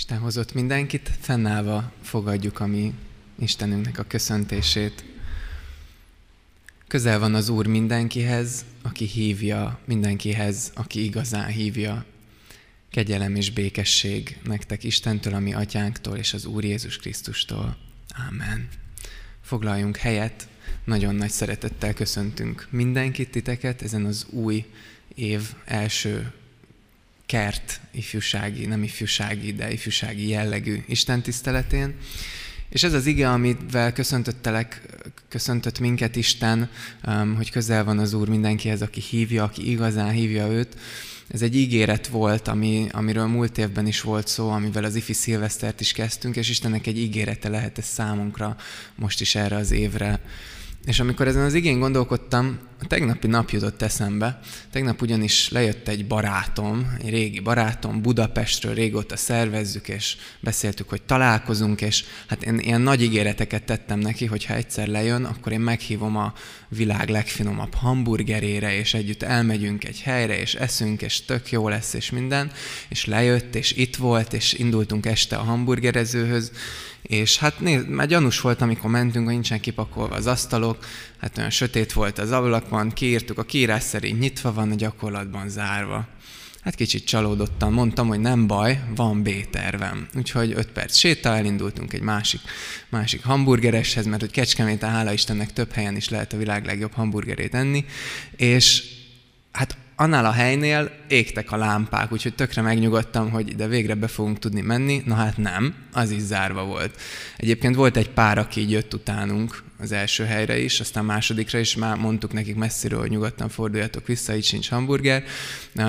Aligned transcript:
Isten 0.00 0.18
hozott 0.18 0.54
mindenkit, 0.54 1.10
fennállva 1.20 1.92
fogadjuk 2.02 2.60
a 2.60 2.66
mi 2.66 2.94
Istenünknek 3.38 3.98
a 3.98 4.02
köszöntését. 4.02 5.04
Közel 6.86 7.18
van 7.18 7.34
az 7.34 7.48
Úr 7.48 7.66
mindenkihez, 7.66 8.64
aki 8.82 9.04
hívja, 9.04 9.78
mindenkihez, 9.84 10.72
aki 10.74 11.04
igazán 11.04 11.46
hívja. 11.46 12.04
Kegyelem 12.90 13.34
és 13.34 13.50
békesség 13.50 14.38
nektek 14.44 14.84
Istentől, 14.84 15.34
ami 15.34 15.54
atyánktól 15.54 16.16
és 16.16 16.34
az 16.34 16.44
Úr 16.44 16.64
Jézus 16.64 16.96
Krisztustól. 16.96 17.76
Ámen. 18.08 18.68
Foglaljunk 19.40 19.96
helyet, 19.96 20.48
nagyon 20.84 21.14
nagy 21.14 21.30
szeretettel 21.30 21.94
köszöntünk 21.94 22.66
mindenkit 22.70 23.30
titeket 23.30 23.82
ezen 23.82 24.04
az 24.04 24.26
új 24.30 24.66
év 25.14 25.54
első 25.64 26.32
kert 27.30 27.80
ifjúsági, 27.90 28.66
nem 28.66 28.82
ifjúsági, 28.82 29.52
de 29.52 29.72
ifjúsági 29.72 30.28
jellegű 30.28 30.82
Isten 30.86 31.22
tiszteletén. 31.22 31.94
És 32.68 32.82
ez 32.82 32.92
az 32.92 33.06
ige, 33.06 33.30
amivel 33.30 33.92
köszöntöttelek, 33.92 34.82
köszöntött 35.28 35.78
minket 35.78 36.16
Isten, 36.16 36.70
um, 37.06 37.34
hogy 37.34 37.50
közel 37.50 37.84
van 37.84 37.98
az 37.98 38.12
Úr 38.12 38.28
mindenkihez, 38.28 38.82
aki 38.82 39.00
hívja, 39.00 39.44
aki 39.44 39.70
igazán 39.70 40.10
hívja 40.10 40.46
őt. 40.46 40.76
Ez 41.28 41.42
egy 41.42 41.56
ígéret 41.56 42.06
volt, 42.06 42.48
ami, 42.48 42.86
amiről 42.92 43.26
múlt 43.26 43.58
évben 43.58 43.86
is 43.86 44.00
volt 44.00 44.28
szó, 44.28 44.50
amivel 44.50 44.84
az 44.84 44.94
ifi 44.94 45.12
szilvesztert 45.12 45.80
is 45.80 45.92
kezdtünk, 45.92 46.36
és 46.36 46.48
Istennek 46.48 46.86
egy 46.86 46.98
ígérete 46.98 47.48
lehet 47.48 47.78
ez 47.78 47.86
számunkra 47.86 48.56
most 48.94 49.20
is 49.20 49.34
erre 49.34 49.56
az 49.56 49.70
évre. 49.70 50.20
És 50.84 51.00
amikor 51.00 51.26
ezen 51.26 51.44
az 51.44 51.54
igén 51.54 51.78
gondolkodtam, 51.78 52.58
a 52.82 52.86
tegnapi 52.86 53.26
nap 53.26 53.50
jutott 53.50 53.82
eszembe. 53.82 54.40
Tegnap 54.70 55.02
ugyanis 55.02 55.50
lejött 55.50 55.88
egy 55.88 56.06
barátom, 56.06 56.96
egy 57.02 57.10
régi 57.10 57.40
barátom, 57.40 58.02
Budapestről 58.02 58.74
régóta 58.74 59.16
szervezzük, 59.16 59.88
és 59.88 60.16
beszéltük, 60.40 60.88
hogy 60.88 61.02
találkozunk, 61.02 61.80
és 61.80 62.04
hát 62.26 62.42
én 62.42 62.58
ilyen 62.58 62.80
nagy 62.80 63.02
ígéreteket 63.02 63.62
tettem 63.62 63.98
neki, 63.98 64.26
hogy 64.26 64.44
ha 64.44 64.54
egyszer 64.54 64.86
lejön, 64.86 65.24
akkor 65.24 65.52
én 65.52 65.60
meghívom 65.60 66.16
a 66.16 66.32
világ 66.68 67.08
legfinomabb 67.08 67.74
hamburgerére, 67.74 68.76
és 68.78 68.94
együtt 68.94 69.22
elmegyünk 69.22 69.84
egy 69.84 70.00
helyre, 70.00 70.40
és 70.40 70.54
eszünk, 70.54 71.02
és 71.02 71.24
tök 71.24 71.50
jó 71.50 71.68
lesz, 71.68 71.94
és 71.94 72.10
minden. 72.10 72.52
És 72.88 73.04
lejött, 73.04 73.54
és 73.54 73.72
itt 73.72 73.96
volt, 73.96 74.32
és 74.32 74.52
indultunk 74.52 75.06
este 75.06 75.36
a 75.36 75.42
hamburgerezőhöz, 75.42 76.52
és 77.10 77.38
hát 77.38 77.60
nézd, 77.60 77.88
már 77.88 78.06
gyanús 78.06 78.40
volt, 78.40 78.60
amikor 78.60 78.90
mentünk, 78.90 79.24
hogy 79.24 79.34
nincsen 79.34 79.60
kipakolva 79.60 80.14
az 80.14 80.26
asztalok, 80.26 80.84
hát 81.18 81.38
olyan 81.38 81.50
sötét 81.50 81.92
volt 81.92 82.18
az 82.18 82.30
ablakban, 82.30 82.90
kiírtuk, 82.90 83.38
a 83.38 83.42
kiírás 83.42 83.82
szerint 83.82 84.18
nyitva 84.18 84.52
van, 84.52 84.70
a 84.70 84.74
gyakorlatban 84.74 85.48
zárva. 85.48 86.08
Hát 86.62 86.74
kicsit 86.74 87.04
csalódottan 87.04 87.72
mondtam, 87.72 88.08
hogy 88.08 88.20
nem 88.20 88.46
baj, 88.46 88.82
van 88.94 89.22
B-tervem. 89.22 90.08
Úgyhogy 90.14 90.52
öt 90.56 90.68
perc 90.68 90.96
sétál, 90.96 91.36
elindultunk 91.36 91.92
egy 91.92 92.02
másik, 92.02 92.40
másik 92.88 93.24
hamburgereshez, 93.24 94.06
mert 94.06 94.20
hogy 94.20 94.30
Kecskeméten, 94.30 94.90
hála 94.90 95.12
Istennek 95.12 95.52
több 95.52 95.72
helyen 95.72 95.96
is 95.96 96.08
lehet 96.08 96.32
a 96.32 96.36
világ 96.36 96.64
legjobb 96.64 96.92
hamburgerét 96.92 97.54
enni, 97.54 97.84
és 98.36 98.82
hát 99.52 99.76
annál 100.00 100.24
a 100.24 100.32
helynél 100.32 100.90
égtek 101.08 101.52
a 101.52 101.56
lámpák, 101.56 102.12
úgyhogy 102.12 102.34
tökre 102.34 102.62
megnyugodtam, 102.62 103.30
hogy 103.30 103.50
ide 103.50 103.66
végre 103.66 103.94
be 103.94 104.06
fogunk 104.06 104.38
tudni 104.38 104.60
menni. 104.60 105.02
Na 105.04 105.14
hát 105.14 105.36
nem, 105.36 105.74
az 105.92 106.10
is 106.10 106.20
zárva 106.20 106.64
volt. 106.64 107.00
Egyébként 107.36 107.74
volt 107.74 107.96
egy 107.96 108.10
pár, 108.10 108.38
aki 108.38 108.70
jött 108.70 108.94
utánunk 108.94 109.62
az 109.80 109.92
első 109.92 110.24
helyre 110.24 110.58
is, 110.58 110.80
aztán 110.80 111.04
másodikra 111.04 111.58
is 111.58 111.76
már 111.76 111.96
mondtuk 111.96 112.32
nekik 112.32 112.56
messziről, 112.56 113.00
hogy 113.00 113.10
nyugodtan 113.10 113.48
forduljatok 113.48 114.06
vissza, 114.06 114.36
így 114.36 114.44
sincs 114.44 114.68
hamburger. 114.68 115.24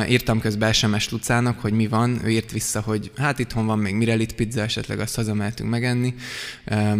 Írtam 0.08 0.40
közben 0.40 0.74
SMS 0.74 1.10
Lucának, 1.10 1.60
hogy 1.60 1.74
mi 1.74 1.88
van, 1.88 2.22
ő 2.24 2.30
írt 2.30 2.52
vissza, 2.52 2.82
hogy 2.82 3.12
hát 3.18 3.40
itthon 3.40 3.66
van 3.66 3.80
még 3.80 3.96
Mirelit 3.96 4.34
pizza, 4.34 4.62
esetleg 4.62 5.00
azt 5.00 5.16
hazamehetünk 5.16 5.70
megenni. 5.70 6.14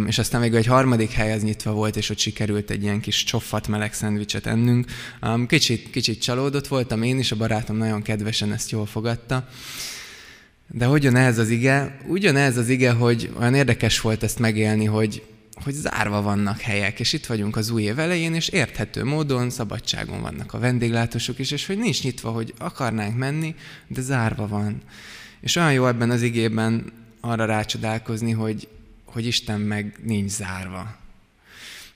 És 0.06 0.18
aztán 0.18 0.40
még 0.40 0.54
egy 0.54 0.66
harmadik 0.66 1.10
hely 1.10 1.32
az 1.32 1.42
nyitva 1.42 1.72
volt, 1.72 1.96
és 1.96 2.10
ott 2.10 2.18
sikerült 2.18 2.70
egy 2.70 2.82
ilyen 2.82 3.00
kis 3.00 3.24
csoffat 3.24 3.68
meleg 3.68 3.94
szendvicset 3.94 4.46
ennünk. 4.46 4.86
Kicsit, 5.46 5.90
kicsit 5.90 6.22
csalódott 6.22 6.68
voltam 6.68 7.02
én 7.02 7.18
is, 7.18 7.32
a 7.32 7.36
barátom 7.36 7.76
nagyon 7.76 8.02
kedvesen 8.02 8.52
ezt 8.52 8.70
jól 8.70 8.86
fogadta. 8.86 9.48
De 10.68 10.84
hogyan 10.84 11.16
ez 11.16 11.38
az 11.38 11.48
ige? 11.48 11.98
Ugyanez 12.06 12.56
az 12.56 12.68
ige, 12.68 12.90
hogy 12.90 13.30
olyan 13.38 13.54
érdekes 13.54 14.00
volt 14.00 14.22
ezt 14.22 14.38
megélni, 14.38 14.84
hogy, 14.84 15.22
hogy 15.54 15.74
zárva 15.74 16.22
vannak 16.22 16.60
helyek, 16.60 17.00
és 17.00 17.12
itt 17.12 17.26
vagyunk 17.26 17.56
az 17.56 17.70
új 17.70 17.82
év 17.82 17.98
elején, 17.98 18.34
és 18.34 18.48
érthető 18.48 19.04
módon 19.04 19.50
szabadságon 19.50 20.20
vannak 20.20 20.54
a 20.54 20.58
vendéglátósok 20.58 21.38
is, 21.38 21.50
és 21.50 21.66
hogy 21.66 21.78
nincs 21.78 22.02
nyitva, 22.02 22.30
hogy 22.30 22.54
akarnánk 22.58 23.16
menni, 23.16 23.54
de 23.86 24.00
zárva 24.00 24.46
van. 24.46 24.82
És 25.40 25.56
olyan 25.56 25.72
jó 25.72 25.86
ebben 25.86 26.10
az 26.10 26.22
igében 26.22 26.92
arra 27.20 27.44
rácsodálkozni, 27.44 28.30
hogy, 28.30 28.68
hogy 29.04 29.26
Isten 29.26 29.60
meg 29.60 29.98
nincs 30.04 30.30
zárva. 30.30 31.00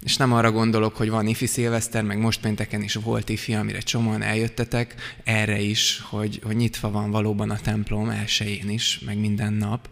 És 0.02 0.16
nem 0.16 0.32
arra 0.32 0.50
gondolok, 0.50 0.96
hogy 0.96 1.10
van 1.10 1.26
ifi 1.26 1.46
szilveszter, 1.46 2.02
meg 2.02 2.18
most 2.18 2.40
pénteken 2.40 2.82
is 2.82 2.94
volt 2.94 3.28
ifi, 3.28 3.54
amire 3.54 3.78
csomóan 3.78 4.22
eljöttetek, 4.22 4.94
erre 5.24 5.60
is, 5.60 6.02
hogy, 6.08 6.40
hogy 6.44 6.56
nyitva 6.56 6.90
van 6.90 7.10
valóban 7.10 7.50
a 7.50 7.58
templom 7.58 8.08
elsőjén 8.08 8.70
is, 8.70 8.98
meg 8.98 9.18
minden 9.18 9.52
nap, 9.52 9.88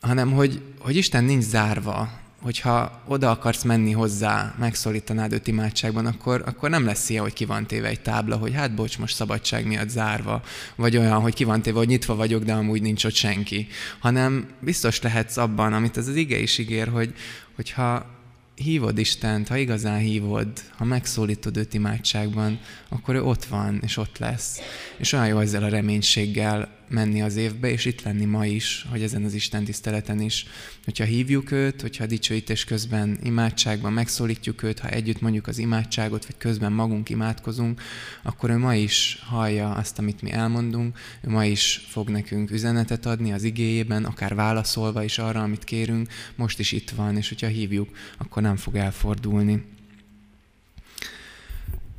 hanem 0.00 0.32
hogy, 0.32 0.60
hogy 0.78 0.96
Isten 0.96 1.24
nincs 1.24 1.44
zárva, 1.44 2.26
hogyha 2.40 3.02
oda 3.06 3.30
akarsz 3.30 3.62
menni 3.62 3.92
hozzá, 3.92 4.54
megszólítanád 4.58 5.32
őt 5.32 5.46
imádságban, 5.46 6.06
akkor, 6.06 6.42
akkor 6.46 6.70
nem 6.70 6.84
lesz 6.84 7.08
ilyen, 7.08 7.22
hogy 7.22 7.32
ki 7.32 7.44
van 7.44 7.66
téve 7.66 7.88
egy 7.88 8.00
tábla, 8.00 8.36
hogy 8.36 8.54
hát 8.54 8.74
bocs, 8.74 8.98
most 8.98 9.14
szabadság 9.14 9.66
miatt 9.66 9.88
zárva, 9.88 10.42
vagy 10.76 10.96
olyan, 10.96 11.20
hogy 11.20 11.34
ki 11.34 11.44
van 11.44 11.62
téve, 11.62 11.78
hogy 11.78 11.88
nyitva 11.88 12.14
vagyok, 12.14 12.42
de 12.42 12.52
amúgy 12.52 12.82
nincs 12.82 13.04
ott 13.04 13.14
senki. 13.14 13.66
Hanem 13.98 14.48
biztos 14.60 15.02
lehetsz 15.02 15.36
abban, 15.36 15.72
amit 15.72 15.96
ez 15.96 16.08
az 16.08 16.14
ige 16.14 16.38
is 16.38 16.58
ígér, 16.58 16.88
hogy, 16.88 17.14
hogyha 17.54 18.06
hívod 18.54 18.98
Istent, 18.98 19.48
ha 19.48 19.56
igazán 19.56 19.98
hívod, 19.98 20.48
ha 20.76 20.84
megszólítod 20.84 21.56
őt 21.56 21.74
imádságban, 21.74 22.60
akkor 22.88 23.14
ő 23.14 23.22
ott 23.22 23.44
van, 23.44 23.80
és 23.82 23.96
ott 23.96 24.18
lesz. 24.18 24.60
És 24.98 25.12
olyan 25.12 25.26
jó 25.26 25.38
ezzel 25.38 25.62
a 25.62 25.68
reménységgel 25.68 26.77
menni 26.90 27.22
az 27.22 27.36
évbe, 27.36 27.70
és 27.70 27.84
itt 27.84 28.02
lenni 28.02 28.24
ma 28.24 28.46
is, 28.46 28.86
hogy 28.90 29.02
ezen 29.02 29.24
az 29.24 29.34
Isten 29.34 29.64
tiszteleten 29.64 30.20
is. 30.20 30.46
Hogyha 30.84 31.04
hívjuk 31.04 31.50
őt, 31.50 31.80
hogyha 31.80 32.06
dicsőítés 32.06 32.64
közben 32.64 33.18
imádságban 33.22 33.92
megszólítjuk 33.92 34.62
őt, 34.62 34.78
ha 34.78 34.88
együtt 34.88 35.20
mondjuk 35.20 35.46
az 35.46 35.58
imádságot, 35.58 36.26
vagy 36.26 36.36
közben 36.38 36.72
magunk 36.72 37.08
imádkozunk, 37.08 37.82
akkor 38.22 38.50
ő 38.50 38.56
ma 38.56 38.74
is 38.74 39.22
hallja 39.26 39.70
azt, 39.70 39.98
amit 39.98 40.22
mi 40.22 40.30
elmondunk, 40.30 40.98
ő 41.20 41.30
ma 41.30 41.44
is 41.44 41.86
fog 41.88 42.08
nekünk 42.08 42.50
üzenetet 42.50 43.06
adni 43.06 43.32
az 43.32 43.42
igéjében, 43.42 44.04
akár 44.04 44.34
válaszolva 44.34 45.04
is 45.04 45.18
arra, 45.18 45.42
amit 45.42 45.64
kérünk, 45.64 46.08
most 46.36 46.58
is 46.58 46.72
itt 46.72 46.90
van, 46.90 47.16
és 47.16 47.28
hogyha 47.28 47.46
hívjuk, 47.46 47.88
akkor 48.18 48.42
nem 48.42 48.56
fog 48.56 48.74
elfordulni. 48.74 49.76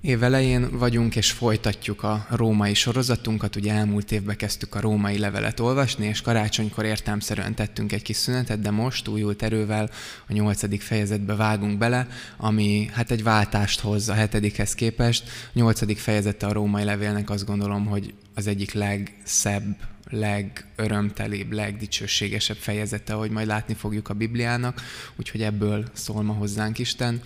Év 0.01 0.23
elején 0.23 0.77
vagyunk, 0.77 1.15
és 1.15 1.31
folytatjuk 1.31 2.03
a 2.03 2.27
római 2.29 2.73
sorozatunkat. 2.73 3.55
Ugye 3.55 3.73
elmúlt 3.73 4.11
évben 4.11 4.35
kezdtük 4.35 4.75
a 4.75 4.79
római 4.79 5.17
levelet 5.17 5.59
olvasni, 5.59 6.05
és 6.05 6.21
karácsonykor 6.21 6.85
értelmszerűen 6.85 7.55
tettünk 7.55 7.91
egy 7.91 8.01
kis 8.01 8.15
szünetet, 8.15 8.59
de 8.59 8.71
most 8.71 9.07
újult 9.07 9.43
erővel 9.43 9.89
a 10.27 10.33
nyolcadik 10.33 10.81
fejezetbe 10.81 11.35
vágunk 11.35 11.77
bele, 11.77 12.07
ami 12.37 12.89
hát 12.93 13.11
egy 13.11 13.23
váltást 13.23 13.79
hoz 13.79 14.09
a 14.09 14.13
hetedikhez 14.13 14.75
képest. 14.75 15.23
A 15.27 15.49
nyolcadik 15.53 15.97
fejezete 15.97 16.45
a 16.45 16.53
római 16.53 16.83
levélnek 16.83 17.29
azt 17.29 17.45
gondolom, 17.45 17.85
hogy 17.85 18.13
az 18.33 18.47
egyik 18.47 18.73
legszebb, 18.73 19.77
legörömtelibb, 20.09 21.51
legdicsőségesebb 21.51 22.57
fejezete, 22.57 23.13
ahogy 23.13 23.31
majd 23.31 23.47
látni 23.47 23.73
fogjuk 23.73 24.09
a 24.09 24.13
Bibliának, 24.13 24.81
úgyhogy 25.15 25.41
ebből 25.41 25.85
szól 25.93 26.23
ma 26.23 26.33
hozzánk 26.33 26.79
Isten. 26.79 27.21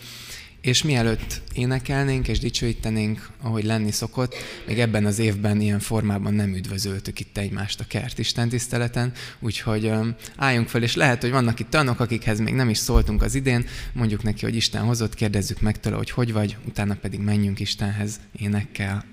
És 0.63 0.83
mielőtt 0.83 1.41
énekelnénk 1.53 2.27
és 2.27 2.39
dicsőítenénk, 2.39 3.29
ahogy 3.41 3.63
lenni 3.63 3.91
szokott, 3.91 4.35
még 4.67 4.79
ebben 4.79 5.05
az 5.05 5.19
évben 5.19 5.61
ilyen 5.61 5.79
formában 5.79 6.33
nem 6.33 6.55
üdvözöltük 6.55 7.19
itt 7.19 7.37
egymást 7.37 7.79
a 7.79 7.85
kert 7.87 8.19
Isten 8.19 8.49
tiszteleten, 8.49 9.11
úgyhogy 9.39 9.85
um, 9.85 10.15
álljunk 10.35 10.67
fel, 10.67 10.83
és 10.83 10.95
lehet, 10.95 11.21
hogy 11.21 11.31
vannak 11.31 11.59
itt 11.59 11.69
tanok, 11.69 11.99
akikhez 11.99 12.39
még 12.39 12.53
nem 12.53 12.69
is 12.69 12.77
szóltunk 12.77 13.21
az 13.21 13.35
idén, 13.35 13.65
mondjuk 13.93 14.23
neki, 14.23 14.45
hogy 14.45 14.55
Isten 14.55 14.83
hozott, 14.83 15.15
kérdezzük 15.15 15.61
meg 15.61 15.79
tőle, 15.79 15.95
hogy 15.95 16.09
hogy 16.09 16.33
vagy, 16.33 16.57
utána 16.67 16.95
pedig 16.95 17.19
menjünk 17.19 17.59
Istenhez 17.59 18.19
énekkel. 18.39 19.12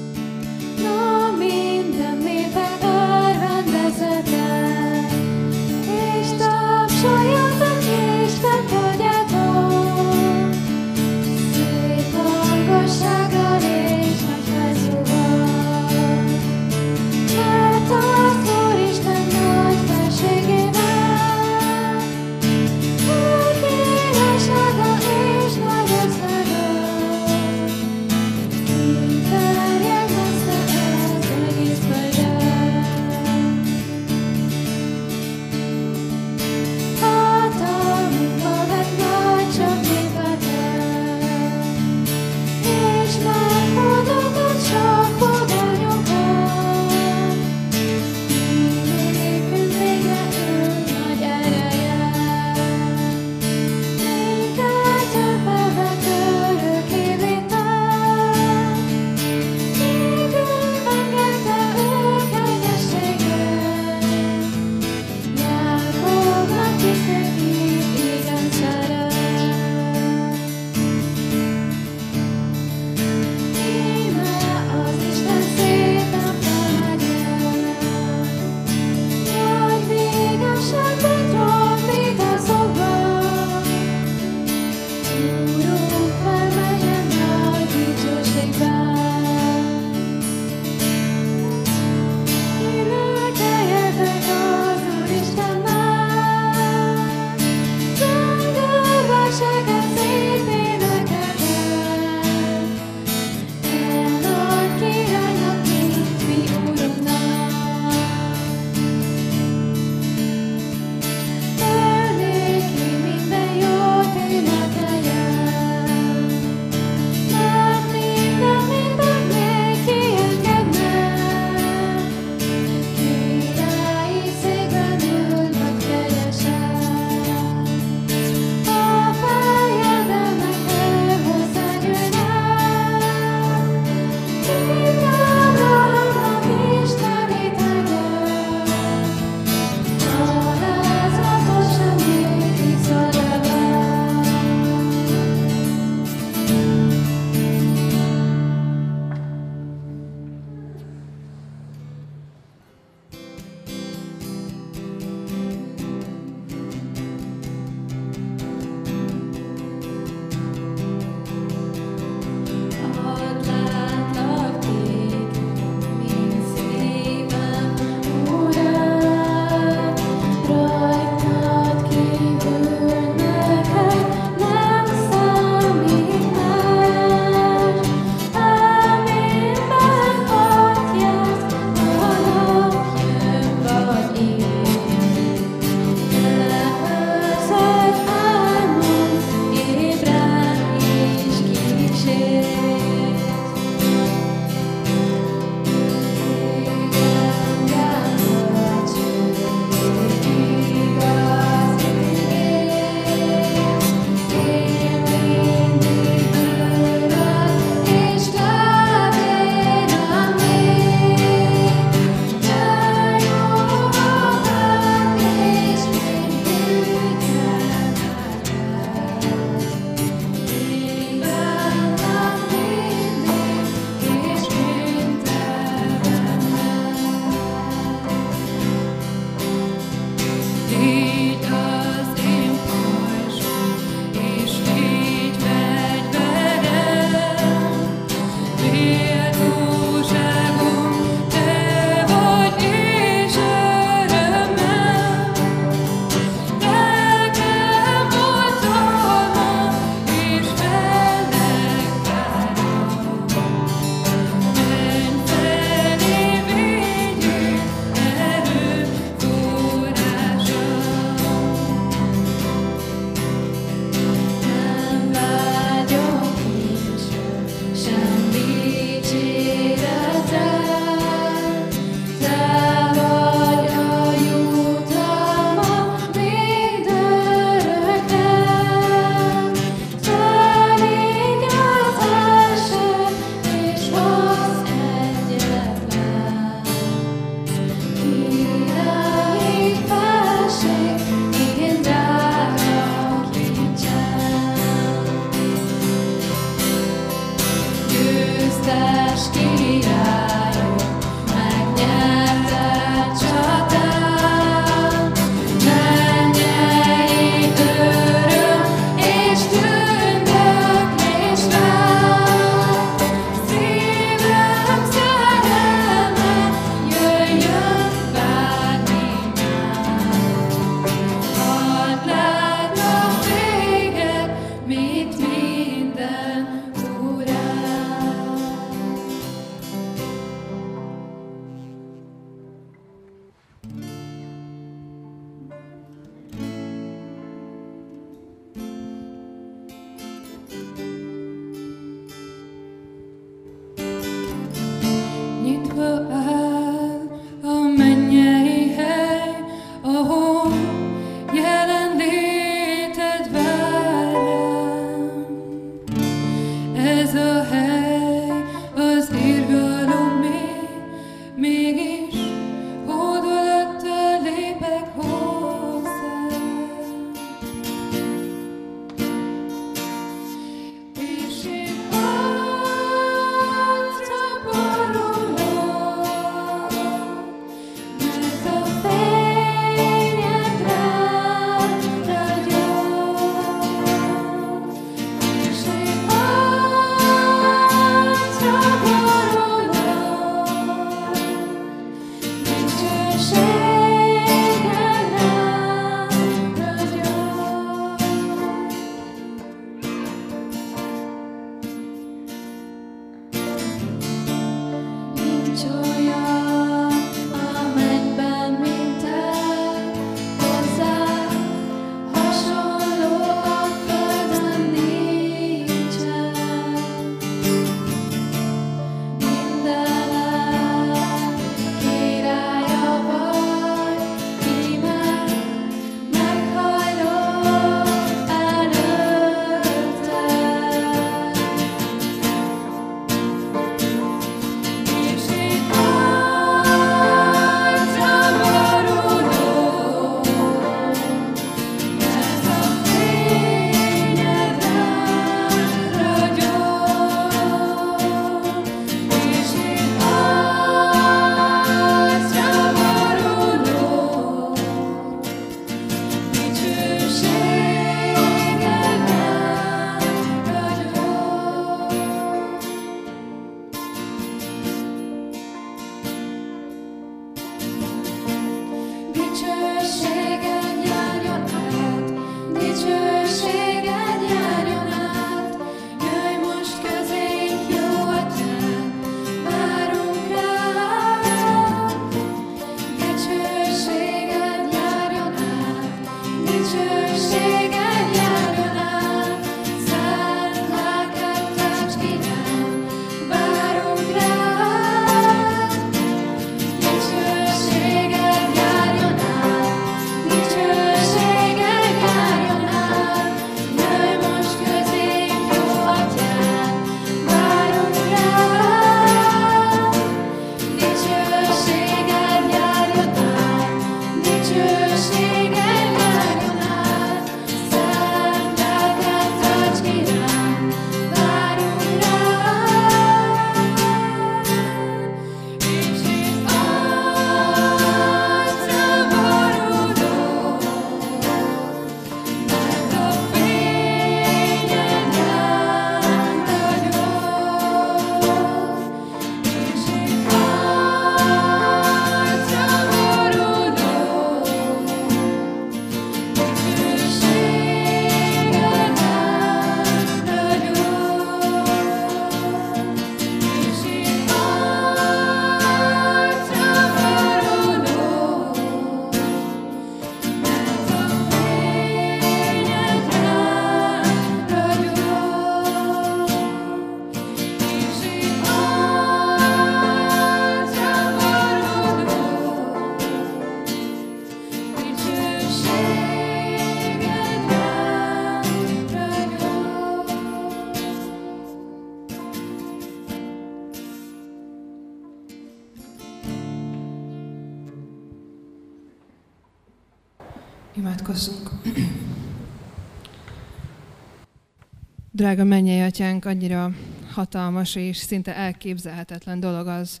Drága 595.28 595.44
mennyei 595.44 595.80
atyánk, 595.80 596.24
annyira 596.24 596.72
hatalmas 597.10 597.74
és 597.74 597.96
szinte 597.96 598.36
elképzelhetetlen 598.36 599.40
dolog 599.40 599.66
az 599.66 600.00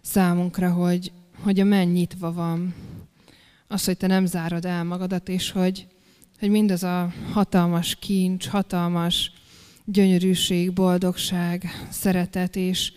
számunkra, 0.00 0.72
hogy, 0.72 1.12
hogy 1.42 1.60
a 1.60 1.64
menny 1.64 1.92
nyitva 1.92 2.32
van. 2.32 2.74
Az, 3.68 3.84
hogy 3.84 3.96
te 3.96 4.06
nem 4.06 4.26
zárod 4.26 4.64
el 4.64 4.84
magadat, 4.84 5.28
és 5.28 5.50
hogy, 5.50 5.86
hogy 6.38 6.50
mindaz 6.50 6.82
a 6.82 7.12
hatalmas 7.32 7.96
kincs, 7.96 8.46
hatalmas 8.46 9.32
gyönyörűség, 9.84 10.72
boldogság, 10.72 11.64
szeretet 11.88 12.56
és 12.56 12.92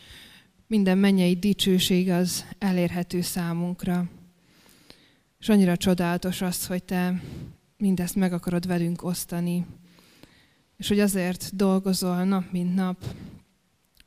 minden 0.67 0.97
mennyei 0.97 1.35
dicsőség 1.35 2.09
az 2.09 2.45
elérhető 2.59 3.21
számunkra. 3.21 4.09
És 5.39 5.49
annyira 5.49 5.77
csodálatos 5.77 6.41
az, 6.41 6.65
hogy 6.65 6.83
te 6.83 7.21
mindezt 7.77 8.15
meg 8.15 8.33
akarod 8.33 8.67
velünk 8.67 9.03
osztani, 9.03 9.65
és 10.83 10.89
hogy 10.89 10.99
azért 10.99 11.55
dolgozol 11.55 12.23
nap 12.23 12.51
mint 12.51 12.75
nap, 12.75 12.97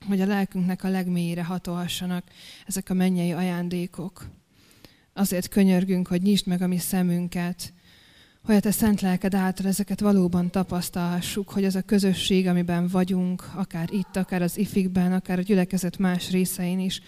hogy 0.07 0.21
a 0.21 0.27
lelkünknek 0.27 0.85
a 0.85 0.89
legmélyére 0.89 1.45
hatolhassanak 1.45 2.25
ezek 2.67 2.91
a 2.91 2.95
mennyei 2.95 3.33
ajándékok. 3.33 4.27
Azért 5.13 5.49
könyörgünk, 5.49 6.07
hogy 6.07 6.23
nyisd 6.23 6.47
meg 6.47 6.63
a 6.63 6.67
mi 6.67 6.79
szemünket, 6.79 7.73
hogy 8.43 8.55
a 8.55 8.61
te 8.61 8.71
szent 8.71 9.01
lelked 9.01 9.35
által 9.35 9.67
ezeket 9.67 10.01
valóban 10.01 10.51
tapasztalhassuk, 10.51 11.51
hogy 11.51 11.65
az 11.65 11.75
a 11.75 11.83
közösség, 11.83 12.47
amiben 12.47 12.89
vagyunk, 12.89 13.51
akár 13.55 13.89
itt, 13.93 14.17
akár 14.17 14.43
az 14.43 14.59
ifikben, 14.59 15.13
akár 15.13 15.39
a 15.39 15.43
gyülekezet 15.43 15.99
más 15.99 16.31
részein 16.31 16.79
is, 16.79 17.01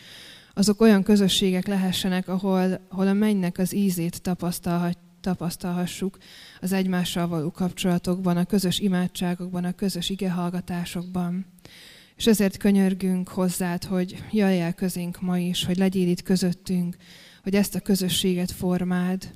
azok 0.54 0.80
olyan 0.80 1.02
közösségek 1.02 1.66
lehessenek, 1.66 2.28
ahol, 2.28 2.80
ahol 2.88 3.08
a 3.08 3.12
mennynek 3.12 3.58
az 3.58 3.74
ízét 3.74 4.22
tapasztalhat, 4.22 4.98
tapasztalhassuk 5.28 6.18
az 6.60 6.72
egymással 6.72 7.28
való 7.28 7.50
kapcsolatokban, 7.50 8.36
a 8.36 8.44
közös 8.44 8.78
imádságokban, 8.78 9.64
a 9.64 9.72
közös 9.72 10.10
igehallgatásokban. 10.10 11.46
És 12.16 12.26
ezért 12.26 12.56
könyörgünk 12.56 13.28
hozzád, 13.28 13.84
hogy 13.84 14.22
jöjj 14.30 14.60
el 14.60 14.74
közénk 14.74 15.20
ma 15.20 15.38
is, 15.38 15.64
hogy 15.64 15.76
legyél 15.76 16.08
itt 16.08 16.22
közöttünk, 16.22 16.96
hogy 17.42 17.54
ezt 17.54 17.74
a 17.74 17.80
közösséget 17.80 18.50
formáld, 18.50 19.30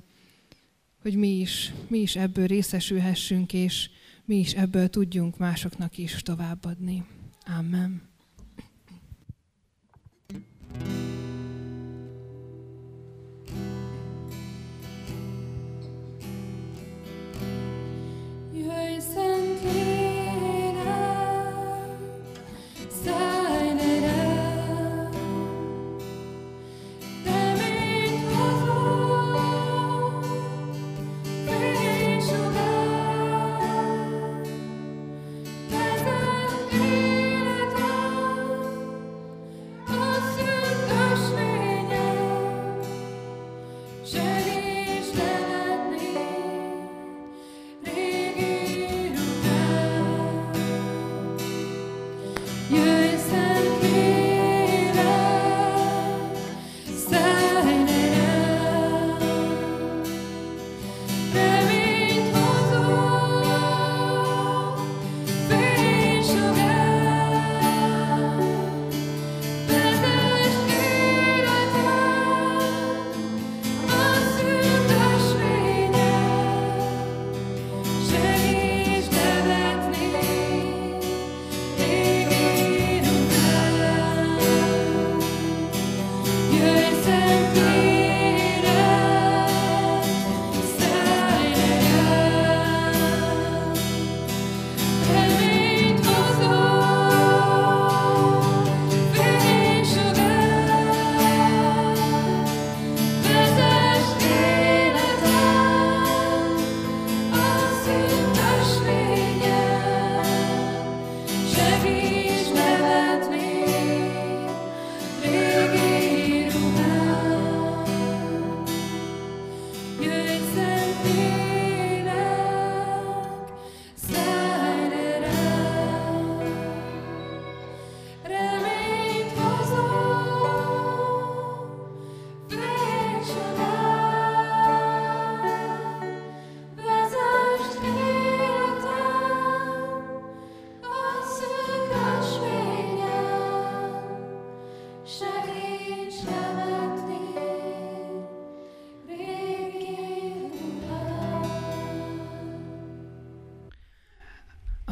hogy 1.03 1.17
mi 1.17 1.41
is, 1.41 1.73
mi 1.89 1.99
is 1.99 2.17
ebből 2.17 2.47
részesülhessünk, 2.47 3.53
és 3.53 3.91
mi 4.25 4.37
is 4.37 4.53
ebből 4.53 4.89
tudjunk 4.89 5.39
másoknak 5.39 5.99
is 5.99 6.23
továbbadni. 6.23 7.05
Amen. 7.59 8.03
Jöjj, 18.63 19.01
Szent 19.01 19.92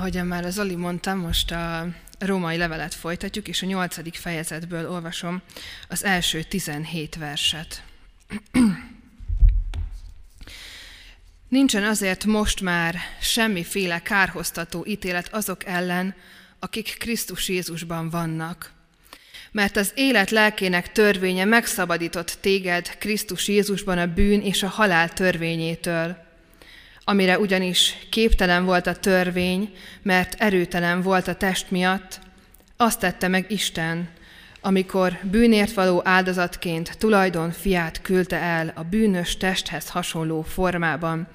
Ahogyan 0.01 0.27
már 0.27 0.45
az 0.45 0.55
Zoli 0.55 0.75
mondta, 0.75 1.15
most 1.15 1.51
a 1.51 1.87
római 2.19 2.57
levelet 2.57 2.95
folytatjuk, 2.95 3.49
és 3.49 3.63
a 3.63 3.67
nyolcadik 3.67 4.15
fejezetből 4.15 4.91
olvasom 4.91 5.43
az 5.89 6.05
első 6.05 6.43
17 6.43 7.17
verset. 7.17 7.83
Nincsen 11.49 11.85
azért 11.85 12.25
most 12.25 12.61
már 12.61 12.97
semmiféle 13.21 14.03
kárhoztató 14.03 14.85
ítélet 14.87 15.29
azok 15.33 15.65
ellen, 15.65 16.15
akik 16.59 16.97
Krisztus 16.99 17.49
Jézusban 17.49 18.11
vannak. 18.11 18.73
Mert 19.53 19.77
az 19.77 19.93
élet 19.95 20.31
lelkének 20.31 20.93
törvénye 20.93 21.45
megszabadított 21.45 22.39
téged 22.41 22.99
Krisztus 22.99 23.49
Jézusban 23.49 23.99
a 23.99 24.07
bűn 24.07 24.41
és 24.41 24.63
a 24.63 24.69
halál 24.69 25.09
törvényétől– 25.09 26.17
amire 27.11 27.39
ugyanis 27.39 27.95
képtelen 28.11 28.65
volt 28.65 28.87
a 28.87 28.97
törvény, 28.97 29.73
mert 30.03 30.35
erőtelen 30.39 31.03
volt 31.03 31.29
a 31.29 31.35
test 31.35 31.71
miatt, 31.71 32.21
azt 32.77 32.99
tette 32.99 33.29
meg 33.29 33.45
Isten, 33.49 34.09
amikor 34.61 35.19
bűnért 35.23 35.73
való 35.73 36.01
áldozatként 36.05 36.99
tulajdon 36.99 37.51
fiát 37.51 38.03
küldte 38.03 38.37
el 38.37 38.73
a 38.75 38.83
bűnös 38.83 39.37
testhez 39.37 39.89
hasonló 39.89 40.43
formában, 40.43 41.29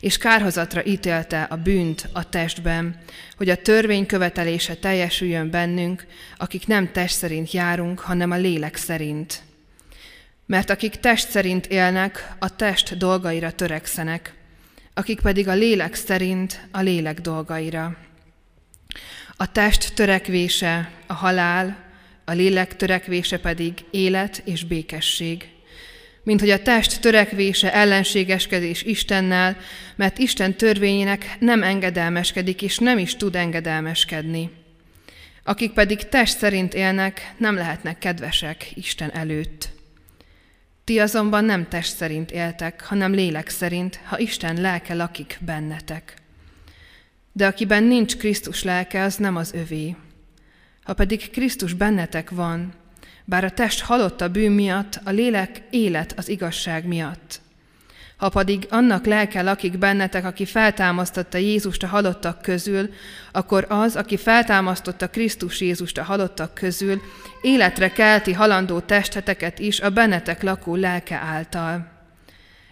és 0.00 0.18
kárhozatra 0.18 0.84
ítélte 0.84 1.42
a 1.42 1.56
bűnt 1.56 2.08
a 2.12 2.28
testben, 2.28 2.96
hogy 3.36 3.48
a 3.48 3.62
törvény 3.62 4.06
követelése 4.06 4.74
teljesüljön 4.74 5.50
bennünk, 5.50 6.06
akik 6.36 6.66
nem 6.66 6.92
test 6.92 7.14
szerint 7.14 7.52
járunk, 7.52 7.98
hanem 7.98 8.30
a 8.30 8.36
lélek 8.36 8.76
szerint. 8.76 9.42
Mert 10.46 10.70
akik 10.70 10.94
test 10.94 11.30
szerint 11.30 11.66
élnek, 11.66 12.32
a 12.38 12.56
test 12.56 12.96
dolgaira 12.96 13.50
törekszenek, 13.52 14.36
akik 14.98 15.20
pedig 15.20 15.48
a 15.48 15.54
lélek 15.54 15.94
szerint 15.94 16.60
a 16.70 16.80
lélek 16.80 17.20
dolgaira. 17.20 17.96
A 19.36 19.52
test 19.52 19.94
törekvése 19.94 20.90
a 21.06 21.12
halál, 21.12 21.84
a 22.24 22.32
lélek 22.32 22.76
törekvése 22.76 23.38
pedig 23.38 23.72
élet 23.90 24.42
és 24.44 24.64
békesség. 24.64 25.48
mint 26.22 26.40
hogy 26.40 26.50
a 26.50 26.62
test 26.62 27.00
törekvése 27.00 27.72
ellenségeskedés 27.72 28.82
Istennel, 28.82 29.56
mert 29.96 30.18
Isten 30.18 30.54
törvényének 30.54 31.36
nem 31.38 31.62
engedelmeskedik, 31.62 32.62
és 32.62 32.78
nem 32.78 32.98
is 32.98 33.16
tud 33.16 33.36
engedelmeskedni. 33.36 34.50
Akik 35.44 35.72
pedig 35.72 36.08
test 36.08 36.38
szerint 36.38 36.74
élnek, 36.74 37.34
nem 37.36 37.54
lehetnek 37.54 37.98
kedvesek 37.98 38.70
Isten 38.74 39.10
előtt. 39.14 39.77
Ti 40.88 40.98
azonban 40.98 41.44
nem 41.44 41.68
test 41.68 41.96
szerint 41.96 42.30
éltek, 42.30 42.84
hanem 42.84 43.12
lélek 43.12 43.48
szerint, 43.48 44.00
ha 44.04 44.18
Isten 44.18 44.60
lelke 44.60 44.94
lakik 44.94 45.38
bennetek. 45.40 46.14
De 47.32 47.46
akiben 47.46 47.84
nincs 47.84 48.16
Krisztus 48.16 48.62
lelke, 48.62 49.02
az 49.02 49.16
nem 49.16 49.36
az 49.36 49.52
övé. 49.54 49.96
Ha 50.82 50.94
pedig 50.94 51.30
Krisztus 51.30 51.72
bennetek 51.72 52.30
van, 52.30 52.72
bár 53.24 53.44
a 53.44 53.50
test 53.50 53.80
halott 53.80 54.20
a 54.20 54.28
bűn 54.30 54.52
miatt, 54.52 55.00
a 55.04 55.10
lélek 55.10 55.62
élet 55.70 56.12
az 56.16 56.28
igazság 56.28 56.86
miatt. 56.86 57.40
Ha 58.18 58.28
pedig 58.28 58.66
annak 58.70 59.06
lelke 59.06 59.42
lakik 59.42 59.78
bennetek, 59.78 60.24
aki 60.24 60.44
feltámasztotta 60.44 61.38
Jézust 61.38 61.82
a 61.82 61.86
halottak 61.86 62.42
közül, 62.42 62.90
akkor 63.32 63.66
az, 63.68 63.96
aki 63.96 64.16
feltámasztotta 64.16 65.08
Krisztus 65.08 65.60
Jézust 65.60 65.98
a 65.98 66.02
halottak 66.02 66.54
közül, 66.54 67.00
életre 67.42 67.92
kelti 67.92 68.32
halandó 68.32 68.80
testeteket 68.80 69.58
is 69.58 69.80
a 69.80 69.90
bennetek 69.90 70.42
lakó 70.42 70.74
lelke 70.74 71.16
által. 71.16 71.90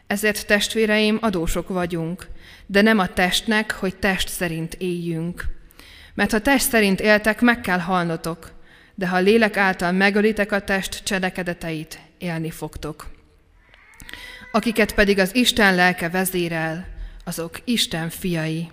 Ezért 0.07 0.47
testvéreim, 0.47 1.19
adósok 1.21 1.69
vagyunk, 1.69 2.27
de 2.67 2.83
nem 2.83 2.99
a 2.99 3.07
testnek, 3.07 3.73
hogy 3.73 3.97
test 3.97 4.29
szerint 4.29 4.75
éljünk. 4.75 5.45
Mert 6.15 6.33
ha 6.33 6.39
test 6.41 6.69
szerint 6.69 7.01
éltek, 7.01 7.41
meg 7.41 7.61
kell 7.61 7.79
halnotok, 7.79 8.51
de 8.95 9.09
ha 9.09 9.19
lélek 9.19 9.57
által 9.57 9.93
megölitek 9.93 10.53
a 10.53 10.61
test 10.61 11.05
cselekedeteit, 11.05 11.99
élni 12.19 12.51
fogtok. 12.51 13.16
Akiket 14.57 14.95
pedig 14.95 15.19
az 15.19 15.35
Isten 15.35 15.75
lelke 15.75 16.09
vezérel, 16.09 16.87
azok 17.25 17.61
Isten 17.65 18.11
fiai. 18.11 18.69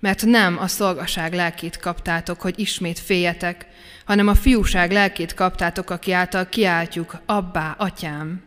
Mert 0.00 0.24
nem 0.24 0.58
a 0.58 0.66
szolgaság 0.66 1.32
lelkét 1.32 1.76
kaptátok, 1.76 2.40
hogy 2.40 2.58
ismét 2.58 2.98
féljetek, 2.98 3.66
hanem 4.04 4.28
a 4.28 4.34
fiúság 4.34 4.90
lelkét 4.92 5.34
kaptátok, 5.34 5.90
aki 5.90 6.12
által 6.12 6.48
kiáltjuk, 6.48 7.20
abbá, 7.26 7.74
atyám. 7.78 8.42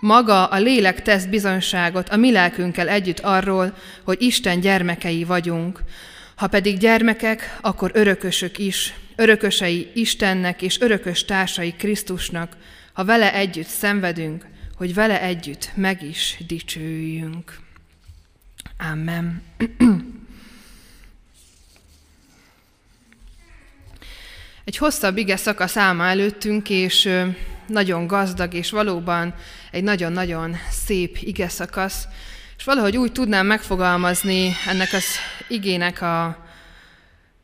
Maga 0.00 0.46
a 0.46 0.58
lélek 0.58 1.02
tesz 1.02 1.24
bizonyságot 1.24 2.08
a 2.08 2.16
mi 2.16 2.32
lelkünkkel 2.32 2.88
együtt 2.88 3.20
arról, 3.20 3.74
hogy 4.04 4.22
Isten 4.22 4.60
gyermekei 4.60 5.24
vagyunk. 5.24 5.80
Ha 6.36 6.46
pedig 6.46 6.78
gyermekek, 6.78 7.58
akkor 7.60 7.90
örökösök 7.94 8.58
is, 8.58 8.94
örökösei 9.16 9.90
Istennek 9.94 10.62
és 10.62 10.80
örökös 10.80 11.24
társai 11.24 11.72
Krisztusnak, 11.72 12.56
ha 12.92 13.04
vele 13.04 13.34
együtt 13.34 13.66
szenvedünk, 13.66 14.54
hogy 14.76 14.94
vele 14.94 15.20
együtt 15.20 15.70
meg 15.74 16.02
is 16.02 16.36
dicsőjünk. 16.46 17.58
Amen. 18.92 19.42
Egy 24.64 24.76
hosszabb 24.76 25.16
ige 25.16 25.36
szakasz 25.36 25.76
álma 25.76 26.06
előttünk, 26.06 26.70
és 26.70 27.10
nagyon 27.66 28.06
gazdag, 28.06 28.54
és 28.54 28.70
valóban 28.70 29.34
egy 29.70 29.82
nagyon-nagyon 29.82 30.56
szép 30.70 31.18
ige 31.20 31.48
szakasz, 31.48 32.08
és 32.56 32.64
valahogy 32.64 32.96
úgy 32.96 33.12
tudnám 33.12 33.46
megfogalmazni 33.46 34.52
ennek 34.66 34.92
az 34.92 35.04
igének 35.48 36.02
a, 36.02 36.24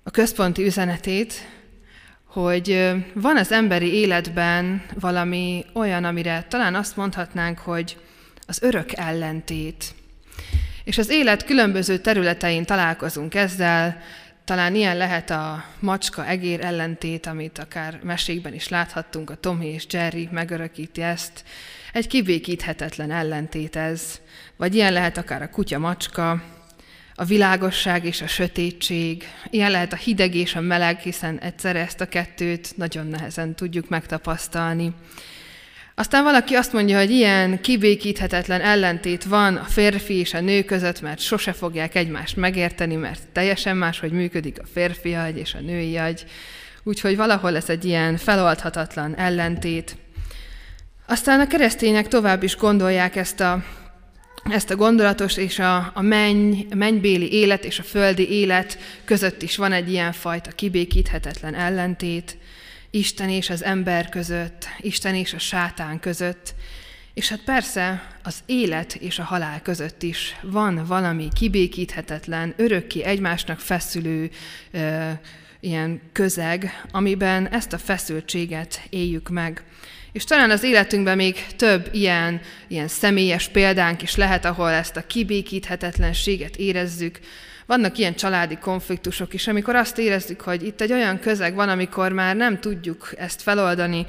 a 0.03 0.11
központi 0.11 0.65
üzenetét, 0.65 1.49
hogy 2.33 2.95
van 3.15 3.37
az 3.37 3.53
emberi 3.53 3.93
életben 3.95 4.83
valami 5.01 5.65
olyan, 5.73 6.05
amire 6.05 6.45
talán 6.49 6.75
azt 6.75 6.97
mondhatnánk, 6.97 7.59
hogy 7.59 7.97
az 8.47 8.63
örök 8.63 8.93
ellentét. 8.93 9.95
És 10.85 10.99
az 10.99 11.09
élet 11.09 11.45
különböző 11.45 11.99
területein 11.99 12.65
találkozunk 12.65 13.35
ezzel, 13.35 14.01
talán 14.45 14.75
ilyen 14.75 14.97
lehet 14.97 15.31
a 15.31 15.65
macska-egér 15.81 16.65
ellentét, 16.65 17.27
amit 17.27 17.59
akár 17.59 18.01
mesékben 18.03 18.55
is 18.55 18.69
láthattunk, 18.69 19.31
a 19.31 19.35
Tommy 19.35 19.67
és 19.67 19.87
Jerry 19.91 20.29
megörökíti 20.31 21.03
ezt. 21.03 21.45
Egy 21.93 22.07
kibékíthetetlen 22.07 23.11
ellentét 23.11 23.77
ez. 23.77 24.21
Vagy 24.57 24.75
ilyen 24.75 24.93
lehet 24.93 25.17
akár 25.17 25.43
a 25.43 25.51
kutya-macska, 25.51 26.43
a 27.23 27.25
világosság 27.25 28.05
és 28.05 28.21
a 28.23 28.27
sötétség, 28.27 29.25
ilyen 29.51 29.71
lehet 29.71 29.93
a 29.93 29.97
hideg 29.97 30.35
és 30.35 30.55
a 30.55 30.61
meleg, 30.61 30.99
hiszen 30.99 31.39
egyszerre 31.39 31.81
ezt 31.81 32.01
a 32.01 32.09
kettőt 32.09 32.77
nagyon 32.77 33.07
nehezen 33.07 33.55
tudjuk 33.55 33.89
megtapasztalni. 33.89 34.93
Aztán 35.95 36.23
valaki 36.23 36.55
azt 36.55 36.73
mondja, 36.73 36.99
hogy 36.99 37.11
ilyen 37.11 37.61
kibékíthetetlen 37.61 38.61
ellentét 38.61 39.25
van 39.25 39.57
a 39.57 39.65
férfi 39.65 40.15
és 40.15 40.35
a 40.35 40.41
nő 40.41 40.63
között, 40.63 41.01
mert 41.01 41.21
sose 41.21 41.53
fogják 41.53 41.95
egymást 41.95 42.37
megérteni, 42.37 42.95
mert 42.95 43.29
teljesen 43.33 43.77
más, 43.77 43.99
hogy 43.99 44.13
működik 44.13 44.59
a 44.61 44.67
férfi 44.73 45.15
agy 45.15 45.39
és 45.39 45.55
a 45.55 45.61
női 45.61 45.97
agy. 45.97 46.25
Úgyhogy 46.83 47.17
valahol 47.17 47.57
ez 47.57 47.69
egy 47.69 47.85
ilyen 47.85 48.17
feloldhatatlan 48.17 49.17
ellentét. 49.17 49.97
Aztán 51.07 51.41
a 51.41 51.47
keresztények 51.47 52.09
tovább 52.09 52.43
is 52.43 52.57
gondolják 52.57 53.17
ezt 53.17 53.41
a 53.41 53.63
ezt 54.51 54.71
a 54.71 54.77
gondolatos 54.77 55.37
és 55.37 55.59
a, 55.59 55.91
a 55.95 56.03
menny, 56.03 56.67
mennybéli 56.75 57.33
élet 57.33 57.65
és 57.65 57.79
a 57.79 57.83
földi 57.83 58.31
élet 58.31 58.79
között 59.05 59.43
is 59.43 59.57
van 59.57 59.73
egy 59.73 59.91
ilyen 59.91 60.13
fajta 60.13 60.51
kibékíthetetlen 60.51 61.55
ellentét, 61.55 62.37
Isten 62.91 63.29
és 63.29 63.51
az 63.51 63.65
ember 63.65 64.09
között, 64.09 64.69
Isten 64.81 65.15
és 65.15 65.33
a 65.33 65.39
sátán 65.39 66.01
között, 66.01 66.55
és 67.15 67.29
hát 67.29 67.41
persze 67.45 68.17
az 68.23 68.39
élet 68.47 68.95
és 68.95 69.19
a 69.19 69.23
halál 69.23 69.63
között 69.63 70.03
is 70.03 70.37
van 70.43 70.85
valami 70.87 71.29
kibékíthetetlen, 71.35 72.55
örökké 72.57 73.03
egymásnak 73.03 73.59
feszülő 73.59 74.31
ö, 74.71 75.11
ilyen 75.61 76.01
közeg, 76.13 76.85
amiben 76.91 77.49
ezt 77.49 77.73
a 77.73 77.79
feszültséget 77.79 78.81
éljük 78.91 79.29
meg. 79.29 79.63
És 80.13 80.25
talán 80.25 80.51
az 80.51 80.63
életünkben 80.63 81.17
még 81.17 81.47
több 81.57 81.89
ilyen, 81.93 82.41
ilyen 82.69 82.89
személyes 82.89 83.49
példánk 83.49 84.03
is 84.03 84.17
lehet, 84.17 84.45
ahol 84.45 84.71
ezt 84.71 84.97
a 84.97 85.07
kibékíthetetlenséget 85.07 86.57
érezzük. 86.57 87.19
Vannak 87.67 87.99
ilyen 87.99 88.15
családi 88.15 88.57
konfliktusok 88.57 89.35
is, 89.35 89.47
amikor 89.49 89.75
azt 89.77 89.99
érezzük, 89.99 90.41
hogy 90.41 90.63
itt 90.67 90.81
egy 90.81 90.93
olyan 90.93 91.19
közeg 91.19 91.55
van, 91.55 91.69
amikor 91.69 92.13
már 92.13 92.37
nem 92.37 92.61
tudjuk 92.61 93.13
ezt 93.17 93.43
feloldani, 93.43 94.07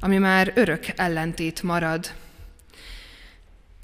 ami 0.00 0.18
már 0.18 0.52
örök 0.54 0.84
ellentét 0.96 1.62
marad. 1.62 2.10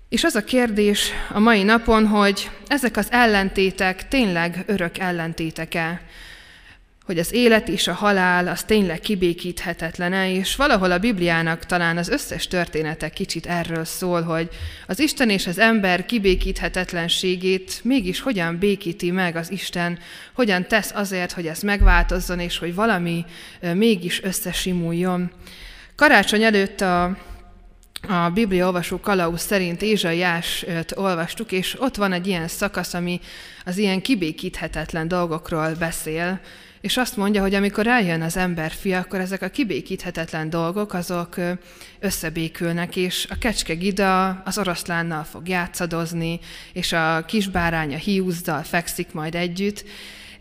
És 0.09 0.25
az 0.25 0.35
a 0.35 0.45
kérdés 0.45 1.11
a 1.31 1.39
mai 1.39 1.63
napon, 1.63 2.07
hogy 2.07 2.51
ezek 2.67 2.97
az 2.97 3.07
ellentétek 3.11 4.09
tényleg 4.09 4.63
örök 4.67 4.99
ellentétek-e? 4.99 6.01
Hogy 7.05 7.19
az 7.19 7.33
élet 7.33 7.69
és 7.69 7.87
a 7.87 7.93
halál 7.93 8.49
az 8.49 8.63
tényleg 8.65 9.01
kibékíthetetlen 9.01 10.13
és 10.13 10.57
valahol 10.57 10.91
a 10.91 10.99
Bibliának 10.99 11.67
talán 11.67 11.97
az 11.97 12.09
összes 12.09 12.47
története 12.47 13.09
kicsit 13.09 13.47
erről 13.47 13.85
szól, 13.85 14.23
hogy 14.23 14.49
az 14.87 14.99
Isten 14.99 15.31
és 15.31 15.47
az 15.47 15.59
ember 15.59 16.07
kibékíthetetlenségét 16.07 17.81
mégis 17.85 18.21
hogyan 18.21 18.59
békíti 18.59 19.11
meg 19.11 19.37
az 19.37 19.51
Isten, 19.51 19.99
hogyan 20.35 20.67
tesz 20.67 20.93
azért, 20.95 21.33
hogy 21.33 21.47
ez 21.47 21.61
megváltozzon, 21.61 22.41
és 22.41 22.59
hogy 22.59 22.75
valami 22.75 23.25
mégis 23.75 24.23
összesimuljon. 24.23 25.31
Karácsony 25.97 26.43
előtt 26.43 26.81
a, 26.81 27.05
a 28.09 28.31
Biblia 28.35 28.67
olvasó 28.67 29.01
Kalauz 29.01 29.41
szerint 29.41 29.83
Ézsaiást 29.83 30.67
olvastuk, 30.95 31.53
és 31.53 31.81
ott 31.81 31.97
van 31.97 32.13
egy 32.13 32.27
ilyen 32.27 32.49
szakasz, 32.49 32.95
ami 32.95 33.21
az 33.65 33.79
ilyen 33.79 34.01
kibékíthetetlen 34.01 35.09
dolgokról 35.09 35.75
beszél, 35.79 36.41
és 36.83 36.97
azt 36.97 37.17
mondja, 37.17 37.41
hogy 37.41 37.55
amikor 37.55 37.87
eljön 37.87 38.23
az 38.23 38.37
ember 38.37 38.71
fia, 38.71 38.99
akkor 38.99 39.21
ezek 39.21 39.43
a 39.43 39.49
kibékíthetetlen 39.49 40.51
dolgok, 40.51 40.93
azok 40.95 41.37
összebékülnek, 41.99 42.97
és 42.97 43.27
a 43.31 43.39
kecske 43.39 43.75
gida 43.75 44.29
az 44.29 44.59
oroszlánnal 44.59 45.25
fog 45.25 45.49
játszadozni, 45.49 46.41
és 46.73 46.93
a 46.93 47.25
kisbáránya 47.27 47.97
hiúzdal 47.97 48.63
fekszik 48.63 49.13
majd 49.13 49.35
együtt, 49.35 49.85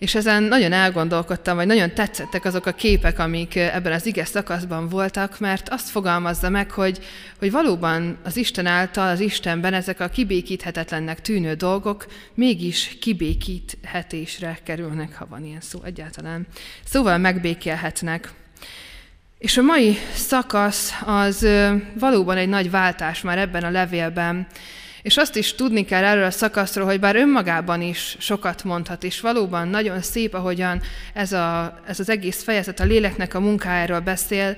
és 0.01 0.15
ezen 0.15 0.43
nagyon 0.43 0.71
elgondolkodtam, 0.71 1.55
vagy 1.55 1.65
nagyon 1.65 1.93
tetszettek 1.93 2.45
azok 2.45 2.65
a 2.65 2.71
képek, 2.71 3.19
amik 3.19 3.55
ebben 3.55 3.91
az 3.91 4.05
ige 4.05 4.25
szakaszban 4.25 4.89
voltak, 4.89 5.39
mert 5.39 5.69
azt 5.69 5.89
fogalmazza 5.89 6.49
meg, 6.49 6.71
hogy, 6.71 6.99
hogy 7.39 7.51
valóban 7.51 8.17
az 8.23 8.37
Isten 8.37 8.65
által, 8.65 9.07
az 9.07 9.19
Istenben 9.19 9.73
ezek 9.73 9.99
a 9.99 10.07
kibékíthetetlennek 10.07 11.21
tűnő 11.21 11.53
dolgok 11.53 12.05
mégis 12.33 12.97
kibékíthetésre 13.01 14.59
kerülnek, 14.63 15.15
ha 15.15 15.27
van 15.29 15.45
ilyen 15.45 15.61
szó 15.61 15.79
egyáltalán. 15.83 16.47
Szóval 16.83 17.17
megbékélhetnek. 17.17 18.31
És 19.37 19.57
a 19.57 19.61
mai 19.61 19.97
szakasz 20.13 20.93
az 21.05 21.47
valóban 21.99 22.37
egy 22.37 22.49
nagy 22.49 22.71
váltás 22.71 23.21
már 23.21 23.37
ebben 23.37 23.63
a 23.63 23.69
levélben, 23.69 24.47
és 25.01 25.17
azt 25.17 25.35
is 25.35 25.55
tudni 25.55 25.85
kell 25.85 26.03
erről 26.03 26.23
a 26.23 26.31
szakaszról, 26.31 26.85
hogy 26.85 26.99
bár 26.99 27.15
önmagában 27.15 27.81
is 27.81 28.15
sokat 28.19 28.63
mondhat, 28.63 29.03
és 29.03 29.19
valóban 29.19 29.67
nagyon 29.67 30.01
szép, 30.01 30.33
ahogyan 30.33 30.81
ez, 31.13 31.31
a, 31.31 31.79
ez 31.87 31.99
az 31.99 32.09
egész 32.09 32.43
fejezet 32.43 32.79
a 32.79 32.83
léleknek 32.83 33.33
a 33.33 33.39
munkájáról 33.39 33.99
beszél, 33.99 34.57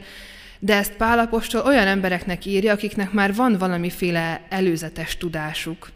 De 0.59 0.75
ezt 0.75 0.93
Pálapostól 0.93 1.61
olyan 1.61 1.87
embereknek 1.87 2.45
írja, 2.45 2.73
akiknek 2.73 3.11
már 3.11 3.35
van 3.35 3.57
valamiféle 3.57 4.41
előzetes 4.49 5.17
tudásuk. 5.17 5.91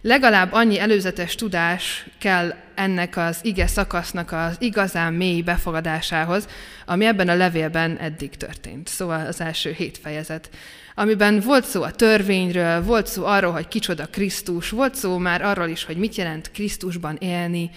Legalább 0.00 0.52
annyi 0.52 0.78
előzetes 0.78 1.34
tudás 1.34 2.06
kell 2.18 2.54
ennek 2.74 3.16
az 3.16 3.38
ige 3.42 3.66
szakasznak 3.66 4.32
az 4.32 4.56
igazán 4.58 5.12
mély 5.12 5.42
befogadásához, 5.42 6.48
ami 6.86 7.04
ebben 7.04 7.28
a 7.28 7.34
levélben 7.34 7.96
eddig 7.98 8.30
történt. 8.36 8.88
Szóval 8.88 9.26
az 9.26 9.40
első 9.40 9.70
hét 9.72 9.98
fejezet 9.98 10.50
amiben 10.98 11.40
volt 11.40 11.64
szó 11.64 11.82
a 11.82 11.90
törvényről, 11.90 12.82
volt 12.82 13.06
szó 13.06 13.24
arról, 13.24 13.52
hogy 13.52 13.68
kicsoda 13.68 14.06
Krisztus, 14.06 14.70
volt 14.70 14.94
szó 14.94 15.18
már 15.18 15.42
arról 15.42 15.68
is, 15.68 15.84
hogy 15.84 15.96
mit 15.96 16.14
jelent 16.14 16.50
Krisztusban 16.50 17.16
élni, 17.20 17.70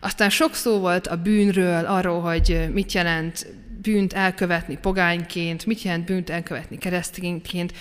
aztán 0.00 0.30
sok 0.30 0.54
szó 0.54 0.78
volt 0.78 1.06
a 1.06 1.16
bűnről, 1.16 1.84
arról, 1.84 2.20
hogy 2.20 2.68
mit 2.72 2.92
jelent 2.92 3.46
bűnt 3.82 4.12
elkövetni 4.12 4.78
pogányként, 4.80 5.66
mit 5.66 5.82
jelent 5.82 6.04
bűnt 6.04 6.30
elkövetni 6.30 6.78
keresztényként, 6.78 7.72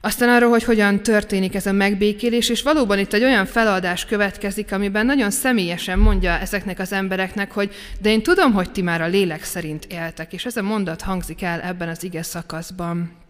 aztán 0.00 0.28
arról, 0.28 0.50
hogy 0.50 0.64
hogyan 0.64 1.02
történik 1.02 1.54
ez 1.54 1.66
a 1.66 1.72
megbékélés, 1.72 2.48
és 2.48 2.62
valóban 2.62 2.98
itt 2.98 3.12
egy 3.12 3.22
olyan 3.22 3.46
feladás 3.46 4.04
következik, 4.04 4.72
amiben 4.72 5.06
nagyon 5.06 5.30
személyesen 5.30 5.98
mondja 5.98 6.38
ezeknek 6.38 6.78
az 6.78 6.92
embereknek, 6.92 7.52
hogy 7.52 7.74
de 8.00 8.10
én 8.10 8.22
tudom, 8.22 8.52
hogy 8.52 8.70
ti 8.70 8.82
már 8.82 9.00
a 9.00 9.06
lélek 9.06 9.44
szerint 9.44 9.84
éltek, 9.84 10.32
és 10.32 10.44
ez 10.44 10.56
a 10.56 10.62
mondat 10.62 11.02
hangzik 11.02 11.42
el 11.42 11.60
ebben 11.60 11.88
az 11.88 12.04
ige 12.04 12.22
szakaszban. 12.22 13.24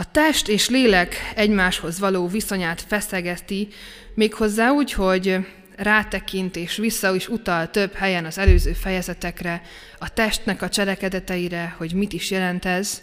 A 0.00 0.10
test 0.10 0.48
és 0.48 0.68
lélek 0.68 1.32
egymáshoz 1.34 1.98
való 1.98 2.28
viszonyát 2.28 2.84
feszegeti, 2.88 3.68
méghozzá 4.14 4.70
úgy, 4.70 4.92
hogy 4.92 5.46
rátekint 5.76 6.56
és 6.56 6.76
vissza 6.76 7.14
is 7.14 7.28
utal 7.28 7.70
több 7.70 7.92
helyen 7.92 8.24
az 8.24 8.38
előző 8.38 8.72
fejezetekre, 8.72 9.62
a 9.98 10.12
testnek 10.12 10.62
a 10.62 10.68
cselekedeteire, 10.68 11.74
hogy 11.78 11.92
mit 11.92 12.12
is 12.12 12.30
jelent 12.30 12.64
ez, 12.64 13.02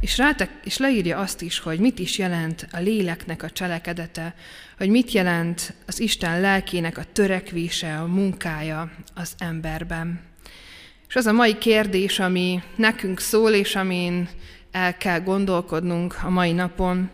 és, 0.00 0.18
rátek, 0.18 0.50
és 0.64 0.76
leírja 0.76 1.18
azt 1.18 1.42
is, 1.42 1.58
hogy 1.58 1.78
mit 1.78 1.98
is 1.98 2.18
jelent 2.18 2.68
a 2.72 2.78
léleknek 2.78 3.42
a 3.42 3.50
cselekedete, 3.50 4.34
hogy 4.78 4.88
mit 4.88 5.12
jelent 5.12 5.74
az 5.86 6.00
Isten 6.00 6.40
lelkének 6.40 6.98
a 6.98 7.04
törekvése, 7.12 7.98
a 7.98 8.06
munkája 8.06 8.90
az 9.14 9.32
emberben. 9.38 10.20
És 11.08 11.16
az 11.16 11.26
a 11.26 11.32
mai 11.32 11.58
kérdés, 11.58 12.18
ami 12.18 12.62
nekünk 12.76 13.20
szól, 13.20 13.52
és 13.52 13.74
amin 13.74 14.28
el 14.70 14.96
kell 14.96 15.20
gondolkodnunk 15.20 16.18
a 16.22 16.30
mai 16.30 16.52
napon, 16.52 17.10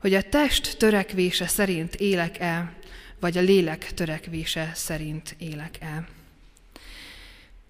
hogy 0.00 0.14
a 0.14 0.22
test 0.22 0.76
törekvése 0.78 1.46
szerint 1.46 1.94
élek-e, 1.94 2.72
vagy 3.20 3.38
a 3.38 3.40
lélek 3.40 3.94
törekvése 3.94 4.70
szerint 4.74 5.34
élek-e. 5.38 6.04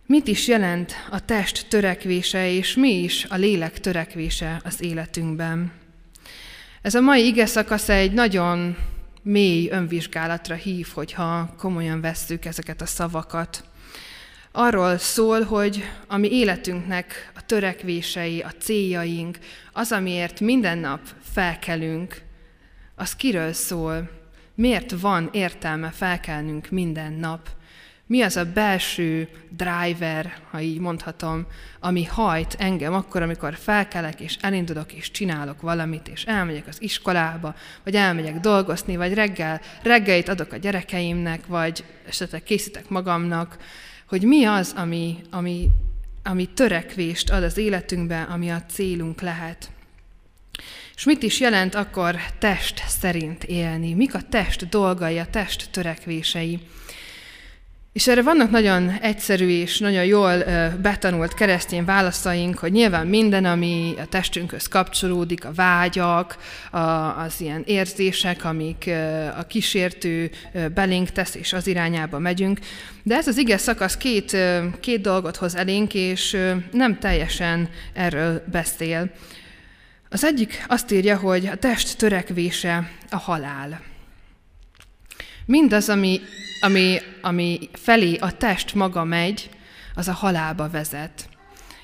Mit 0.07 0.29
is 0.29 0.49
jelent 0.49 0.93
a 1.11 1.25
test 1.25 1.67
törekvése, 1.69 2.51
és 2.51 2.75
mi 2.75 3.03
is 3.03 3.25
a 3.25 3.37
lélek 3.37 3.81
törekvése 3.81 4.61
az 4.65 4.83
életünkben? 4.83 5.73
Ez 6.83 6.95
a 6.95 7.01
mai 7.01 7.27
ige 7.27 7.47
szakasz 7.47 7.89
egy 7.89 8.13
nagyon 8.13 8.77
mély 9.23 9.69
önvizsgálatra 9.71 10.55
hív, 10.55 10.89
hogyha 10.95 11.55
komolyan 11.59 12.01
vesszük 12.01 12.45
ezeket 12.45 12.81
a 12.81 12.87
szavakat. 12.87 13.65
Arról 14.57 14.99
szól, 14.99 15.43
hogy 15.43 15.83
a 16.07 16.17
mi 16.17 16.33
életünknek 16.33 17.33
a 17.37 17.47
törekvései, 17.47 18.41
a 18.41 18.51
céljaink, 18.59 19.39
az, 19.73 19.93
amiért 19.93 20.41
minden 20.41 20.79
nap 20.79 21.01
felkelünk, 21.33 22.23
az 22.95 23.17
kiről 23.17 23.53
szól, 23.53 24.11
miért 24.55 25.01
van 25.01 25.29
értelme 25.33 25.91
felkelnünk 25.91 26.71
minden 26.71 27.13
nap, 27.13 27.49
mi 28.07 28.23
az 28.23 28.37
a 28.37 28.53
belső 28.53 29.29
driver, 29.51 30.35
ha 30.51 30.61
így 30.61 30.79
mondhatom, 30.79 31.47
ami 31.81 32.05
hajt 32.05 32.57
engem 32.59 32.95
akkor, 32.95 33.23
amikor 33.23 33.55
felkelek, 33.55 34.21
és 34.21 34.37
elindulok, 34.41 34.93
és 34.93 35.11
csinálok 35.11 35.61
valamit, 35.61 36.09
és 36.09 36.25
elmegyek 36.25 36.67
az 36.67 36.83
iskolába, 36.83 37.55
vagy 37.85 37.95
elmegyek 37.95 38.41
dolgozni, 38.41 38.97
vagy 38.97 39.15
reggel, 39.15 39.61
reggelit 39.83 40.29
adok 40.29 40.53
a 40.53 40.57
gyerekeimnek, 40.57 41.47
vagy 41.47 41.85
esetleg 42.07 42.43
készítek 42.43 42.89
magamnak, 42.89 43.57
hogy 44.15 44.23
mi 44.23 44.45
az, 44.45 44.73
ami, 44.77 45.17
ami, 45.31 45.69
ami 46.23 46.47
törekvést 46.47 47.31
ad 47.31 47.43
az 47.43 47.57
életünkben, 47.57 48.25
ami 48.25 48.51
a 48.51 48.63
célunk 48.69 49.21
lehet. 49.21 49.71
És 50.95 51.05
mit 51.05 51.23
is 51.23 51.41
jelent 51.41 51.75
akkor 51.75 52.17
test 52.39 52.83
szerint 52.89 53.45
élni? 53.45 53.95
Mik 53.95 54.15
a 54.15 54.21
test 54.29 54.69
dolgai, 54.69 55.19
a 55.19 55.27
test 55.31 55.69
törekvései? 55.71 56.61
És 57.95 58.09
erre 58.09 58.23
vannak 58.23 58.51
nagyon 58.51 58.91
egyszerű 58.91 59.49
és 59.49 59.79
nagyon 59.79 60.05
jól 60.05 60.45
betanult 60.83 61.35
keresztény 61.35 61.85
válaszaink, 61.85 62.59
hogy 62.59 62.73
nyilván 62.73 63.07
minden, 63.07 63.45
ami 63.45 63.95
a 63.99 64.07
testünkhöz 64.07 64.67
kapcsolódik, 64.67 65.45
a 65.45 65.53
vágyak, 65.53 66.37
az 67.17 67.41
ilyen 67.41 67.63
érzések, 67.67 68.45
amik 68.45 68.91
a 69.39 69.43
kísértő 69.47 70.31
belénk 70.75 71.11
tesz, 71.11 71.35
és 71.35 71.53
az 71.53 71.67
irányába 71.67 72.19
megyünk. 72.19 72.59
De 73.03 73.17
ez 73.17 73.29
az 73.29 73.37
ige 73.37 73.57
szakasz 73.57 73.97
két, 73.97 74.37
két 74.81 75.01
dolgot 75.01 75.37
hoz 75.37 75.55
elénk, 75.55 75.95
és 75.95 76.37
nem 76.73 76.99
teljesen 76.99 77.69
erről 77.93 78.45
beszél. 78.53 79.11
Az 80.09 80.25
egyik 80.25 80.65
azt 80.69 80.93
írja, 80.93 81.17
hogy 81.17 81.47
a 81.47 81.57
test 81.57 81.99
törekvése 81.99 82.91
a 83.11 83.17
halál. 83.17 83.81
Mindaz, 85.47 85.89
ami, 85.89 86.21
ami, 86.61 86.99
ami 87.23 87.59
felé 87.73 88.17
a 88.17 88.37
test 88.37 88.75
maga 88.75 89.05
megy, 89.05 89.51
az 89.95 90.09
a 90.09 90.13
halálba 90.13 90.69
vezet. 90.69 91.29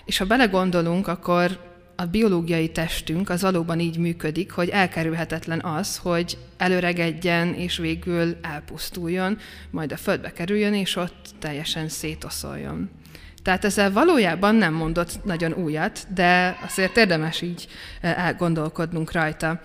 És 0.05 0.19
ha 0.19 0.25
belegondolunk, 0.25 1.09
akkor 1.09 1.69
a 1.97 2.05
biológiai 2.05 2.71
testünk 2.71 3.31
az 3.31 3.43
valóban 3.43 3.81
így 3.81 3.99
működik, 3.99 4.53
hogy 4.53 4.69
elkerülhetetlen 4.69 5.61
az, 5.61 5.97
hogy 5.97 6.39
előregedjen 6.57 7.55
és 7.55 7.77
végül 7.77 8.37
elpusztuljon, 8.43 9.39
majd 9.71 9.93
a 9.93 9.97
földbe 9.97 10.33
kerüljön, 10.33 10.75
és 10.75 10.97
ott 10.97 11.29
teljesen 11.39 11.89
szétoszoljon. 11.89 12.91
Tehát 13.43 13.65
ezzel 13.65 13.93
valójában 13.93 14.55
nem 14.55 14.75
mondott 14.75 15.25
nagyon 15.25 15.53
újat, 15.53 16.07
de 16.15 16.59
azért 16.67 16.97
érdemes 16.97 17.41
így 17.41 17.69
eh, 18.01 18.27
elgondolkodnunk 18.27 19.13
rajta. 19.13 19.61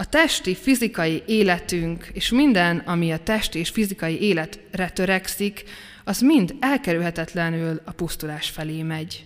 A 0.00 0.04
testi, 0.04 0.54
fizikai 0.54 1.22
életünk 1.26 2.10
és 2.12 2.30
minden, 2.30 2.78
ami 2.78 3.12
a 3.12 3.18
testi 3.18 3.58
és 3.58 3.68
fizikai 3.68 4.20
életre 4.20 4.90
törekszik, 4.90 5.64
az 6.04 6.20
mind 6.20 6.54
elkerülhetetlenül 6.60 7.80
a 7.84 7.92
pusztulás 7.92 8.48
felé 8.48 8.82
megy. 8.82 9.24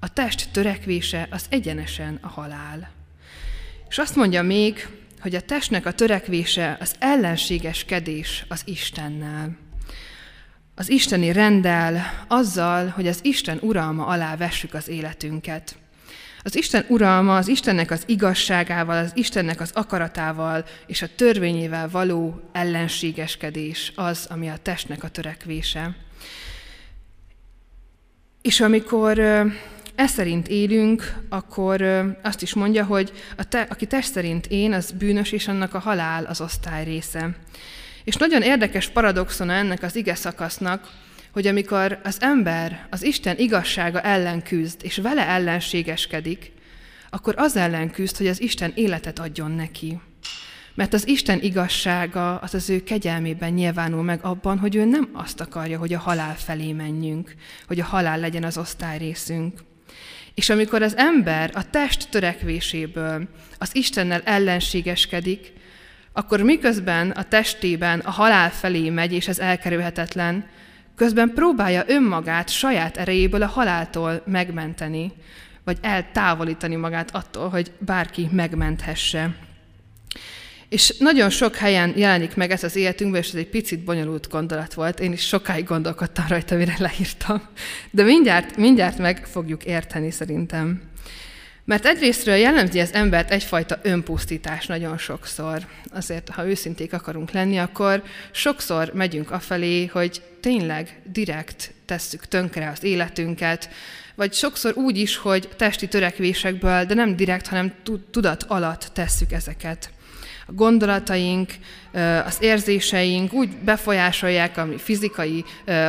A 0.00 0.12
test 0.12 0.48
törekvése 0.52 1.28
az 1.30 1.46
egyenesen 1.48 2.18
a 2.22 2.28
halál. 2.28 2.90
És 3.88 3.98
azt 3.98 4.16
mondja 4.16 4.42
még, 4.42 4.88
hogy 5.20 5.34
a 5.34 5.40
testnek 5.40 5.86
a 5.86 5.92
törekvése 5.92 6.76
az 6.80 6.94
ellenségeskedés 6.98 8.44
az 8.48 8.62
Istennel. 8.64 9.56
Az 10.74 10.90
isteni 10.90 11.32
rendel 11.32 12.24
azzal, 12.28 12.88
hogy 12.88 13.06
az 13.06 13.18
Isten 13.22 13.58
uralma 13.60 14.06
alá 14.06 14.36
vessük 14.36 14.74
az 14.74 14.88
életünket. 14.88 15.76
Az 16.46 16.56
Isten 16.56 16.84
uralma, 16.88 17.36
az 17.36 17.48
Istennek 17.48 17.90
az 17.90 18.02
igazságával, 18.06 18.96
az 18.96 19.12
Istennek 19.14 19.60
az 19.60 19.70
akaratával 19.74 20.64
és 20.86 21.02
a 21.02 21.08
törvényével 21.16 21.88
való 21.88 22.40
ellenségeskedés 22.52 23.92
az, 23.96 24.26
ami 24.30 24.48
a 24.48 24.56
testnek 24.62 25.02
a 25.02 25.08
törekvése. 25.08 25.96
És 28.42 28.60
amikor 28.60 29.18
e 29.94 30.06
szerint 30.06 30.48
élünk, 30.48 31.14
akkor 31.28 31.82
azt 32.22 32.42
is 32.42 32.54
mondja, 32.54 32.84
hogy 32.84 33.12
a 33.36 33.48
te, 33.48 33.66
aki 33.70 33.86
test 33.86 34.12
szerint 34.12 34.46
én, 34.46 34.72
az 34.72 34.90
bűnös, 34.90 35.32
és 35.32 35.48
annak 35.48 35.74
a 35.74 35.78
halál 35.78 36.24
az 36.24 36.40
osztály 36.40 36.84
része. 36.84 37.36
És 38.04 38.16
nagyon 38.16 38.42
érdekes 38.42 38.88
paradoxona 38.88 39.52
ennek 39.52 39.82
az 39.82 39.96
ige 39.96 40.14
szakasznak, 40.14 40.88
hogy 41.36 41.46
amikor 41.46 42.00
az 42.04 42.16
ember 42.20 42.86
az 42.90 43.02
Isten 43.02 43.38
igazsága 43.38 44.00
ellen 44.00 44.42
küzd, 44.42 44.80
és 44.82 44.96
vele 44.96 45.26
ellenségeskedik, 45.26 46.52
akkor 47.10 47.34
az 47.36 47.56
ellen 47.56 47.90
küzd, 47.90 48.16
hogy 48.16 48.26
az 48.26 48.40
Isten 48.40 48.72
életet 48.74 49.18
adjon 49.18 49.50
neki. 49.50 50.00
Mert 50.74 50.92
az 50.94 51.08
Isten 51.08 51.40
igazsága 51.40 52.38
az 52.38 52.54
az 52.54 52.70
ő 52.70 52.82
kegyelmében 52.82 53.52
nyilvánul 53.52 54.02
meg 54.02 54.24
abban, 54.24 54.58
hogy 54.58 54.76
ő 54.76 54.84
nem 54.84 55.08
azt 55.12 55.40
akarja, 55.40 55.78
hogy 55.78 55.92
a 55.92 55.98
halál 55.98 56.36
felé 56.36 56.72
menjünk, 56.72 57.34
hogy 57.66 57.80
a 57.80 57.84
halál 57.84 58.18
legyen 58.18 58.44
az 58.44 58.58
osztály 58.58 58.98
részünk. 58.98 59.60
És 60.34 60.50
amikor 60.50 60.82
az 60.82 60.96
ember 60.96 61.50
a 61.54 61.70
test 61.70 62.10
törekvéséből 62.10 63.28
az 63.58 63.70
Istennel 63.74 64.22
ellenségeskedik, 64.24 65.52
akkor 66.12 66.40
miközben 66.40 67.10
a 67.10 67.22
testében 67.22 68.00
a 68.00 68.10
halál 68.10 68.50
felé 68.50 68.90
megy, 68.90 69.12
és 69.12 69.28
ez 69.28 69.38
elkerülhetetlen, 69.38 70.54
közben 70.96 71.32
próbálja 71.34 71.84
önmagát 71.86 72.48
saját 72.48 72.96
erejéből 72.96 73.42
a 73.42 73.46
haláltól 73.46 74.22
megmenteni, 74.26 75.12
vagy 75.64 75.78
eltávolítani 75.80 76.76
magát 76.76 77.14
attól, 77.14 77.48
hogy 77.48 77.72
bárki 77.78 78.28
megmenthesse. 78.32 79.34
És 80.68 80.94
nagyon 80.98 81.30
sok 81.30 81.56
helyen 81.56 81.92
jelenik 81.96 82.36
meg 82.36 82.50
ez 82.50 82.64
az 82.64 82.76
életünkben, 82.76 83.20
és 83.20 83.28
ez 83.28 83.34
egy 83.34 83.48
picit 83.48 83.84
bonyolult 83.84 84.28
gondolat 84.28 84.74
volt. 84.74 85.00
Én 85.00 85.12
is 85.12 85.26
sokáig 85.26 85.64
gondolkodtam 85.64 86.24
rajta, 86.28 86.56
mire 86.56 86.74
leírtam. 86.78 87.42
De 87.90 88.02
mindjárt, 88.02 88.56
mindjárt 88.56 88.98
meg 88.98 89.26
fogjuk 89.26 89.64
érteni 89.64 90.10
szerintem. 90.10 90.82
Mert 91.66 91.86
egyrésztről 91.86 92.34
jellemzi 92.34 92.80
az 92.80 92.92
embert 92.92 93.30
egyfajta 93.30 93.78
önpusztítás 93.82 94.66
nagyon 94.66 94.98
sokszor. 94.98 95.66
Azért, 95.92 96.28
ha 96.28 96.46
őszinték 96.46 96.92
akarunk 96.92 97.30
lenni, 97.30 97.58
akkor 97.58 98.02
sokszor 98.30 98.90
megyünk 98.94 99.30
afelé, 99.30 99.86
hogy 99.86 100.22
tényleg 100.40 101.00
direkt 101.04 101.72
tesszük 101.84 102.26
tönkre 102.26 102.70
az 102.70 102.84
életünket, 102.84 103.68
vagy 104.14 104.32
sokszor 104.32 104.76
úgy 104.76 104.98
is, 104.98 105.16
hogy 105.16 105.48
testi 105.56 105.88
törekvésekből, 105.88 106.84
de 106.84 106.94
nem 106.94 107.16
direkt, 107.16 107.46
hanem 107.46 107.72
tudat 108.10 108.42
alatt 108.42 108.90
tesszük 108.92 109.32
ezeket. 109.32 109.90
A 110.46 110.52
gondolataink, 110.52 111.52
az 112.24 112.36
érzéseink 112.40 113.32
úgy 113.32 113.48
befolyásolják 113.48 114.56
a 114.56 114.64
mi 114.64 114.78
fizikai 114.78 115.44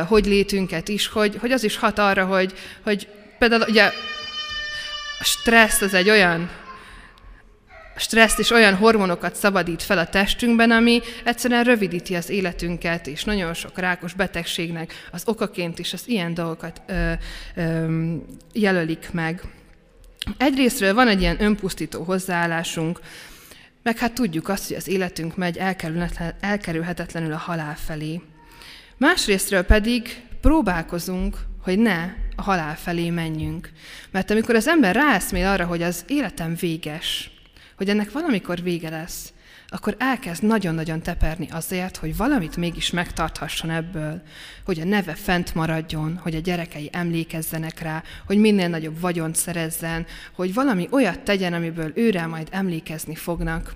hogy 0.06 0.26
létünket 0.26 0.88
is, 0.88 1.06
hogy, 1.06 1.36
hogy 1.40 1.52
az 1.52 1.64
is 1.64 1.76
hat 1.76 1.98
arra, 1.98 2.24
hogy, 2.24 2.52
hogy 2.82 3.08
például 3.38 3.64
ugye 3.68 3.90
a 5.18 5.24
stressz 5.24 5.80
az 5.80 5.94
egy 5.94 6.10
olyan 6.10 6.50
stressz 7.96 8.38
és 8.38 8.50
olyan 8.50 8.74
hormonokat 8.74 9.34
szabadít 9.34 9.82
fel 9.82 9.98
a 9.98 10.06
testünkben, 10.06 10.70
ami 10.70 11.00
egyszerűen 11.24 11.64
rövidíti 11.64 12.14
az 12.14 12.28
életünket, 12.28 13.06
és 13.06 13.24
nagyon 13.24 13.54
sok 13.54 13.78
rákos 13.78 14.14
betegségnek 14.14 14.92
az 15.12 15.22
okaként 15.26 15.78
is 15.78 15.92
az 15.92 16.02
ilyen 16.06 16.34
dolgokat 16.34 16.82
ö, 16.86 17.12
ö, 17.54 18.14
jelölik 18.52 19.08
meg. 19.12 19.42
Egyrésztről 20.36 20.94
van 20.94 21.08
egy 21.08 21.20
ilyen 21.20 21.42
önpusztító 21.42 22.02
hozzáállásunk, 22.02 23.00
meg 23.82 23.98
hát 23.98 24.12
tudjuk 24.12 24.48
azt, 24.48 24.66
hogy 24.68 24.76
az 24.76 24.88
életünk 24.88 25.36
megy 25.36 25.60
elkerülhetetlenül 26.40 27.32
a 27.32 27.36
halál 27.36 27.76
felé. 27.76 28.20
Másrésztről 28.96 29.62
pedig 29.62 30.22
próbálkozunk, 30.40 31.36
hogy 31.62 31.78
ne 31.78 32.12
a 32.38 32.42
halál 32.42 32.76
felé 32.76 33.10
menjünk. 33.10 33.70
Mert 34.10 34.30
amikor 34.30 34.54
az 34.54 34.68
ember 34.68 34.94
ráeszmél 34.94 35.46
arra, 35.46 35.66
hogy 35.66 35.82
az 35.82 36.04
életem 36.06 36.54
véges, 36.54 37.30
hogy 37.76 37.88
ennek 37.88 38.12
valamikor 38.12 38.62
vége 38.62 38.90
lesz, 38.90 39.32
akkor 39.70 39.94
elkezd 39.98 40.42
nagyon-nagyon 40.42 41.02
teperni 41.02 41.48
azért, 41.50 41.96
hogy 41.96 42.16
valamit 42.16 42.56
mégis 42.56 42.90
megtarthasson 42.90 43.70
ebből, 43.70 44.22
hogy 44.64 44.80
a 44.80 44.84
neve 44.84 45.14
fent 45.14 45.54
maradjon, 45.54 46.16
hogy 46.22 46.34
a 46.34 46.40
gyerekei 46.40 46.88
emlékezzenek 46.92 47.80
rá, 47.80 48.02
hogy 48.26 48.38
minél 48.38 48.68
nagyobb 48.68 49.00
vagyont 49.00 49.36
szerezzen, 49.36 50.06
hogy 50.32 50.54
valami 50.54 50.88
olyat 50.90 51.20
tegyen, 51.20 51.52
amiből 51.52 51.92
őre 51.94 52.26
majd 52.26 52.48
emlékezni 52.50 53.14
fognak. 53.14 53.74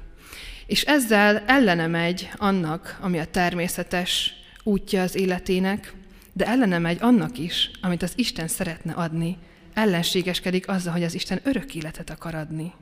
És 0.67 0.83
ezzel 0.83 1.43
ellene 1.47 1.87
megy 1.87 2.31
annak, 2.37 2.99
ami 3.01 3.19
a 3.19 3.25
természetes 3.25 4.35
útja 4.63 5.03
az 5.03 5.17
életének, 5.17 5.95
de 6.33 6.47
ellene 6.47 6.79
megy 6.79 6.99
annak 7.01 7.39
is, 7.39 7.71
amit 7.81 8.03
az 8.03 8.13
Isten 8.17 8.49
szeretne 8.49 8.93
adni, 8.93 9.39
ellenségeskedik 9.75 10.69
azzal, 10.69 10.93
hogy 10.93 11.03
az 11.03 11.15
Isten 11.15 11.41
örök 11.43 11.75
életet 11.75 12.11
akar 12.11 12.35
adni. 12.35 12.73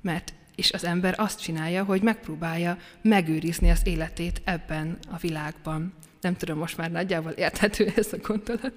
Mert 0.00 0.32
és 0.54 0.72
az 0.72 0.84
ember 0.84 1.14
azt 1.16 1.40
csinálja, 1.40 1.84
hogy 1.84 2.02
megpróbálja 2.02 2.78
megőrizni 3.02 3.70
az 3.70 3.80
életét 3.84 4.40
ebben 4.44 4.98
a 5.12 5.16
világban. 5.16 5.92
Nem 6.20 6.36
tudom, 6.36 6.58
most 6.58 6.76
már 6.76 6.90
nagyjából 6.90 7.30
érthető 7.30 7.92
ez 7.96 8.12
a 8.12 8.16
gondolat. 8.26 8.74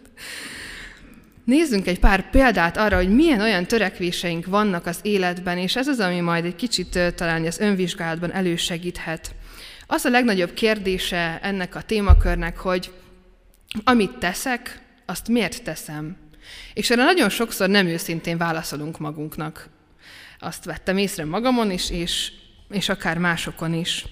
Nézzünk 1.43 1.87
egy 1.87 1.99
pár 1.99 2.29
példát 2.29 2.77
arra, 2.77 2.95
hogy 2.95 3.15
milyen 3.15 3.41
olyan 3.41 3.65
törekvéseink 3.65 4.45
vannak 4.45 4.85
az 4.85 4.99
életben, 5.01 5.57
és 5.57 5.75
ez 5.75 5.87
az, 5.87 5.99
ami 5.99 6.19
majd 6.19 6.45
egy 6.45 6.55
kicsit 6.55 6.99
talán 7.15 7.45
az 7.45 7.59
önvizsgálatban 7.59 8.31
elősegíthet. 8.31 9.35
Az 9.87 10.05
a 10.05 10.09
legnagyobb 10.09 10.53
kérdése 10.53 11.39
ennek 11.41 11.75
a 11.75 11.81
témakörnek, 11.81 12.57
hogy 12.57 12.91
amit 13.83 14.17
teszek, 14.17 14.81
azt 15.05 15.27
miért 15.27 15.63
teszem? 15.63 16.17
És 16.73 16.89
erre 16.89 17.03
nagyon 17.03 17.29
sokszor 17.29 17.69
nem 17.69 17.87
őszintén 17.87 18.37
válaszolunk 18.37 18.99
magunknak. 18.99 19.69
Azt 20.39 20.65
vettem 20.65 20.97
észre 20.97 21.25
magamon 21.25 21.71
is, 21.71 21.89
és, 21.89 22.31
és 22.69 22.89
akár 22.89 23.17
másokon 23.17 23.73
is. 23.73 24.05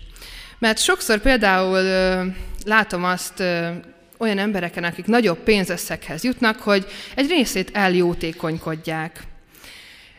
Mert 0.59 0.77
sokszor 0.77 1.19
például 1.19 1.77
ö, 1.77 2.25
látom 2.65 3.03
azt 3.03 3.39
ö, 3.39 3.69
olyan 4.17 4.37
embereken, 4.37 4.83
akik 4.83 5.05
nagyobb 5.05 5.37
pénzösszeghez 5.37 6.23
jutnak, 6.23 6.59
hogy 6.59 6.85
egy 7.15 7.27
részét 7.27 7.69
eljótékonykodják. 7.73 9.23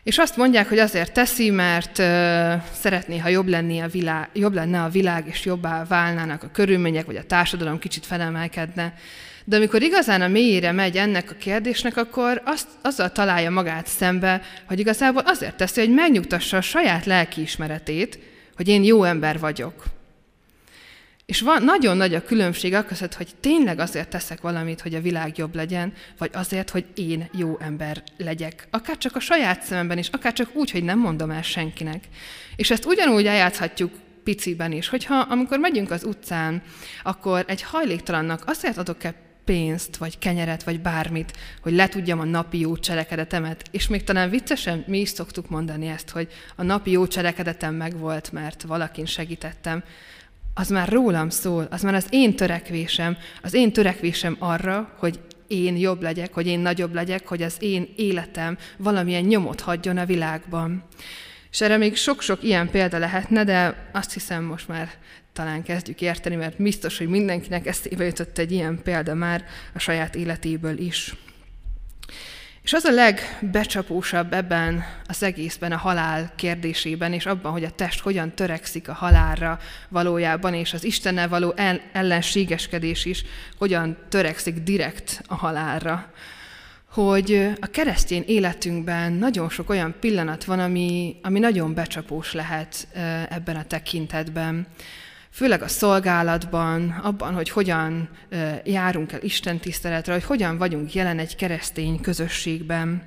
És 0.02 0.18
azt 0.18 0.36
mondják, 0.36 0.68
hogy 0.68 0.78
azért 0.78 1.12
teszi, 1.12 1.50
mert 1.50 1.98
ö, 1.98 2.52
szeretné, 2.72 3.18
ha 3.18 3.28
jobb, 3.28 3.48
lenni 3.48 3.80
a 3.80 3.88
világ, 3.88 4.28
jobb 4.32 4.54
lenne 4.54 4.82
a 4.82 4.88
világ, 4.88 5.26
és 5.26 5.44
jobbá 5.44 5.84
válnának 5.84 6.42
a 6.42 6.50
körülmények, 6.52 7.06
vagy 7.06 7.16
a 7.16 7.26
társadalom 7.26 7.78
kicsit 7.78 8.06
felemelkedne. 8.06 8.94
De 9.48 9.56
amikor 9.56 9.82
igazán 9.82 10.22
a 10.22 10.28
mélyére 10.28 10.72
megy 10.72 10.96
ennek 10.96 11.30
a 11.30 11.34
kérdésnek, 11.34 11.96
akkor 11.96 12.42
azt, 12.44 12.68
azzal 12.82 13.12
találja 13.12 13.50
magát 13.50 13.86
szembe, 13.86 14.42
hogy 14.66 14.78
igazából 14.78 15.22
azért 15.22 15.56
teszi, 15.56 15.80
hogy 15.80 15.94
megnyugtassa 15.94 16.56
a 16.56 16.60
saját 16.60 17.04
lelkiismeretét, 17.04 18.18
hogy 18.56 18.68
én 18.68 18.84
jó 18.84 19.04
ember 19.04 19.38
vagyok. 19.38 19.84
És 21.26 21.40
van, 21.40 21.62
nagyon 21.62 21.96
nagy 21.96 22.14
a 22.14 22.24
különbség 22.24 22.74
a 22.74 22.84
között, 22.84 23.14
hogy 23.14 23.28
tényleg 23.40 23.78
azért 23.78 24.08
teszek 24.08 24.40
valamit, 24.40 24.80
hogy 24.80 24.94
a 24.94 25.00
világ 25.00 25.38
jobb 25.38 25.54
legyen, 25.54 25.92
vagy 26.18 26.30
azért, 26.32 26.70
hogy 26.70 26.84
én 26.94 27.28
jó 27.32 27.58
ember 27.60 28.02
legyek. 28.16 28.68
Akár 28.70 28.98
csak 28.98 29.16
a 29.16 29.20
saját 29.20 29.62
szememben 29.62 29.98
is, 29.98 30.08
akár 30.08 30.32
csak 30.32 30.50
úgy, 30.54 30.70
hogy 30.70 30.84
nem 30.84 30.98
mondom 30.98 31.30
el 31.30 31.42
senkinek. 31.42 32.04
És 32.56 32.70
ezt 32.70 32.86
ugyanúgy 32.86 33.26
eljátszhatjuk 33.26 33.92
piciben 34.24 34.72
is, 34.72 34.88
hogyha 34.88 35.18
amikor 35.18 35.58
megyünk 35.58 35.90
az 35.90 36.04
utcán, 36.04 36.62
akkor 37.02 37.44
egy 37.48 37.62
hajléktalannak 37.62 38.42
azért 38.46 38.78
adok-e 38.78 39.25
pénzt, 39.46 39.96
vagy 39.96 40.18
kenyeret, 40.18 40.62
vagy 40.62 40.80
bármit, 40.80 41.32
hogy 41.62 41.72
letudjam 41.72 42.20
a 42.20 42.24
napi 42.24 42.58
jó 42.58 42.76
cselekedetemet. 42.76 43.62
És 43.70 43.88
még 43.88 44.04
talán 44.04 44.30
viccesen 44.30 44.84
mi 44.86 45.00
is 45.00 45.08
szoktuk 45.08 45.48
mondani 45.48 45.86
ezt, 45.86 46.10
hogy 46.10 46.28
a 46.56 46.62
napi 46.62 46.90
jó 46.90 47.06
cselekedetem 47.06 47.74
megvolt, 47.74 48.32
mert 48.32 48.62
valakin 48.62 49.06
segítettem. 49.06 49.84
Az 50.54 50.68
már 50.68 50.88
rólam 50.88 51.28
szól, 51.30 51.66
az 51.70 51.82
már 51.82 51.94
az 51.94 52.06
én 52.10 52.36
törekvésem, 52.36 53.16
az 53.42 53.54
én 53.54 53.72
törekvésem 53.72 54.36
arra, 54.38 54.94
hogy 54.98 55.20
én 55.46 55.76
jobb 55.76 56.02
legyek, 56.02 56.32
hogy 56.32 56.46
én 56.46 56.58
nagyobb 56.58 56.94
legyek, 56.94 57.26
hogy 57.26 57.42
az 57.42 57.56
én 57.58 57.88
életem 57.96 58.58
valamilyen 58.76 59.24
nyomot 59.24 59.60
hagyjon 59.60 59.98
a 59.98 60.06
világban. 60.06 60.84
És 61.50 61.60
erre 61.60 61.76
még 61.76 61.96
sok-sok 61.96 62.42
ilyen 62.42 62.70
példa 62.70 62.98
lehetne, 62.98 63.44
de 63.44 63.90
azt 63.92 64.12
hiszem 64.12 64.44
most 64.44 64.68
már 64.68 64.90
talán 65.36 65.62
kezdjük 65.62 66.00
érteni, 66.00 66.36
mert 66.36 66.62
biztos, 66.62 66.98
hogy 66.98 67.08
mindenkinek 67.08 67.66
eszébe 67.66 68.04
jutott 68.04 68.38
egy 68.38 68.52
ilyen 68.52 68.80
példa 68.82 69.14
már 69.14 69.44
a 69.74 69.78
saját 69.78 70.14
életéből 70.14 70.78
is. 70.78 71.14
És 72.62 72.72
az 72.72 72.84
a 72.84 72.90
legbecsapósabb 72.90 74.32
ebben 74.32 74.84
az 75.06 75.22
egészben 75.22 75.72
a 75.72 75.76
halál 75.76 76.32
kérdésében, 76.36 77.12
és 77.12 77.26
abban, 77.26 77.52
hogy 77.52 77.64
a 77.64 77.70
test 77.70 78.00
hogyan 78.00 78.34
törekszik 78.34 78.88
a 78.88 78.92
halálra 78.92 79.58
valójában, 79.88 80.54
és 80.54 80.72
az 80.72 80.84
Istennel 80.84 81.28
való 81.28 81.54
ellenségeskedés 81.92 83.04
is 83.04 83.24
hogyan 83.56 83.96
törekszik 84.08 84.54
direkt 84.54 85.22
a 85.26 85.34
halálra. 85.34 86.12
Hogy 86.90 87.48
a 87.60 87.66
keresztény 87.66 88.24
életünkben 88.26 89.12
nagyon 89.12 89.50
sok 89.50 89.70
olyan 89.70 89.94
pillanat 90.00 90.44
van, 90.44 90.58
ami, 90.58 91.16
ami 91.22 91.38
nagyon 91.38 91.74
becsapós 91.74 92.32
lehet 92.32 92.88
ebben 93.28 93.56
a 93.56 93.64
tekintetben 93.64 94.66
főleg 95.36 95.62
a 95.62 95.68
szolgálatban, 95.68 96.90
abban, 96.90 97.34
hogy 97.34 97.48
hogyan 97.48 98.08
járunk 98.64 99.12
el 99.12 99.22
Isten 99.22 99.58
tiszteletre, 99.58 100.12
hogy 100.12 100.24
hogyan 100.24 100.58
vagyunk 100.58 100.94
jelen 100.94 101.18
egy 101.18 101.36
keresztény 101.36 102.00
közösségben. 102.00 103.02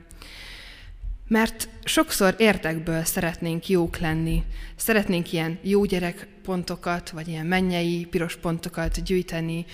Mert 1.28 1.70
sokszor 1.84 2.36
értekből 2.38 3.04
szeretnénk 3.04 3.68
jók 3.68 3.98
lenni, 3.98 4.44
szeretnénk 4.76 5.34
ilyen 5.34 5.60
jó 5.62 5.86
gyerekpontokat, 5.86 7.10
vagy 7.10 7.28
ilyen 7.28 7.46
mennyei 7.46 8.08
piros 8.10 8.36
pontokat 8.36 9.04
gyűjteni 9.04 9.66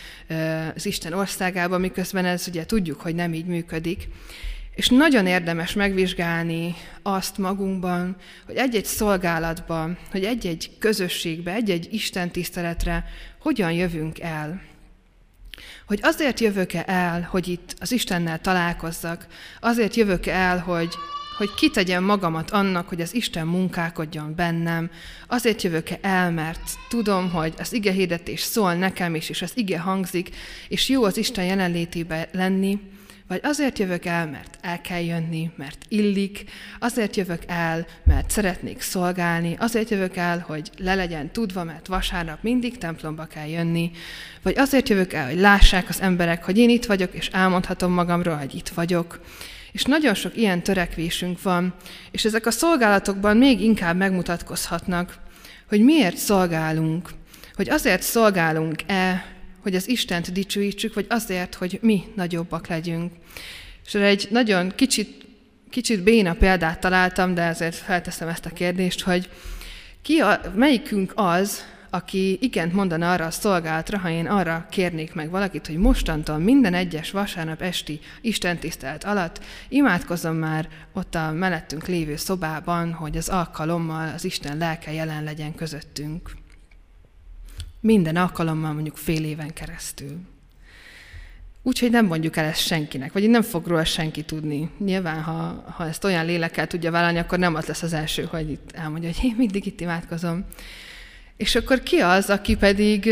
az 0.75 0.85
Isten 0.85 1.13
országába, 1.13 1.77
miközben 1.77 2.25
ez 2.25 2.47
ugye 2.47 2.65
tudjuk, 2.65 3.01
hogy 3.01 3.15
nem 3.15 3.33
így 3.33 3.45
működik. 3.45 4.07
És 4.75 4.89
nagyon 4.89 5.27
érdemes 5.27 5.73
megvizsgálni 5.73 6.75
azt 7.01 7.37
magunkban, 7.37 8.15
hogy 8.45 8.55
egy-egy 8.55 8.85
szolgálatban, 8.85 9.97
hogy 10.11 10.23
egy-egy 10.23 10.71
közösségbe, 10.79 11.53
egy-egy 11.53 11.87
Isten 11.93 12.31
tiszteletre 12.31 13.05
hogyan 13.39 13.71
jövünk 13.71 14.19
el. 14.19 14.61
Hogy 15.87 15.99
azért 16.01 16.39
jövök-e 16.39 16.83
el, 16.87 17.27
hogy 17.31 17.47
itt 17.47 17.75
az 17.79 17.91
Istennel 17.91 18.41
találkozzak, 18.41 19.27
azért 19.59 19.95
jövök 19.95 20.25
el, 20.25 20.59
hogy, 20.59 20.93
hogy 21.37 21.53
kitegyem 21.53 22.03
magamat 22.03 22.51
annak, 22.51 22.87
hogy 22.87 23.01
az 23.01 23.13
Isten 23.13 23.47
munkálkodjon 23.47 24.35
bennem, 24.35 24.91
azért 25.27 25.61
jövök-e 25.61 25.97
el, 26.01 26.31
mert 26.31 26.69
tudom, 26.89 27.29
hogy 27.31 27.53
az 27.57 27.73
ige 27.73 27.91
hirdetés 27.91 28.41
szól 28.41 28.73
nekem 28.73 29.15
is, 29.15 29.29
és 29.29 29.41
az 29.41 29.51
ige 29.55 29.79
hangzik, 29.79 30.29
és 30.67 30.89
jó 30.89 31.03
az 31.03 31.17
Isten 31.17 31.45
jelenlétébe 31.45 32.29
lenni, 32.31 32.79
vagy 33.27 33.39
azért 33.43 33.79
jövök 33.79 34.05
el, 34.05 34.27
mert 34.27 34.57
el 34.61 34.81
kell 34.81 35.03
jönni, 35.03 35.51
mert 35.55 35.77
illik, 35.87 36.43
azért 36.79 37.15
jövök 37.15 37.41
el, 37.47 37.85
mert 38.03 38.29
szeretnék 38.29 38.81
szolgálni, 38.81 39.55
azért 39.59 39.89
jövök 39.89 40.15
el, 40.15 40.39
hogy 40.47 40.69
le 40.77 40.95
legyen 40.95 41.31
tudva, 41.31 41.63
mert 41.63 41.87
vasárnap 41.87 42.43
mindig 42.43 42.77
templomba 42.77 43.25
kell 43.25 43.47
jönni, 43.47 43.91
vagy 44.41 44.57
azért 44.57 44.89
jövök 44.89 45.13
el, 45.13 45.25
hogy 45.25 45.39
lássák 45.39 45.89
az 45.89 46.01
emberek, 46.01 46.43
hogy 46.43 46.57
én 46.57 46.69
itt 46.69 46.85
vagyok, 46.85 47.13
és 47.13 47.27
elmondhatom 47.27 47.91
magamról, 47.91 48.35
hogy 48.35 48.55
itt 48.55 48.69
vagyok. 48.69 49.21
És 49.71 49.83
nagyon 49.83 50.13
sok 50.13 50.37
ilyen 50.37 50.63
törekvésünk 50.63 51.41
van, 51.41 51.73
és 52.11 52.25
ezek 52.25 52.45
a 52.45 52.51
szolgálatokban 52.51 53.37
még 53.37 53.61
inkább 53.61 53.97
megmutatkozhatnak, 53.97 55.17
hogy 55.67 55.81
miért 55.81 56.17
szolgálunk, 56.17 57.09
hogy 57.55 57.69
azért 57.69 58.01
szolgálunk-e, 58.01 59.34
hogy 59.65 59.75
az 59.75 59.89
Istent 59.89 60.31
dicsőítsük, 60.31 60.93
vagy 60.93 61.05
azért, 61.09 61.55
hogy 61.55 61.79
mi 61.81 62.03
nagyobbak 62.15 62.67
legyünk. 62.67 63.11
És 63.85 63.93
egy 63.93 64.27
nagyon 64.29 64.71
kicsit, 64.75 65.25
kicsit 65.69 66.03
béna 66.03 66.33
példát 66.33 66.79
találtam, 66.79 67.33
de 67.33 67.41
ezért 67.41 67.75
felteszem 67.75 68.27
ezt 68.27 68.45
a 68.45 68.49
kérdést, 68.49 69.01
hogy 69.01 69.29
ki 70.01 70.19
a, 70.19 70.41
melyikünk 70.55 71.11
az, 71.15 71.63
aki 71.89 72.37
igent 72.41 72.73
mondana 72.73 73.11
arra 73.11 73.25
a 73.25 73.31
szolgálatra, 73.31 73.97
ha 73.97 74.09
én 74.09 74.27
arra 74.27 74.67
kérnék 74.69 75.13
meg 75.13 75.29
valakit, 75.29 75.67
hogy 75.67 75.77
mostantól 75.77 76.37
minden 76.37 76.73
egyes 76.73 77.11
vasárnap 77.11 77.61
esti 77.61 77.99
istentisztelet 78.21 79.03
alatt 79.03 79.43
imádkozom 79.69 80.35
már 80.35 80.67
ott 80.93 81.15
a 81.15 81.31
mellettünk 81.31 81.87
lévő 81.87 82.15
szobában, 82.15 82.93
hogy 82.93 83.17
az 83.17 83.29
alkalommal 83.29 84.13
az 84.13 84.25
Isten 84.25 84.57
lelke 84.57 84.93
jelen 84.93 85.23
legyen 85.23 85.55
közöttünk. 85.55 86.44
Minden 87.85 88.15
alkalommal 88.15 88.73
mondjuk 88.73 88.97
fél 88.97 89.23
éven 89.23 89.53
keresztül. 89.53 90.19
Úgyhogy 91.63 91.91
nem 91.91 92.05
mondjuk 92.05 92.37
el 92.37 92.45
ezt 92.45 92.65
senkinek, 92.65 93.13
vagy 93.13 93.29
nem 93.29 93.41
fog 93.41 93.67
róla 93.67 93.85
senki 93.85 94.23
tudni. 94.23 94.69
Nyilván, 94.77 95.21
ha, 95.21 95.63
ha 95.75 95.87
ezt 95.87 96.03
olyan 96.03 96.25
lélekkel 96.25 96.67
tudja 96.67 96.91
vállalni, 96.91 97.17
akkor 97.17 97.39
nem 97.39 97.55
az 97.55 97.65
lesz 97.65 97.81
az 97.81 97.93
első, 97.93 98.23
hogy 98.23 98.51
itt 98.51 98.71
elmondja, 98.73 99.09
hogy 99.09 99.29
én 99.29 99.35
mindig 99.37 99.65
itt 99.65 99.81
imádkozom. 99.81 100.45
És 101.37 101.55
akkor 101.55 101.83
ki 101.83 101.99
az, 101.99 102.29
aki 102.29 102.55
pedig 102.55 103.05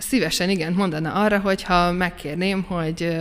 szívesen 0.00 0.50
igen 0.50 0.72
mondana 0.72 1.12
arra, 1.12 1.38
hogy 1.38 1.62
ha 1.62 1.92
megkérném, 1.92 2.62
hogy 2.62 3.16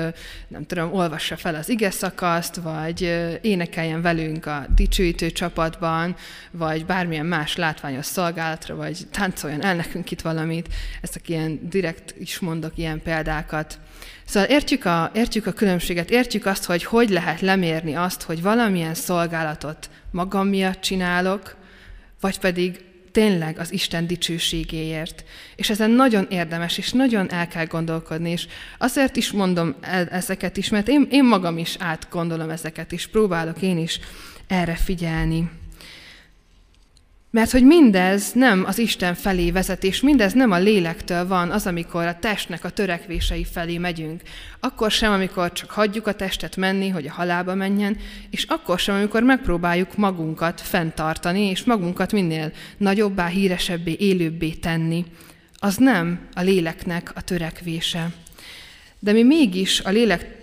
nem 0.47 0.65
tudom, 0.65 0.93
olvassa 0.93 1.37
fel 1.37 1.55
az 1.55 1.69
ige 1.69 1.91
szakaszt, 1.91 2.55
vagy 2.55 3.01
énekeljen 3.41 4.01
velünk 4.01 4.45
a 4.45 4.65
dicsőítő 4.75 5.31
csapatban, 5.31 6.15
vagy 6.51 6.85
bármilyen 6.85 7.25
más 7.25 7.55
látványos 7.55 8.05
szolgálatra, 8.05 8.75
vagy 8.75 8.97
táncoljon 9.11 9.63
el 9.63 9.75
nekünk 9.75 10.11
itt 10.11 10.21
valamit. 10.21 10.67
Ezek 11.01 11.29
ilyen 11.29 11.69
direkt 11.69 12.13
is 12.19 12.39
mondok 12.39 12.71
ilyen 12.75 13.01
példákat. 13.01 13.79
Szóval 14.25 14.49
értjük 14.49 14.85
a, 14.85 15.11
értjük 15.13 15.45
a 15.45 15.51
különbséget, 15.51 16.09
értjük 16.09 16.45
azt, 16.45 16.65
hogy 16.65 16.83
hogy 16.83 17.09
lehet 17.09 17.41
lemérni 17.41 17.95
azt, 17.95 18.21
hogy 18.21 18.41
valamilyen 18.41 18.93
szolgálatot 18.93 19.89
magam 20.11 20.47
miatt 20.47 20.81
csinálok, 20.81 21.55
vagy 22.19 22.39
pedig 22.39 22.87
tényleg 23.11 23.59
az 23.59 23.73
Isten 23.73 24.07
dicsőségéért. 24.07 25.23
És 25.55 25.69
ezen 25.69 25.89
nagyon 25.91 26.27
érdemes, 26.29 26.77
és 26.77 26.91
nagyon 26.91 27.31
el 27.31 27.47
kell 27.47 27.65
gondolkodni, 27.65 28.29
és 28.29 28.47
azért 28.77 29.15
is 29.15 29.31
mondom 29.31 29.75
ezeket 30.09 30.57
is, 30.57 30.69
mert 30.69 30.87
én, 30.87 31.07
én 31.11 31.25
magam 31.25 31.57
is 31.57 31.75
átgondolom 31.79 32.49
ezeket, 32.49 32.91
és 32.91 33.07
próbálok 33.07 33.61
én 33.61 33.77
is 33.77 33.99
erre 34.47 34.75
figyelni. 34.75 35.49
Mert 37.31 37.51
hogy 37.51 37.63
mindez 37.63 38.31
nem 38.33 38.63
az 38.65 38.77
Isten 38.77 39.15
felé 39.15 39.51
vezet, 39.51 39.83
és 39.83 40.01
mindez 40.01 40.33
nem 40.33 40.51
a 40.51 40.57
lélektől 40.57 41.27
van, 41.27 41.51
az, 41.51 41.67
amikor 41.67 42.05
a 42.05 42.19
testnek 42.19 42.63
a 42.63 42.69
törekvései 42.69 43.43
felé 43.43 43.77
megyünk. 43.77 44.21
Akkor 44.59 44.91
sem, 44.91 45.11
amikor 45.11 45.51
csak 45.51 45.71
hagyjuk 45.71 46.07
a 46.07 46.13
testet 46.13 46.55
menni, 46.55 46.89
hogy 46.89 47.07
a 47.07 47.11
halába 47.11 47.55
menjen, 47.55 47.97
és 48.29 48.43
akkor 48.43 48.79
sem, 48.79 48.95
amikor 48.95 49.23
megpróbáljuk 49.23 49.97
magunkat 49.97 50.61
fenntartani, 50.61 51.41
és 51.41 51.63
magunkat 51.63 52.11
minél 52.11 52.51
nagyobbá, 52.77 53.27
híresebbé, 53.27 53.95
élőbbé 53.99 54.49
tenni. 54.49 55.05
Az 55.55 55.75
nem 55.77 56.19
a 56.33 56.41
léleknek 56.41 57.11
a 57.15 57.21
törekvése. 57.21 58.11
De 58.99 59.11
mi 59.11 59.23
mégis 59.23 59.81
a 59.81 59.89
lélek 59.89 60.37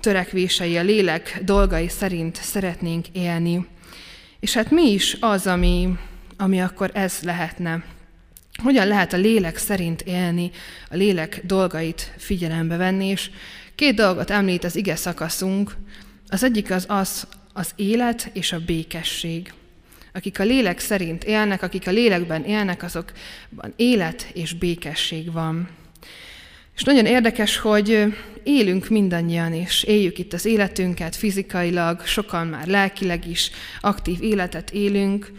törekvései, 0.00 0.76
a 0.76 0.82
lélek 0.82 1.40
dolgai 1.44 1.88
szerint 1.88 2.36
szeretnénk 2.42 3.06
élni. 3.12 3.66
És 4.40 4.54
hát 4.54 4.70
mi 4.70 4.92
is 4.92 5.16
az, 5.20 5.46
ami 5.46 5.88
ami 6.36 6.60
akkor 6.60 6.90
ez 6.94 7.18
lehetne. 7.22 7.84
Hogyan 8.62 8.86
lehet 8.86 9.12
a 9.12 9.16
lélek 9.16 9.56
szerint 9.56 10.02
élni, 10.02 10.50
a 10.90 10.96
lélek 10.96 11.40
dolgait 11.44 12.12
figyelembe 12.16 12.76
venni, 12.76 13.06
és 13.06 13.30
két 13.74 13.94
dolgot 13.94 14.30
említ 14.30 14.64
az 14.64 14.76
ige 14.76 14.96
szakaszunk. 14.96 15.76
Az 16.28 16.42
egyik 16.42 16.70
az 16.70 16.84
az, 16.88 17.26
az 17.52 17.70
élet 17.76 18.30
és 18.32 18.52
a 18.52 18.60
békesség. 18.60 19.52
Akik 20.12 20.40
a 20.40 20.44
lélek 20.44 20.78
szerint 20.78 21.24
élnek, 21.24 21.62
akik 21.62 21.86
a 21.86 21.90
lélekben 21.90 22.44
élnek, 22.44 22.82
azokban 22.82 23.72
élet 23.76 24.26
és 24.32 24.52
békesség 24.52 25.32
van. 25.32 25.68
És 26.76 26.82
nagyon 26.82 27.06
érdekes, 27.06 27.56
hogy 27.56 28.14
élünk 28.42 28.88
mindannyian, 28.88 29.52
és 29.52 29.82
éljük 29.82 30.18
itt 30.18 30.32
az 30.32 30.44
életünket 30.44 31.16
fizikailag, 31.16 32.06
sokan 32.06 32.46
már 32.46 32.66
lelkileg 32.66 33.28
is 33.28 33.50
aktív 33.80 34.22
életet 34.22 34.70
élünk, 34.70 35.32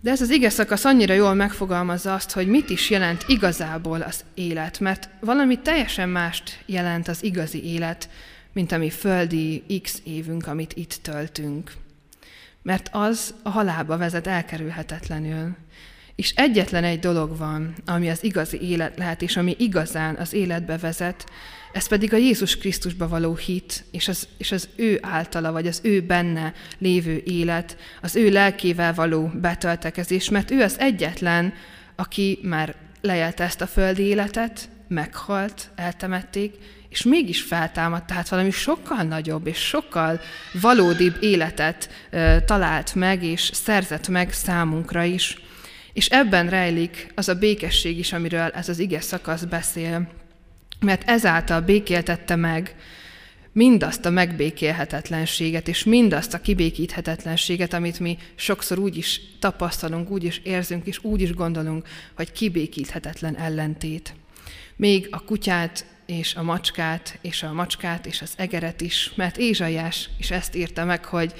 de 0.00 0.10
ez 0.10 0.20
az 0.20 0.30
ige 0.30 0.48
szakasz 0.48 0.84
annyira 0.84 1.14
jól 1.14 1.34
megfogalmazza 1.34 2.14
azt, 2.14 2.32
hogy 2.32 2.46
mit 2.46 2.70
is 2.70 2.90
jelent 2.90 3.24
igazából 3.26 4.00
az 4.00 4.24
élet, 4.34 4.80
mert 4.80 5.08
valami 5.20 5.58
teljesen 5.58 6.08
mást 6.08 6.62
jelent 6.66 7.08
az 7.08 7.24
igazi 7.24 7.64
élet, 7.64 8.08
mint 8.52 8.72
a 8.72 8.78
mi 8.78 8.90
földi 8.90 9.64
x 9.82 10.00
évünk, 10.04 10.46
amit 10.46 10.72
itt 10.74 10.98
töltünk. 11.02 11.72
Mert 12.62 12.88
az 12.92 13.34
a 13.42 13.48
halálba 13.48 13.96
vezet 13.96 14.26
elkerülhetetlenül. 14.26 15.56
És 16.14 16.32
egyetlen 16.34 16.84
egy 16.84 16.98
dolog 16.98 17.36
van, 17.36 17.74
ami 17.86 18.10
az 18.10 18.24
igazi 18.24 18.60
élet 18.60 18.98
lehet, 18.98 19.22
és 19.22 19.36
ami 19.36 19.54
igazán 19.58 20.14
az 20.14 20.32
életbe 20.32 20.78
vezet, 20.78 21.26
ez 21.78 21.86
pedig 21.86 22.12
a 22.12 22.16
Jézus 22.16 22.56
Krisztusba 22.56 23.08
való 23.08 23.36
hit, 23.36 23.84
és 23.90 24.08
az, 24.08 24.28
és 24.38 24.52
az 24.52 24.68
ő 24.76 24.98
általa, 25.02 25.52
vagy 25.52 25.66
az 25.66 25.80
ő 25.82 26.00
benne 26.00 26.52
lévő 26.78 27.22
élet, 27.24 27.76
az 28.02 28.16
ő 28.16 28.30
lelkével 28.30 28.94
való 28.94 29.30
betöltekezés, 29.34 30.28
mert 30.30 30.50
ő 30.50 30.62
az 30.62 30.78
egyetlen, 30.78 31.54
aki 31.96 32.38
már 32.42 32.74
lejelte 33.00 33.44
ezt 33.44 33.60
a 33.60 33.66
földi 33.66 34.02
életet, 34.02 34.68
meghalt, 34.88 35.70
eltemették, 35.74 36.54
és 36.88 37.02
mégis 37.02 37.42
feltámadt, 37.42 38.06
tehát 38.06 38.28
valami 38.28 38.50
sokkal 38.50 39.02
nagyobb 39.02 39.46
és 39.46 39.58
sokkal 39.58 40.20
valódibb 40.52 41.16
életet 41.20 41.90
ö, 42.10 42.36
talált 42.46 42.94
meg, 42.94 43.24
és 43.24 43.50
szerzett 43.54 44.08
meg 44.08 44.32
számunkra 44.32 45.02
is. 45.02 45.38
És 45.92 46.08
ebben 46.08 46.48
rejlik 46.48 47.12
az 47.14 47.28
a 47.28 47.34
békesség 47.34 47.98
is, 47.98 48.12
amiről 48.12 48.50
ez 48.50 48.68
az 48.68 48.78
ige 48.78 49.00
szakasz 49.00 49.44
beszél 49.44 50.08
mert 50.80 51.08
ezáltal 51.08 51.60
békéltette 51.60 52.36
meg 52.36 52.74
mindazt 53.52 54.04
a 54.04 54.10
megbékélhetetlenséget, 54.10 55.68
és 55.68 55.84
mindazt 55.84 56.34
a 56.34 56.40
kibékíthetetlenséget, 56.40 57.72
amit 57.72 58.00
mi 58.00 58.18
sokszor 58.34 58.78
úgy 58.78 58.96
is 58.96 59.20
tapasztalunk, 59.38 60.10
úgy 60.10 60.24
is 60.24 60.40
érzünk, 60.44 60.86
és 60.86 61.04
úgy 61.04 61.20
is 61.20 61.34
gondolunk, 61.34 61.86
hogy 62.14 62.32
kibékíthetetlen 62.32 63.36
ellentét. 63.36 64.14
Még 64.76 65.08
a 65.10 65.24
kutyát 65.24 65.86
és 66.06 66.34
a 66.34 66.42
macskát, 66.42 67.18
és 67.20 67.42
a 67.42 67.52
macskát 67.52 68.06
és 68.06 68.22
az 68.22 68.32
egeret 68.36 68.80
is, 68.80 69.12
mert 69.14 69.36
Ézsaiás 69.36 70.08
is 70.18 70.30
ezt 70.30 70.54
írta 70.54 70.84
meg, 70.84 71.04
hogy 71.04 71.34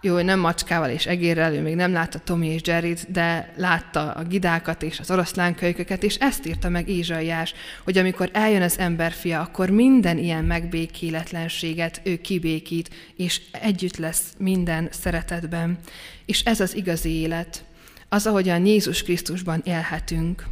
jó, 0.00 0.14
hogy 0.14 0.24
nem 0.24 0.40
macskával 0.40 0.90
és 0.90 1.06
egérrel, 1.06 1.54
ő 1.54 1.60
még 1.60 1.74
nem 1.74 1.92
látta 1.92 2.18
Tomi 2.18 2.46
és 2.46 2.60
Jerryt, 2.64 3.10
de 3.10 3.52
látta 3.56 4.10
a 4.12 4.22
gidákat 4.22 4.82
és 4.82 4.98
az 4.98 5.10
oroszlánkölyköket, 5.10 6.02
és 6.02 6.16
ezt 6.16 6.46
írta 6.46 6.68
meg 6.68 6.88
Ézsaiás, 6.88 7.54
hogy 7.84 7.98
amikor 7.98 8.30
eljön 8.32 8.62
az 8.62 8.78
emberfia, 8.78 9.40
akkor 9.40 9.70
minden 9.70 10.18
ilyen 10.18 10.44
megbékéletlenséget 10.44 12.00
ő 12.04 12.16
kibékít, 12.16 12.90
és 13.16 13.40
együtt 13.50 13.96
lesz 13.96 14.22
minden 14.36 14.88
szeretetben. 14.90 15.78
És 16.26 16.42
ez 16.44 16.60
az 16.60 16.76
igazi 16.76 17.10
élet, 17.10 17.64
az, 18.08 18.26
ahogyan 18.26 18.66
Jézus 18.66 19.02
Krisztusban 19.02 19.62
élhetünk. 19.64 20.46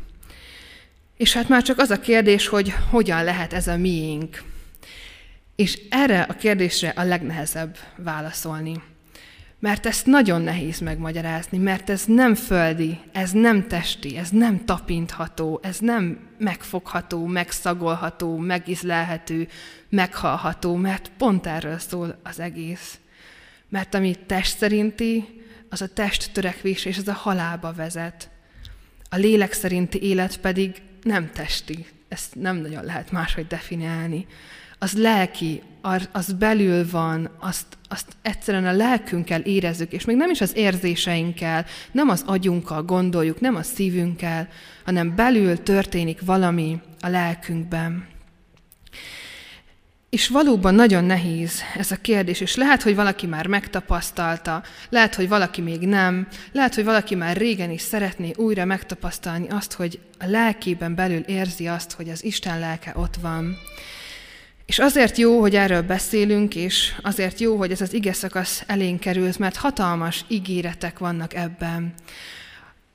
És 1.17 1.33
hát 1.33 1.49
már 1.49 1.63
csak 1.63 1.79
az 1.79 1.91
a 1.91 2.01
kérdés, 2.01 2.47
hogy 2.47 2.75
hogyan 2.91 3.25
lehet 3.25 3.53
ez 3.53 3.67
a 3.67 3.77
miénk. 3.77 4.43
És 5.57 5.81
erre 5.91 6.21
a 6.21 6.33
kérdésre 6.33 6.89
a 6.89 7.03
legnehezebb 7.03 7.77
válaszolni. 7.97 8.83
Mert 9.59 9.87
ezt 9.87 10.07
nagyon 10.07 10.43
nehéz 10.43 10.79
megmagyarázni, 10.79 11.59
mert 11.59 11.91
ez 11.91 12.05
nem 12.05 12.35
földi, 12.35 12.99
ez 13.13 13.31
nem 13.31 13.67
testi, 13.67 14.17
ez 14.17 14.31
nem 14.31 14.65
tapintható, 14.65 15.61
ez 15.63 15.79
nem 15.79 16.19
megfogható, 16.39 17.27
megszagolható, 17.27 18.37
megizlelhető, 18.37 19.49
meghalható, 19.89 20.75
mert 20.75 21.11
pont 21.19 21.47
erről 21.47 21.79
szól 21.79 22.19
az 22.23 22.41
egész. 22.41 22.99
Mert 23.69 23.95
ami 23.95 24.15
test 24.27 24.57
szerinti, 24.57 25.25
az 25.69 25.83
a 25.83 25.89
test 25.89 26.33
törekvés 26.33 26.85
és 26.85 26.99
az 26.99 27.09
a 27.09 27.13
halálba 27.13 27.73
vezet. 27.73 28.31
A 29.11 29.17
lélek 29.17 29.53
szerinti 29.53 30.03
élet 30.03 30.41
pedig 30.41 30.83
nem 31.03 31.31
testi, 31.33 31.87
ezt 32.09 32.35
nem 32.35 32.57
nagyon 32.57 32.85
lehet 32.85 33.11
máshogy 33.11 33.47
definiálni 33.47 34.27
az 34.79 34.93
lelki, 34.93 35.63
az 36.13 36.33
belül 36.33 36.91
van, 36.91 37.31
azt, 37.39 37.67
azt 37.89 38.07
egyszerűen 38.23 38.67
a 38.67 38.73
lelkünkkel 38.73 39.41
érezzük, 39.41 39.93
és 39.93 40.05
még 40.05 40.17
nem 40.17 40.31
is 40.31 40.41
az 40.41 40.57
érzéseinkkel, 40.57 41.67
nem 41.93 42.09
az 42.09 42.23
agyunkkal 42.27 42.83
gondoljuk, 42.83 43.41
nem 43.41 43.55
a 43.55 43.63
szívünkkel, 43.63 44.49
hanem 44.85 45.15
belül 45.15 45.63
történik 45.63 46.21
valami 46.25 46.81
a 47.01 47.09
lelkünkben. 47.09 48.07
És 50.11 50.29
valóban 50.29 50.75
nagyon 50.75 51.05
nehéz 51.05 51.63
ez 51.77 51.91
a 51.91 51.97
kérdés, 52.01 52.41
és 52.41 52.55
lehet, 52.55 52.83
hogy 52.83 52.95
valaki 52.95 53.27
már 53.27 53.47
megtapasztalta, 53.47 54.63
lehet, 54.89 55.15
hogy 55.15 55.29
valaki 55.29 55.61
még 55.61 55.81
nem, 55.81 56.29
lehet, 56.53 56.75
hogy 56.75 56.85
valaki 56.85 57.15
már 57.15 57.37
régen 57.37 57.71
is 57.71 57.81
szeretné 57.81 58.33
újra 58.37 58.65
megtapasztalni 58.65 59.49
azt, 59.49 59.73
hogy 59.73 60.01
a 60.19 60.27
lelkében 60.27 60.95
belül 60.95 61.21
érzi 61.21 61.67
azt, 61.67 61.93
hogy 61.93 62.09
az 62.09 62.25
Isten 62.25 62.59
lelke 62.59 62.93
ott 62.97 63.17
van. 63.21 63.57
És 64.67 64.79
azért 64.79 65.17
jó, 65.17 65.41
hogy 65.41 65.57
erről 65.57 65.83
beszélünk, 65.83 66.55
és 66.55 66.95
azért 67.03 67.41
jó, 67.41 67.57
hogy 67.57 67.71
ez 67.71 67.81
az 67.81 67.93
ige 67.93 68.13
szakasz 68.13 68.63
elénk 68.67 69.01
került, 69.01 69.39
mert 69.39 69.57
hatalmas 69.57 70.25
ígéretek 70.29 70.99
vannak 70.99 71.35
ebben. 71.35 71.95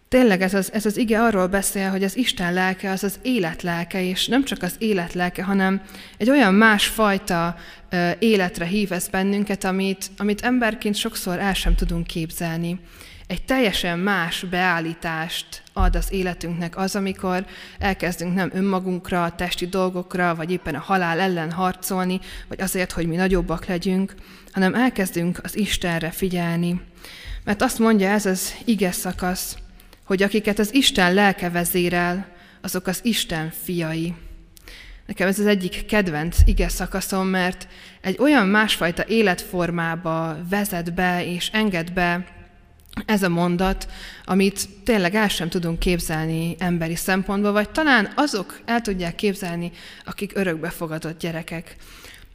Tényleg 0.08 0.42
ez 0.42 0.54
az, 0.54 0.74
ez 0.74 0.86
az 0.86 0.98
ige 0.98 1.22
arról 1.22 1.48
beszél, 1.48 1.90
hogy 1.90 2.04
az 2.04 2.18
Isten 2.18 2.54
lelke 2.54 2.92
az 2.92 3.04
az 3.04 3.20
élet 3.22 3.62
lelke, 3.62 4.04
és 4.04 4.28
nem 4.28 4.44
csak 4.44 4.62
az 4.64 4.76
élet 4.78 5.14
lelke, 5.14 5.44
hanem 5.44 5.82
egy 6.18 6.30
olyan 6.30 6.54
másfajta 6.54 7.56
életre 8.20 8.66
hív 8.66 8.92
ez 8.92 9.08
bennünket, 9.08 9.64
amit, 9.64 10.06
amit 10.18 10.42
emberként 10.42 10.96
sokszor 10.96 11.40
el 11.40 11.54
sem 11.54 11.76
tudunk 11.76 12.08
képzelni. 12.08 12.80
Egy 13.32 13.44
teljesen 13.44 14.00
más 14.00 14.44
beállítást 14.50 15.64
ad 15.74 15.96
az 15.96 16.12
életünknek 16.12 16.78
az, 16.78 16.96
amikor 16.96 17.46
elkezdünk 17.80 18.34
nem 18.34 18.50
önmagunkra, 18.54 19.34
testi 19.36 19.68
dolgokra, 19.68 20.36
vagy 20.36 20.52
éppen 20.52 20.76
a 20.76 20.80
halál 20.80 21.20
ellen 21.20 21.52
harcolni, 21.52 22.20
vagy 22.48 22.62
azért, 22.62 22.92
hogy 22.92 23.08
mi 23.08 23.16
nagyobbak 23.16 23.66
legyünk, 23.66 24.16
hanem 24.52 24.76
elkezdünk 24.76 25.40
az 25.44 25.58
Istenre 25.58 26.10
figyelni. 26.10 26.82
Mert 27.44 27.62
azt 27.62 27.80
mondja 27.80 28.10
ez 28.10 28.26
az 28.26 28.56
ige 28.66 28.92
szakasz, 28.92 29.58
hogy 30.06 30.24
akiket 30.24 30.60
az 30.60 30.74
Isten 30.74 31.14
lelke 31.14 31.50
vezérel, 31.50 32.28
azok 32.62 32.88
az 32.88 33.00
Isten 33.04 33.52
fiai. 33.64 34.14
Nekem 35.06 35.28
ez 35.28 35.40
az 35.40 35.46
egyik 35.48 35.86
kedvenc 35.86 36.38
ige 36.46 36.70
szakaszom, 36.70 37.28
mert 37.28 37.68
egy 38.02 38.18
olyan 38.20 38.48
másfajta 38.48 39.06
életformába 39.08 40.38
vezet 40.50 40.94
be 40.94 41.26
és 41.26 41.50
enged 41.54 41.94
be 41.94 42.40
ez 43.06 43.24
a 43.24 43.30
mondat, 43.30 43.88
amit 44.26 44.70
tényleg 44.84 45.16
el 45.16 45.28
sem 45.28 45.50
tudunk 45.50 45.80
képzelni 45.80 46.56
emberi 46.60 46.96
szempontból, 46.96 47.52
vagy 47.52 47.70
talán 47.70 48.12
azok 48.16 48.60
el 48.66 48.82
tudják 48.82 49.16
képzelni, 49.16 49.72
akik 50.06 50.32
örökbefogadott 50.36 51.20
gyerekek. 51.20 51.76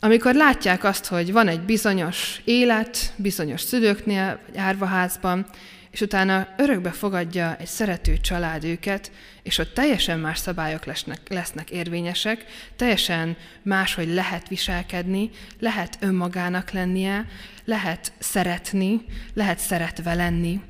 Amikor 0.00 0.34
látják 0.34 0.84
azt, 0.84 1.06
hogy 1.06 1.32
van 1.32 1.48
egy 1.48 1.60
bizonyos 1.60 2.40
élet, 2.44 3.12
bizonyos 3.16 3.60
szülőknél, 3.60 4.40
vagy 4.46 4.56
árvaházban, 4.56 5.46
és 5.90 6.00
utána 6.00 6.48
örökbe 6.56 6.90
fogadja 6.90 7.56
egy 7.58 7.66
szerető 7.66 8.16
család 8.16 8.64
őket, 8.64 9.10
és 9.42 9.58
ott 9.58 9.74
teljesen 9.74 10.18
más 10.18 10.38
szabályok 10.38 10.84
lesznek, 10.84 11.20
lesznek 11.28 11.70
érvényesek, 11.70 12.44
teljesen 12.76 13.36
más, 13.62 13.94
hogy 13.94 14.08
lehet 14.08 14.48
viselkedni, 14.48 15.30
lehet 15.58 15.96
önmagának 16.00 16.70
lennie, 16.70 17.26
lehet 17.66 18.12
szeretni, 18.18 19.04
lehet 19.34 19.58
szeretve 19.58 20.14
lenni. 20.14 20.60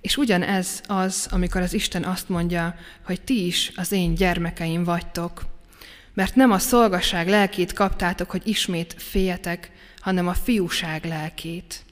És 0.00 0.16
ugyanez 0.16 0.82
az, 0.86 1.28
amikor 1.30 1.60
az 1.60 1.72
Isten 1.72 2.04
azt 2.04 2.28
mondja, 2.28 2.74
hogy 3.04 3.20
ti 3.20 3.46
is 3.46 3.72
az 3.76 3.92
én 3.92 4.14
gyermekeim 4.14 4.84
vagytok. 4.84 5.46
Mert 6.14 6.34
nem 6.34 6.50
a 6.50 6.58
szolgasság 6.58 7.28
lelkét 7.28 7.72
kaptátok, 7.72 8.30
hogy 8.30 8.46
ismét 8.46 8.94
féljetek, 8.98 9.70
hanem 10.00 10.28
a 10.28 10.34
fiúság 10.34 11.04
lelkét. 11.04 11.84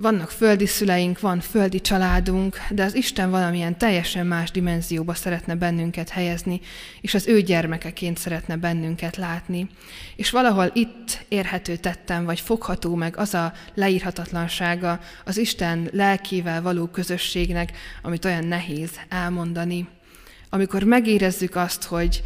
Vannak 0.00 0.30
földi 0.30 0.66
szüleink, 0.66 1.20
van 1.20 1.40
földi 1.40 1.80
családunk, 1.80 2.56
de 2.70 2.84
az 2.84 2.94
Isten 2.94 3.30
valamilyen 3.30 3.78
teljesen 3.78 4.26
más 4.26 4.50
dimenzióba 4.50 5.14
szeretne 5.14 5.54
bennünket 5.54 6.08
helyezni, 6.08 6.60
és 7.00 7.14
az 7.14 7.26
ő 7.26 7.40
gyermekeként 7.40 8.18
szeretne 8.18 8.56
bennünket 8.56 9.16
látni. 9.16 9.68
És 10.16 10.30
valahol 10.30 10.70
itt 10.74 11.24
érhető 11.28 11.76
tettem, 11.76 12.24
vagy 12.24 12.40
fogható 12.40 12.94
meg 12.94 13.16
az 13.16 13.34
a 13.34 13.52
leírhatatlansága 13.74 15.00
az 15.24 15.36
Isten 15.36 15.88
lelkével 15.92 16.62
való 16.62 16.86
közösségnek, 16.86 17.72
amit 18.02 18.24
olyan 18.24 18.44
nehéz 18.44 18.90
elmondani. 19.08 19.88
Amikor 20.48 20.82
megérezzük 20.82 21.56
azt, 21.56 21.84
hogy 21.84 22.22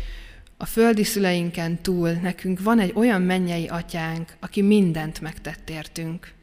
a 0.56 0.66
földi 0.66 1.04
szüleinken 1.04 1.82
túl 1.82 2.10
nekünk 2.10 2.60
van 2.62 2.78
egy 2.78 2.92
olyan 2.94 3.22
mennyei 3.22 3.66
atyánk, 3.66 4.36
aki 4.40 4.62
mindent 4.62 5.20
megtett 5.20 5.70
értünk 5.70 6.40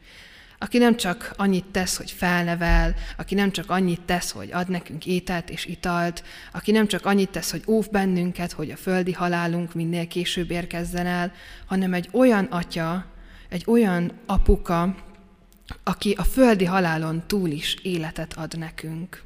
aki 0.62 0.78
nem 0.78 0.96
csak 0.96 1.32
annyit 1.36 1.64
tesz, 1.64 1.96
hogy 1.96 2.10
felnevel, 2.10 2.94
aki 3.16 3.34
nem 3.34 3.50
csak 3.50 3.70
annyit 3.70 4.00
tesz, 4.00 4.30
hogy 4.30 4.52
ad 4.52 4.68
nekünk 4.68 5.06
ételt 5.06 5.50
és 5.50 5.66
italt, 5.66 6.24
aki 6.52 6.70
nem 6.70 6.86
csak 6.86 7.06
annyit 7.06 7.30
tesz, 7.30 7.50
hogy 7.50 7.62
óv 7.66 7.88
bennünket, 7.90 8.52
hogy 8.52 8.70
a 8.70 8.76
földi 8.76 9.12
halálunk 9.12 9.74
minél 9.74 10.06
később 10.06 10.50
érkezzen 10.50 11.06
el, 11.06 11.32
hanem 11.66 11.94
egy 11.94 12.08
olyan 12.12 12.44
atya, 12.44 13.04
egy 13.48 13.64
olyan 13.66 14.12
apuka, 14.26 14.94
aki 15.82 16.12
a 16.12 16.22
földi 16.22 16.64
halálon 16.64 17.22
túl 17.26 17.48
is 17.48 17.76
életet 17.82 18.34
ad 18.34 18.58
nekünk. 18.58 19.22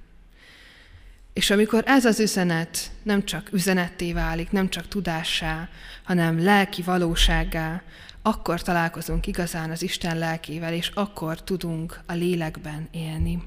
És 1.34 1.50
amikor 1.50 1.82
ez 1.86 2.04
az 2.04 2.20
üzenet 2.20 2.90
nem 3.02 3.24
csak 3.24 3.52
üzenetté 3.52 4.12
válik, 4.12 4.50
nem 4.50 4.68
csak 4.68 4.88
tudássá, 4.88 5.68
hanem 6.02 6.42
lelki 6.42 6.82
valósággá, 6.82 7.82
akkor 8.22 8.62
találkozunk 8.62 9.26
igazán 9.26 9.70
az 9.70 9.82
Isten 9.82 10.18
lelkével, 10.18 10.72
és 10.72 10.90
akkor 10.94 11.42
tudunk 11.42 12.00
a 12.06 12.12
lélekben 12.12 12.88
élni. 12.90 13.42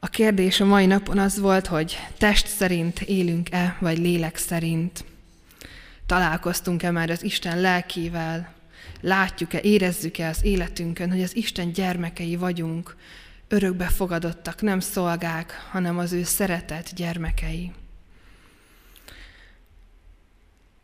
A 0.00 0.06
kérdés 0.06 0.60
a 0.60 0.64
mai 0.64 0.86
napon 0.86 1.18
az 1.18 1.38
volt, 1.38 1.66
hogy 1.66 1.98
test 2.18 2.46
szerint 2.46 3.00
élünk-e, 3.00 3.76
vagy 3.80 3.98
lélek 3.98 4.36
szerint. 4.36 5.04
Találkoztunk-e 6.06 6.90
már 6.90 7.10
az 7.10 7.22
Isten 7.22 7.60
lelkével, 7.60 8.52
látjuk-e, 9.00 9.60
érezzük-e 9.62 10.28
az 10.28 10.44
életünkön, 10.44 11.10
hogy 11.10 11.22
az 11.22 11.36
Isten 11.36 11.72
gyermekei 11.72 12.36
vagyunk, 12.36 12.96
örökbe 13.48 13.86
fogadottak, 13.86 14.62
nem 14.62 14.80
szolgák, 14.80 15.66
hanem 15.70 15.98
az 15.98 16.12
ő 16.12 16.22
szeretett 16.22 16.94
gyermekei. 16.94 17.72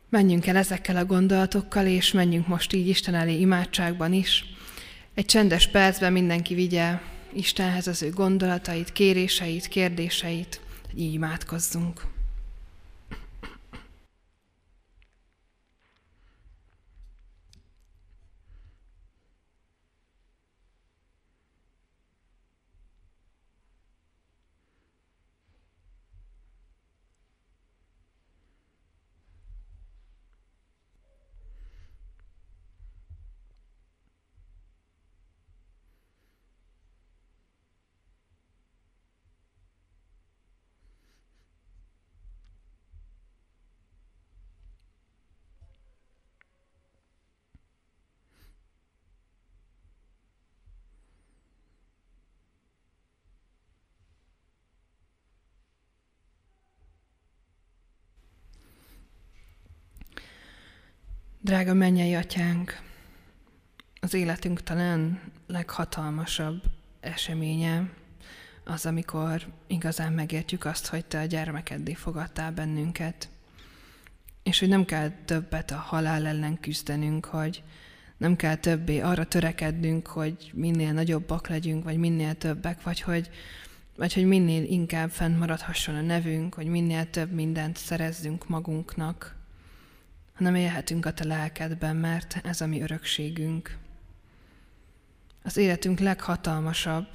Menjünk 0.08 0.46
el 0.46 0.56
ezekkel 0.56 0.96
a 0.96 1.04
gondolatokkal, 1.04 1.86
és 1.86 2.12
menjünk 2.12 2.46
most 2.46 2.72
így 2.72 2.88
Isten 2.88 3.14
elé 3.14 3.40
imádságban 3.40 4.12
is. 4.12 4.44
Egy 5.14 5.24
csendes 5.24 5.68
percben 5.68 6.12
mindenki 6.12 6.54
vigye 6.54 7.00
Istenhez 7.32 7.86
az 7.86 8.02
ő 8.02 8.10
gondolatait, 8.10 8.92
kéréseit, 8.92 9.68
kérdéseit, 9.68 10.60
így 10.94 11.12
imádkozzunk. 11.12 12.11
Drága 61.52 61.74
mennyei 61.74 62.14
atyánk, 62.14 62.80
az 64.00 64.14
életünk 64.14 64.62
talán 64.62 65.20
leghatalmasabb 65.46 66.62
eseménye 67.00 67.88
az, 68.64 68.86
amikor 68.86 69.46
igazán 69.66 70.12
megértjük 70.12 70.64
azt, 70.64 70.86
hogy 70.86 71.04
te 71.04 71.20
a 71.20 71.24
gyermekeddé 71.24 71.94
fogadtál 71.94 72.52
bennünket, 72.52 73.28
és 74.42 74.58
hogy 74.58 74.68
nem 74.68 74.84
kell 74.84 75.10
többet 75.24 75.70
a 75.70 75.76
halál 75.76 76.26
ellen 76.26 76.60
küzdenünk, 76.60 77.24
hogy 77.24 77.62
nem 78.16 78.36
kell 78.36 78.56
többé 78.56 79.00
arra 79.00 79.24
törekednünk, 79.24 80.06
hogy 80.06 80.50
minél 80.54 80.92
nagyobbak 80.92 81.48
legyünk, 81.48 81.84
vagy 81.84 81.96
minél 81.96 82.34
többek, 82.34 82.82
vagy 82.82 83.00
hogy, 83.00 83.30
vagy 83.96 84.14
hogy 84.14 84.24
minél 84.24 84.64
inkább 84.64 85.10
fennmaradhasson 85.10 85.94
a 85.94 86.00
nevünk, 86.00 86.54
hogy 86.54 86.66
minél 86.66 87.10
több 87.10 87.32
mindent 87.32 87.76
szerezzünk 87.76 88.48
magunknak, 88.48 89.40
hanem 90.42 90.60
élhetünk 90.60 91.06
a 91.06 91.12
te 91.12 91.24
lelkedben, 91.24 91.96
mert 91.96 92.40
ez 92.44 92.60
a 92.60 92.66
mi 92.66 92.82
örökségünk. 92.82 93.76
Az 95.42 95.56
életünk 95.56 95.98
leghatalmasabb 95.98 97.06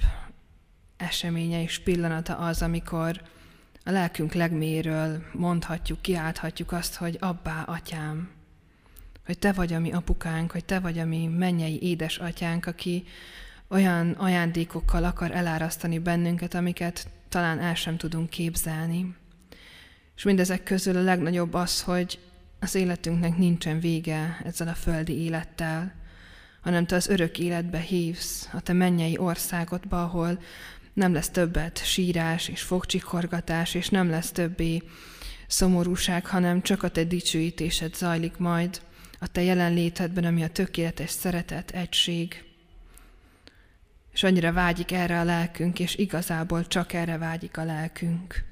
eseménye 0.96 1.62
és 1.62 1.78
pillanata 1.78 2.36
az, 2.36 2.62
amikor 2.62 3.22
a 3.84 3.90
lelkünk 3.90 4.32
legméről 4.32 5.22
mondhatjuk, 5.32 6.02
kiálthatjuk 6.02 6.72
azt, 6.72 6.94
hogy 6.94 7.16
abbá, 7.20 7.62
atyám. 7.62 8.30
hogy 9.26 9.38
te 9.38 9.52
vagy 9.52 9.72
a 9.72 9.78
mi 9.78 9.92
apukánk, 9.92 10.50
hogy 10.50 10.64
te 10.64 10.78
vagy 10.80 10.98
a 10.98 11.04
mi 11.04 11.26
mennyei 11.26 11.82
édesatyánk, 11.82 12.66
aki 12.66 13.04
olyan 13.68 14.10
ajándékokkal 14.10 15.04
akar 15.04 15.30
elárasztani 15.30 15.98
bennünket, 15.98 16.54
amiket 16.54 17.08
talán 17.28 17.58
el 17.58 17.74
sem 17.74 17.96
tudunk 17.96 18.30
képzelni. 18.30 19.14
És 20.16 20.22
mindezek 20.22 20.62
közül 20.62 20.96
a 20.96 21.02
legnagyobb 21.02 21.54
az, 21.54 21.82
hogy 21.82 22.18
az 22.60 22.74
életünknek 22.74 23.36
nincsen 23.36 23.80
vége 23.80 24.40
ezzel 24.44 24.68
a 24.68 24.74
földi 24.74 25.12
élettel, 25.12 25.94
hanem 26.60 26.86
te 26.86 26.96
az 26.96 27.08
örök 27.08 27.38
életbe 27.38 27.78
hívsz, 27.78 28.48
a 28.52 28.60
te 28.60 28.72
mennyei 28.72 29.18
országodba, 29.18 30.02
ahol 30.02 30.38
nem 30.92 31.12
lesz 31.12 31.28
többet 31.28 31.84
sírás 31.84 32.48
és 32.48 32.62
fogcsikorgatás, 32.62 33.74
és 33.74 33.88
nem 33.88 34.10
lesz 34.10 34.30
többé 34.30 34.82
szomorúság, 35.46 36.26
hanem 36.26 36.62
csak 36.62 36.82
a 36.82 36.88
te 36.88 37.04
dicsőítésed 37.04 37.94
zajlik 37.94 38.36
majd 38.36 38.80
a 39.18 39.26
te 39.26 39.42
jelenlétedben, 39.42 40.24
ami 40.24 40.42
a 40.42 40.48
tökéletes 40.48 41.10
szeretet, 41.10 41.70
egység. 41.70 42.44
És 44.12 44.22
annyira 44.22 44.52
vágyik 44.52 44.92
erre 44.92 45.20
a 45.20 45.24
lelkünk, 45.24 45.78
és 45.78 45.96
igazából 45.96 46.66
csak 46.66 46.92
erre 46.92 47.18
vágyik 47.18 47.56
a 47.56 47.64
lelkünk. 47.64 48.44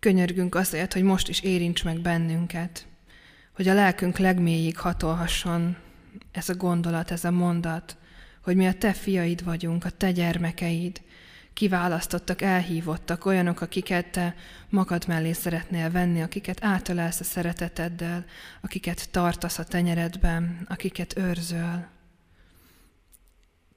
Könyörgünk 0.00 0.54
azért, 0.54 0.92
hogy 0.92 1.02
most 1.02 1.28
is 1.28 1.40
érints 1.40 1.84
meg 1.84 2.00
bennünket, 2.00 2.86
hogy 3.52 3.68
a 3.68 3.74
lelkünk 3.74 4.18
legmélyig 4.18 4.78
hatolhasson 4.78 5.76
ez 6.32 6.48
a 6.48 6.54
gondolat, 6.54 7.10
ez 7.10 7.24
a 7.24 7.30
mondat, 7.30 7.96
hogy 8.42 8.56
mi 8.56 8.66
a 8.66 8.74
te 8.74 8.92
fiaid 8.92 9.44
vagyunk, 9.44 9.84
a 9.84 9.90
te 9.90 10.12
gyermekeid, 10.12 11.00
kiválasztottak, 11.52 12.42
elhívottak, 12.42 13.24
olyanok, 13.24 13.60
akiket 13.60 14.06
te 14.06 14.34
magad 14.68 15.04
mellé 15.06 15.32
szeretnél 15.32 15.90
venni, 15.90 16.22
akiket 16.22 16.64
átölelsz 16.64 17.20
a 17.20 17.24
szereteteddel, 17.24 18.24
akiket 18.60 19.10
tartasz 19.10 19.58
a 19.58 19.64
tenyeredben, 19.64 20.66
akiket 20.68 21.18
őrzöl. 21.18 21.86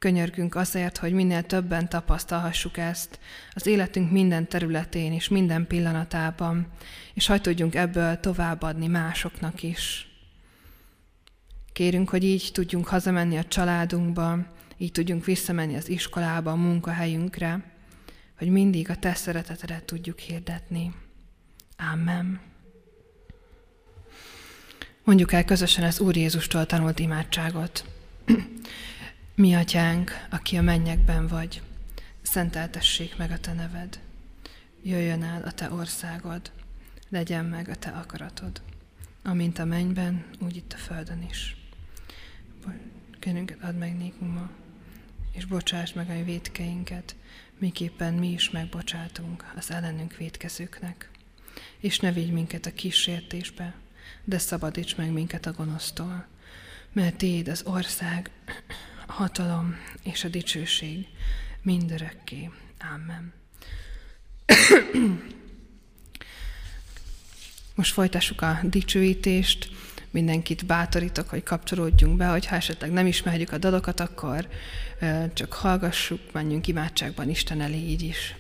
Könyörgünk 0.04 0.56
azért, 0.56 0.98
hogy 0.98 1.14
minél 1.14 1.44
többen 1.44 1.90
tapasztalhassuk 1.90 2.78
ezt 2.78 3.20
az 3.54 3.66
életünk 3.66 4.12
minden 4.12 4.48
területén 4.48 5.14
és 5.14 5.28
minden 5.28 5.68
pillanatában, 5.68 6.68
és 7.14 7.28
hogy 7.28 7.42
tudjunk 7.42 7.76
ebből 7.76 8.20
továbbadni 8.20 8.88
másoknak 8.88 9.64
is. 9.64 10.08
Kérünk, 11.74 12.10
hogy 12.10 12.24
így 12.24 12.50
tudjunk 12.54 12.88
hazamenni 12.88 13.38
a 13.38 13.44
családunkba, 13.44 14.38
így 14.78 14.92
tudjunk 14.92 15.26
visszamenni 15.26 15.76
az 15.76 15.90
iskolába, 15.90 16.52
a 16.52 16.56
munkahelyünkre, 16.56 17.74
hogy 18.38 18.48
mindig 18.48 18.90
a 18.90 18.96
te 18.96 19.14
szeretetedet 19.14 19.84
tudjuk 19.84 20.20
hirdetni. 20.20 20.94
Amen. 21.92 22.42
Mondjuk 25.04 25.32
el 25.32 25.46
közösen 25.46 25.84
az 25.84 26.00
Úr 26.00 26.16
Jézustól 26.16 26.66
tanult 26.66 27.00
imádságot. 27.00 27.86
Mi 29.36 29.56
atyánk, 29.56 30.26
aki 30.30 30.58
a 30.58 30.62
mennyekben 30.62 31.28
vagy, 31.28 31.62
szenteltessék 32.22 33.18
meg 33.18 33.32
a 33.32 33.40
te 33.40 33.54
neved. 33.54 34.00
Jöjjön 34.84 35.24
el 35.24 35.42
a 35.42 35.52
te 35.52 35.72
országod, 35.72 36.52
legyen 37.10 37.46
meg 37.46 37.70
a 37.70 37.76
te 37.76 37.90
akaratod, 37.90 38.62
amint 39.24 39.60
a 39.60 39.66
mennyben, 39.66 40.26
úgy 40.40 40.56
itt 40.56 40.74
a 40.74 40.78
földön 40.78 41.26
is. 41.30 41.56
Kérünket 43.20 43.64
add 43.64 43.76
meg 43.76 43.98
nékünk 43.98 44.34
ma, 44.34 44.50
és 45.32 45.46
bocsáss 45.46 45.94
meg 45.94 46.10
a 46.10 46.24
védkeinket, 46.24 47.16
miképpen 47.58 48.14
mi 48.14 48.32
is 48.32 48.50
megbocsátunk 48.50 49.54
az 49.56 49.72
ellenünk 49.72 50.18
védkezőknek. 50.18 51.10
És 51.78 52.00
ne 52.00 52.12
vigy 52.12 52.32
minket 52.32 52.66
a 52.66 52.74
kísértésbe, 52.74 53.76
de 54.24 54.38
szabadíts 54.38 54.96
meg 54.96 55.12
minket 55.12 55.46
a 55.46 55.54
gonosztól, 55.54 56.28
mert 56.92 57.16
Téd 57.16 57.48
az 57.48 57.64
ország, 57.66 58.32
hatalom 59.08 59.76
és 60.04 60.24
a 60.24 60.28
dicsőség 60.28 61.08
mindörökké. 61.62 62.50
Amen. 62.94 63.34
Most 67.76 67.94
folytassuk 67.94 68.42
a 68.42 68.60
dicsőítést. 68.64 69.70
Mindenkit 70.12 70.66
bátorítok, 70.66 71.30
hogy 71.30 71.44
kapcsolódjunk 71.44 72.18
be, 72.18 72.26
hogy 72.26 72.46
ha 72.46 72.56
esetleg 72.56 72.92
nem 72.92 73.08
ismerjük 73.08 73.52
a 73.52 73.58
dalokat, 73.58 74.00
akkor 74.00 74.48
csak 75.34 75.54
hallgassuk, 75.54 76.32
menjünk 76.32 76.68
imádságban 76.68 77.30
Isten 77.30 77.62
elé 77.62 77.78
így 77.78 78.02
is. 78.02 78.36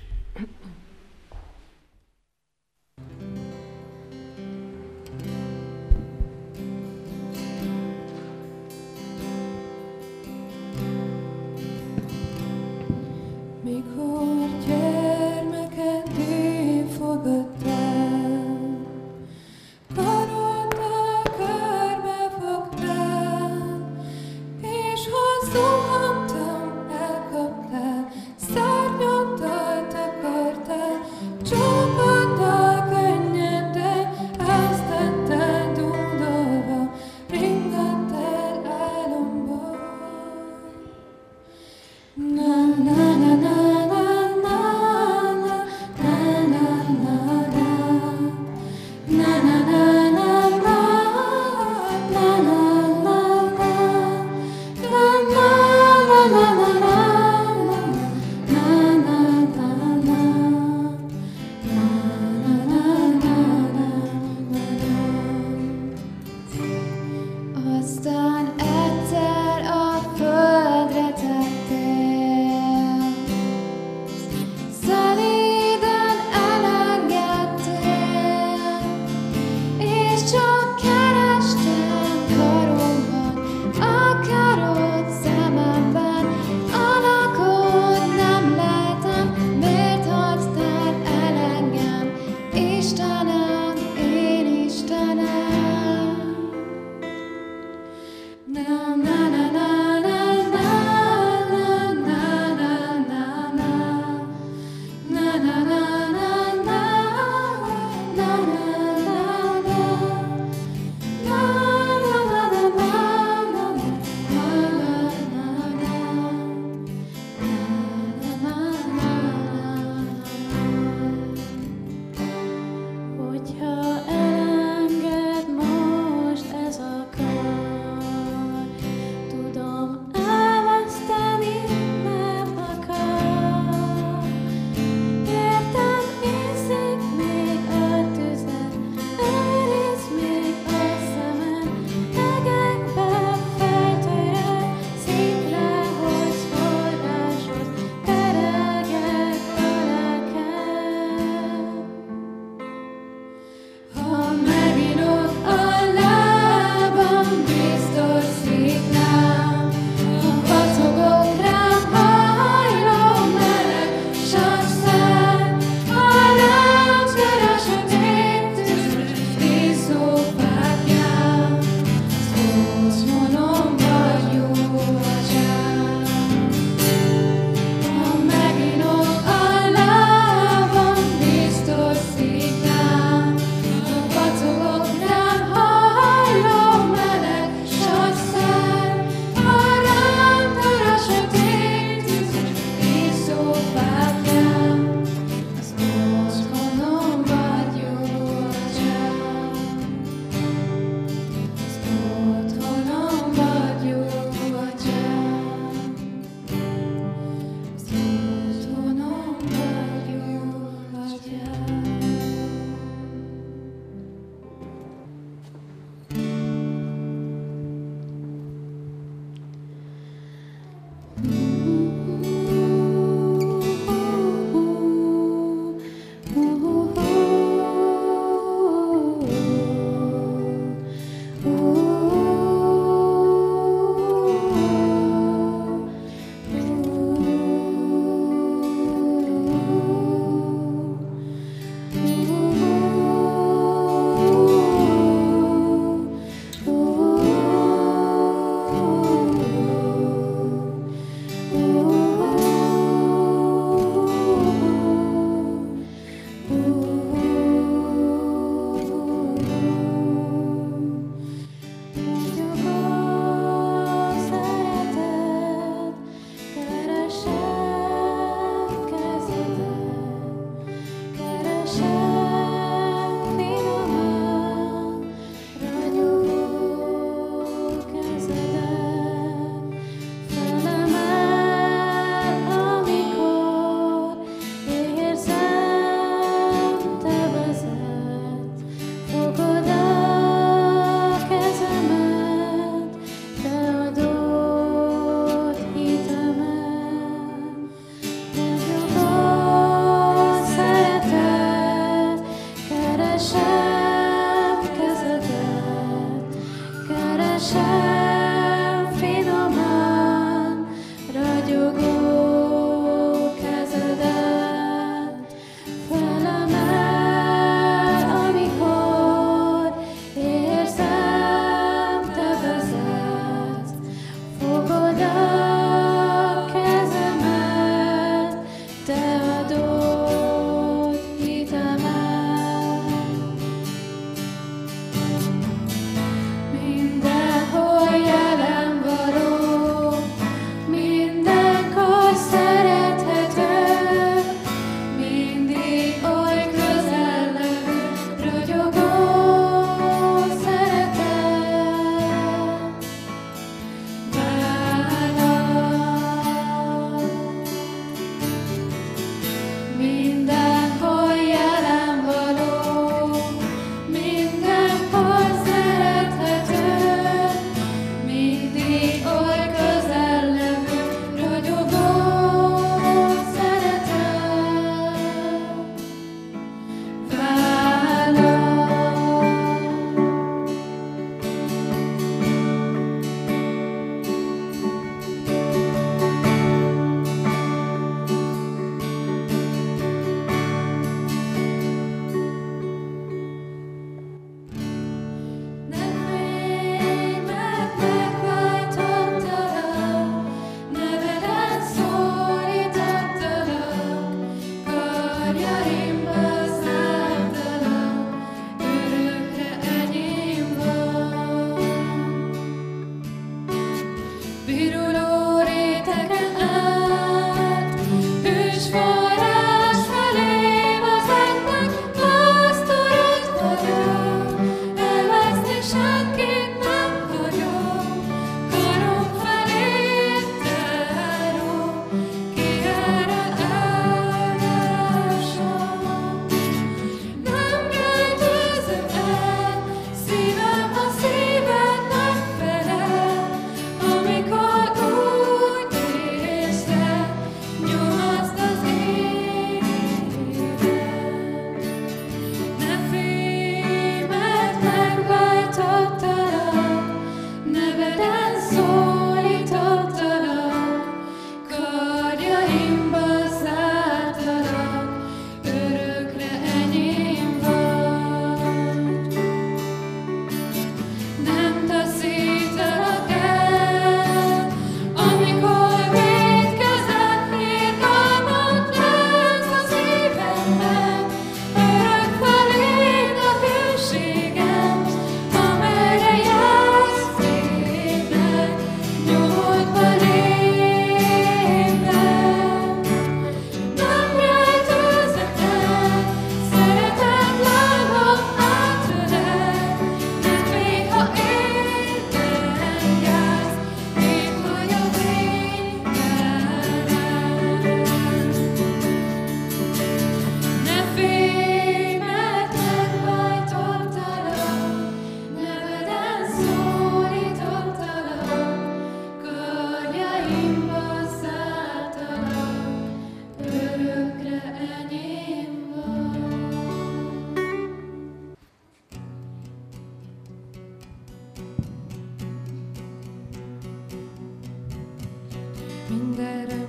that 536.11 536.51
I 536.51 536.62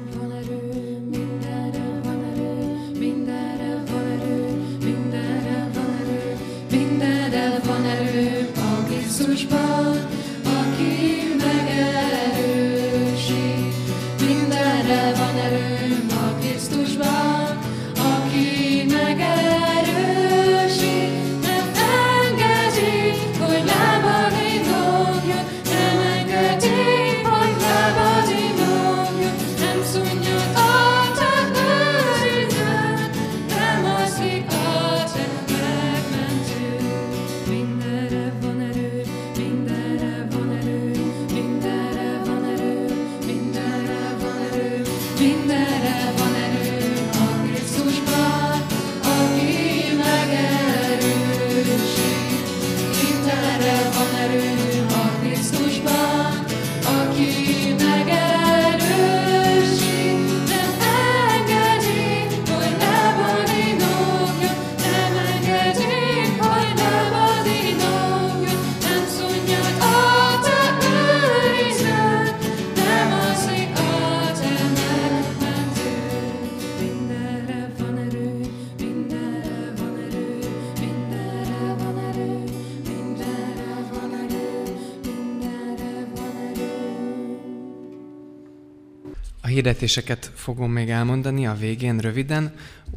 hirdetéseket 89.64 90.30
fogom 90.34 90.72
még 90.72 90.90
elmondani 90.90 91.46
a 91.46 91.54
végén 91.54 91.98
röviden 91.98 92.52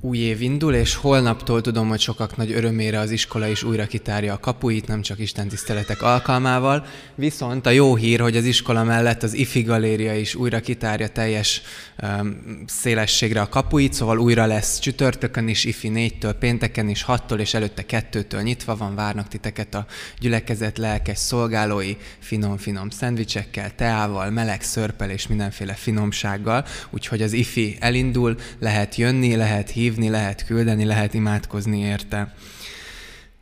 új 0.07 0.17
év 0.17 0.41
indul, 0.41 0.73
és 0.73 0.95
holnaptól 0.95 1.61
tudom, 1.61 1.87
hogy 1.87 1.99
sokak 1.99 2.37
nagy 2.37 2.51
örömére 2.51 2.99
az 2.99 3.11
iskola 3.11 3.47
is 3.47 3.63
újra 3.63 3.85
kitárja 3.85 4.33
a 4.33 4.39
kapuit, 4.39 4.87
nem 4.87 5.01
csak 5.01 5.19
Isten 5.19 5.47
tiszteletek 5.47 6.01
alkalmával. 6.01 6.85
Viszont 7.15 7.65
a 7.65 7.69
jó 7.69 7.95
hír, 7.95 8.19
hogy 8.19 8.37
az 8.37 8.45
iskola 8.45 8.83
mellett 8.83 9.23
az 9.23 9.33
IFI 9.33 9.61
galéria 9.61 10.15
is 10.15 10.35
újra 10.35 10.59
kitárja 10.59 11.07
teljes 11.07 11.61
um, 12.03 12.63
szélességre 12.65 13.41
a 13.41 13.49
kapuit, 13.49 13.93
szóval 13.93 14.19
újra 14.19 14.45
lesz 14.45 14.79
csütörtökön 14.79 15.47
is, 15.47 15.63
IFI 15.63 15.91
4-től, 15.93 16.35
pénteken 16.39 16.89
is, 16.89 17.05
6-tól 17.07 17.39
és 17.39 17.53
előtte 17.53 17.83
2-től 17.89 18.43
nyitva 18.43 18.75
van, 18.75 18.95
várnak 18.95 19.27
titeket 19.27 19.75
a 19.75 19.85
gyülekezet 20.19 20.77
lelkes 20.77 21.17
szolgálói 21.17 21.95
finom-finom 22.19 22.89
szendvicsekkel, 22.89 23.75
teával, 23.75 24.29
meleg 24.29 24.61
szörpel 24.61 25.09
és 25.09 25.27
mindenféle 25.27 25.73
finomsággal, 25.73 26.65
úgyhogy 26.89 27.21
az 27.21 27.33
IFI 27.33 27.77
elindul, 27.79 28.35
lehet 28.59 28.95
jönni, 28.95 29.35
lehet 29.35 29.69
hívni, 29.69 29.96
hívni, 29.97 30.11
lehet 30.11 30.45
küldeni, 30.45 30.85
lehet 30.85 31.13
imádkozni 31.13 31.79
érte. 31.79 32.33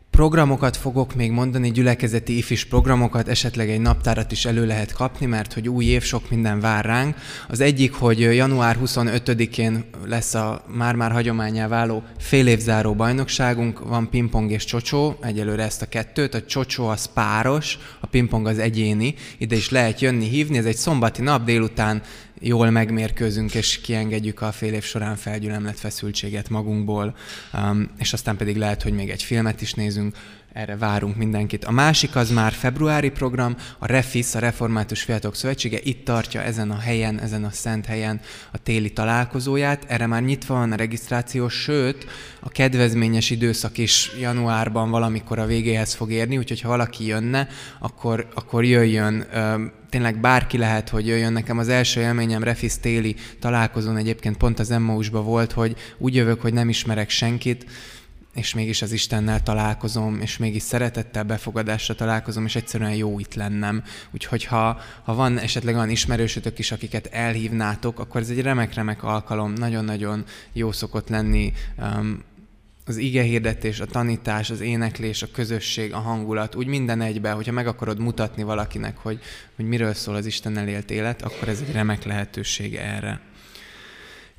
Programokat 0.10 0.78
fogok 0.78 1.16
még 1.16 1.32
mondani, 1.32 1.72
gyülekezeti 1.72 2.38
ifis 2.38 2.66
programokat, 2.66 3.28
esetleg 3.28 3.70
egy 3.70 3.80
naptárat 3.80 4.32
is 4.32 4.46
elő 4.46 4.66
lehet 4.66 4.94
kapni, 4.94 5.26
mert 5.26 5.54
hogy 5.54 5.70
új 5.70 5.86
év, 5.86 6.04
sok 6.04 6.30
minden 6.30 6.60
vár 6.60 6.86
ránk. 6.86 7.16
Az 7.48 7.60
egyik, 7.60 7.94
hogy 7.94 8.20
január 8.20 8.78
25-én 8.86 9.86
lesz 10.06 10.34
a 10.34 10.64
már-már 10.68 11.12
hagyományá 11.12 11.68
váló 11.68 12.04
fél 12.18 12.48
évzáró 12.48 12.94
bajnokságunk, 12.94 13.80
van 13.80 14.10
pingpong 14.10 14.52
és 14.52 14.66
csocsó, 14.66 15.18
egyelőre 15.22 15.64
ezt 15.64 15.82
a 15.82 15.90
kettőt, 15.90 16.34
a 16.34 16.46
csocsó 16.46 16.88
az 16.88 17.06
páros, 17.14 17.78
a 18.00 18.08
pingpong 18.08 18.48
az 18.48 18.60
egyéni, 18.60 19.16
ide 19.38 19.56
is 19.56 19.70
lehet 19.70 20.02
jönni, 20.02 20.28
hívni, 20.28 20.58
ez 20.58 20.66
egy 20.66 20.78
szombati 20.78 21.22
nap 21.22 21.46
délután 21.46 22.02
jól 22.40 22.70
megmérkőzünk, 22.70 23.54
és 23.54 23.82
kiengedjük 23.82 24.42
a 24.42 24.52
fél 24.52 24.74
év 24.74 24.84
során 24.84 25.16
felgyülemlett 25.16 25.80
feszültséget 25.80 26.50
magunkból, 26.50 27.16
um, 27.54 27.90
és 27.98 28.14
aztán 28.14 28.38
pedig 28.38 28.58
lehet, 28.58 28.84
hogy 28.84 28.94
még 28.94 29.10
egy 29.10 29.24
filmet 29.24 29.62
is 29.62 29.74
nézünk, 29.74 30.16
erre 30.56 30.78
várunk 30.78 31.16
mindenkit. 31.16 31.66
A 31.66 31.72
másik 31.72 32.16
az 32.16 32.30
már 32.30 32.52
februári 32.52 33.10
program, 33.10 33.56
a 33.80 33.86
REFIS, 33.86 34.36
a 34.36 34.40
Református 34.40 35.02
Fiatalok 35.02 35.36
Szövetsége 35.36 35.80
itt 35.84 36.06
tartja 36.06 36.42
ezen 36.42 36.72
a 36.72 36.78
helyen, 36.80 37.20
ezen 37.20 37.44
a 37.44 37.52
szent 37.52 37.86
helyen 37.86 38.20
a 38.52 38.58
téli 38.58 38.94
találkozóját. 38.94 39.86
Erre 39.88 40.08
már 40.08 40.22
nyitva 40.22 40.54
van 40.54 40.72
a 40.72 40.76
regisztráció, 40.76 41.48
sőt, 41.48 42.06
a 42.40 42.50
kedvezményes 42.50 43.30
időszak 43.30 43.78
is 43.78 44.12
januárban 44.20 44.90
valamikor 44.90 45.40
a 45.40 45.46
végéhez 45.46 45.94
fog 45.94 46.12
érni, 46.12 46.38
úgyhogy 46.38 46.62
ha 46.62 46.70
valaki 46.70 47.06
jönne, 47.06 47.48
akkor, 47.80 48.28
akkor 48.34 48.64
jöjjön 48.64 49.26
tényleg 49.96 50.20
bárki 50.20 50.58
lehet, 50.58 50.90
hogy 50.90 51.08
jöjjön. 51.08 51.34
Nekem 51.34 51.58
az 51.58 51.70
első 51.70 52.02
élményem 52.02 52.44
Refis 52.44 52.80
téli 52.80 53.16
találkozón 53.40 53.98
egyébként 53.98 54.38
pont 54.38 54.60
az 54.60 54.72
Emmausba 54.72 55.22
volt, 55.22 55.52
hogy 55.52 55.76
úgy 55.98 56.16
jövök, 56.16 56.42
hogy 56.42 56.54
nem 56.54 56.70
ismerek 56.70 57.10
senkit, 57.10 57.66
és 58.34 58.54
mégis 58.54 58.82
az 58.82 58.92
Istennel 58.92 59.44
találkozom, 59.44 60.22
és 60.22 60.38
mégis 60.38 60.62
szeretettel, 60.62 61.24
befogadásra 61.24 61.96
találkozom, 61.96 62.46
és 62.46 62.56
egyszerűen 62.56 62.96
jó 62.96 63.20
itt 63.20 63.34
lennem. 63.34 63.84
Úgyhogy 64.12 64.46
ha, 64.46 64.80
ha 65.04 65.14
van 65.14 65.38
esetleg 65.38 65.76
olyan 65.76 65.90
ismerősötök 65.90 66.60
is, 66.60 66.72
akiket 66.72 67.10
elhívnátok, 67.12 68.00
akkor 68.00 68.22
ez 68.22 68.30
egy 68.30 68.42
remek-remek 68.42 69.04
alkalom, 69.04 69.54
nagyon-nagyon 69.54 70.24
jó 70.54 70.72
szokott 70.72 71.10
lenni 71.10 71.54
um, 71.78 72.24
az 72.86 72.98
ige 72.98 73.22
hirdetés, 73.22 73.80
a 73.80 73.86
tanítás, 73.86 74.50
az 74.50 74.62
éneklés, 74.62 75.22
a 75.22 75.32
közösség, 75.32 75.94
a 75.94 76.00
hangulat, 76.00 76.56
úgy 76.56 76.68
minden 76.68 77.02
egybe, 77.02 77.32
hogyha 77.32 77.52
meg 77.52 77.68
akarod 77.68 78.00
mutatni 78.00 78.44
valakinek, 78.44 78.98
hogy, 78.98 79.20
hogy 79.56 79.66
miről 79.66 79.94
szól 79.94 80.16
az 80.16 80.26
Isten 80.26 80.58
elélt 80.58 80.92
élet, 80.92 81.22
akkor 81.22 81.48
ez 81.48 81.64
egy 81.68 81.74
remek 81.74 82.04
lehetőség 82.04 82.76
erre 82.76 83.22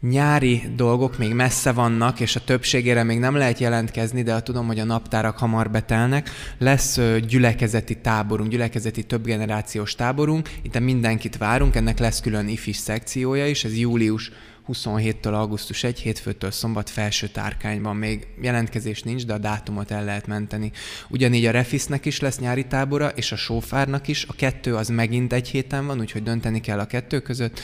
nyári 0.01 0.63
dolgok 0.75 1.19
még 1.19 1.33
messze 1.33 1.73
vannak, 1.73 2.21
és 2.21 2.37
a 2.37 2.45
többségére 2.45 3.03
még 3.03 3.19
nem 3.19 3.37
lehet 3.37 3.59
jelentkezni, 3.59 4.23
de 4.23 4.43
tudom, 4.43 4.67
hogy 4.67 4.79
a 4.79 4.85
naptárak 4.85 5.39
hamar 5.39 5.71
betelnek. 5.71 6.31
Lesz 6.59 7.01
gyülekezeti 7.29 7.95
táborunk, 8.01 8.51
gyülekezeti 8.51 9.03
többgenerációs 9.03 9.95
táborunk. 9.95 10.51
Itt 10.63 10.79
mindenkit 10.79 11.37
várunk, 11.37 11.77
ennek 11.77 11.99
lesz 11.99 12.21
külön 12.21 12.49
ifis 12.49 12.77
szekciója 12.77 13.47
is, 13.47 13.65
ez 13.65 13.79
július 13.79 14.31
27-től 14.69 15.33
augusztus 15.33 15.85
1, 15.85 15.99
hétfőtől 15.99 16.51
szombat 16.51 16.91
felső 16.91 17.29
tárkányban. 17.29 17.97
Még 17.97 18.27
jelentkezés 18.41 19.03
nincs, 19.03 19.27
de 19.27 19.33
a 19.33 19.39
dátumot 19.39 19.91
el 19.91 20.05
lehet 20.05 20.27
menteni. 20.27 20.73
Ugyanígy 21.09 21.47
a 21.47 21.51
Refisnek 21.51 22.05
is 22.05 22.21
lesz 22.21 22.39
nyári 22.39 22.67
tábora, 22.67 23.09
és 23.09 23.33
a 23.33 23.37
Sófárnak 23.37 24.09
is. 24.09 24.25
A 24.29 24.33
kettő 24.33 24.75
az 24.75 24.89
megint 24.89 25.33
egy 25.33 25.49
héten 25.49 25.87
van, 25.87 26.01
úgyhogy 26.01 26.23
dönteni 26.23 26.61
kell 26.61 26.79
a 26.79 26.87
kettő 26.87 27.21
között. 27.21 27.61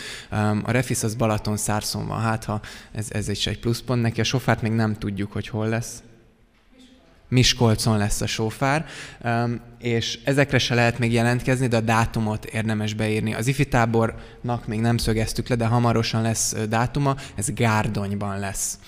A 0.62 0.70
Refis 0.70 1.02
az 1.02 1.14
Balaton 1.14 1.56
szárszon 1.56 2.06
van, 2.06 2.20
hát 2.20 2.44
ha 2.44 2.60
ez, 2.92 3.06
ez 3.10 3.28
is 3.28 3.46
egy 3.46 3.58
pluszpont 3.58 4.02
neki. 4.02 4.20
A 4.20 4.24
Sófárt 4.24 4.62
még 4.62 4.72
nem 4.72 4.94
tudjuk, 4.94 5.32
hogy 5.32 5.48
hol 5.48 5.68
lesz. 5.68 6.02
Miskolcon 7.32 7.98
lesz 7.98 8.20
a 8.20 8.26
sofár, 8.26 8.86
és 9.78 10.18
ezekre 10.24 10.58
se 10.58 10.74
lehet 10.74 10.98
még 10.98 11.12
jelentkezni, 11.12 11.66
de 11.66 11.76
a 11.76 11.80
dátumot 11.80 12.44
érdemes 12.44 12.94
beírni. 12.94 13.34
Az 13.34 13.46
ifi 13.46 13.68
tábornak 13.68 14.66
még 14.66 14.80
nem 14.80 14.96
szögeztük 14.96 15.48
le, 15.48 15.54
de 15.54 15.66
hamarosan 15.66 16.22
lesz 16.22 16.54
dátuma, 16.68 17.16
ez 17.34 17.52
Gárdonyban 17.54 18.38
lesz. 18.38 18.78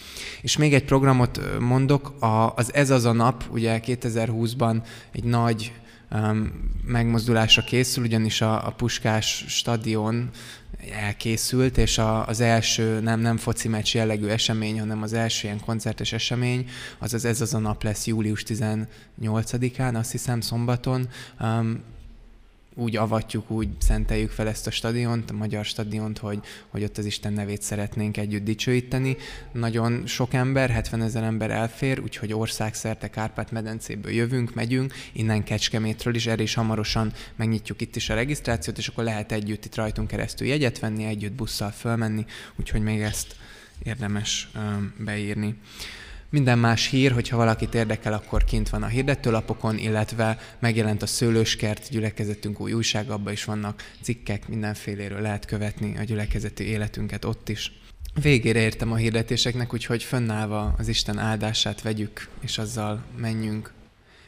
És 0.43 0.57
még 0.57 0.75
egy 0.75 0.85
programot 0.85 1.41
mondok, 1.61 2.15
az 2.55 2.75
Ez 2.75 2.91
az 2.91 3.05
a 3.05 3.13
nap, 3.13 3.45
ugye 3.51 3.81
2020-ban 3.85 4.77
egy 5.13 5.25
nagy 5.25 5.73
megmozdulásra 6.87 7.63
készül, 7.63 8.05
ugyanis 8.05 8.41
a, 8.41 8.67
a 8.67 8.71
Puskás 8.71 9.45
stadion 9.49 10.31
elkészült, 10.93 11.79
és 11.79 11.99
a, 11.99 12.27
az 12.27 12.41
első 12.41 13.01
nem, 13.01 13.21
nem 13.21 13.37
foci 13.37 13.69
meccs 13.69 13.95
jellegű 13.95 14.27
esemény, 14.27 14.79
hanem 14.79 15.03
az 15.03 15.13
első 15.13 15.47
ilyen 15.47 15.61
koncertes 15.61 16.13
esemény, 16.13 16.69
az 16.99 17.15
az 17.15 17.25
ez 17.25 17.41
az 17.41 17.55
a 17.55 17.59
nap 17.59 17.83
lesz 17.83 18.07
július 18.07 18.45
18-án, 18.47 19.95
azt 19.95 20.11
hiszem 20.11 20.41
szombaton. 20.41 21.09
Um, 21.41 21.83
úgy 22.75 22.97
avatjuk, 22.97 23.51
úgy 23.51 23.69
szenteljük 23.79 24.31
fel 24.31 24.49
ezt 24.49 24.67
a 24.67 24.71
stadiont, 24.71 25.31
a 25.31 25.35
magyar 25.35 25.65
stadiont, 25.65 26.19
hogy, 26.19 26.39
hogy 26.69 26.85
ott 26.85 26.99
az 26.99 27.05
Isten 27.05 27.33
nevét 27.33 27.63
szeretnénk 27.63 28.17
együtt 28.17 28.45
dicsőíteni. 28.45 29.17
Nagyon 29.53 30.07
sok 30.07 30.35
ember, 30.35 30.71
70 30.71 31.03
ezer 31.03 31.23
ember 31.23 31.51
elfér, 31.51 32.01
úgyhogy 32.01 32.33
országszerte 32.33 33.11
Kárpát-medencéből 33.11 34.13
jövünk, 34.13 34.55
megyünk, 34.55 34.95
innen 35.13 35.45
Kecskemétről 35.45 36.15
is, 36.15 36.27
erre 36.27 36.43
is 36.43 36.55
hamarosan 36.55 37.13
megnyitjuk 37.37 37.81
itt 37.81 37.97
is 37.97 38.11
a 38.11 38.15
regisztrációt, 38.15 38.79
és 38.79 38.89
akkor 38.89 39.05
lehet 39.05 39.33
együtt 39.33 39.65
itt 39.65 39.75
rajtunk 39.75 40.09
keresztül 40.09 40.47
jegyet 40.47 40.79
venni, 40.79 41.05
együtt 41.05 41.33
busszal 41.33 41.71
fölmenni, 41.71 42.25
úgyhogy 42.57 42.83
még 42.83 43.01
ezt 43.01 43.37
érdemes 43.83 44.51
beírni. 44.99 45.57
Minden 46.35 46.59
más 46.59 46.87
hír, 46.87 47.13
hogyha 47.13 47.37
valakit 47.37 47.75
érdekel, 47.75 48.13
akkor 48.13 48.45
kint 48.45 48.69
van 48.69 48.83
a 48.83 48.87
hirdetőlapokon, 48.87 49.79
illetve 49.79 50.39
megjelent 50.59 51.03
a 51.03 51.07
Szőlőskert 51.07 51.89
gyülekezetünk 51.91 52.61
új 52.61 52.73
újság, 52.73 53.11
abban 53.11 53.33
is 53.33 53.45
vannak 53.45 53.83
cikkek, 54.03 54.49
mindenféléről 54.49 55.21
lehet 55.21 55.45
követni 55.45 55.99
a 55.99 56.03
gyülekezeti 56.03 56.65
életünket 56.65 57.25
ott 57.25 57.49
is. 57.49 57.73
Végére 58.23 58.61
értem 58.61 58.93
a 58.93 58.97
hirdetéseknek, 58.97 59.73
úgyhogy 59.73 60.03
fönnállva 60.03 60.75
az 60.79 60.89
Isten 60.89 61.19
áldását 61.19 61.83
vegyük, 61.83 62.29
és 62.41 62.59
azzal 62.59 63.05
menjünk. 63.17 63.73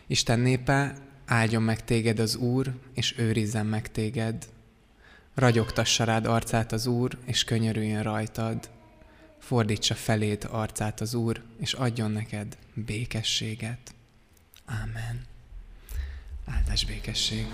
Isten 0.06 0.40
népe, 0.40 0.94
áldjon 1.24 1.62
meg 1.62 1.84
téged 1.84 2.18
az 2.18 2.36
Úr, 2.36 2.72
és 2.94 3.14
őrizzen 3.18 3.66
meg 3.66 3.90
téged. 3.90 4.46
Ragyogtassa 5.34 6.04
rád 6.04 6.26
arcát 6.26 6.72
az 6.72 6.86
Úr, 6.86 7.18
és 7.24 7.44
könyörüljön 7.44 8.02
rajtad 8.02 8.74
fordítsa 9.46 9.94
feléd 9.94 10.46
arcát 10.50 11.00
az 11.00 11.14
Úr, 11.14 11.42
és 11.60 11.72
adjon 11.72 12.10
neked 12.10 12.56
békességet. 12.74 13.94
Ámen. 14.64 15.26
Áldás 16.44 16.84
békesség. 16.84 17.46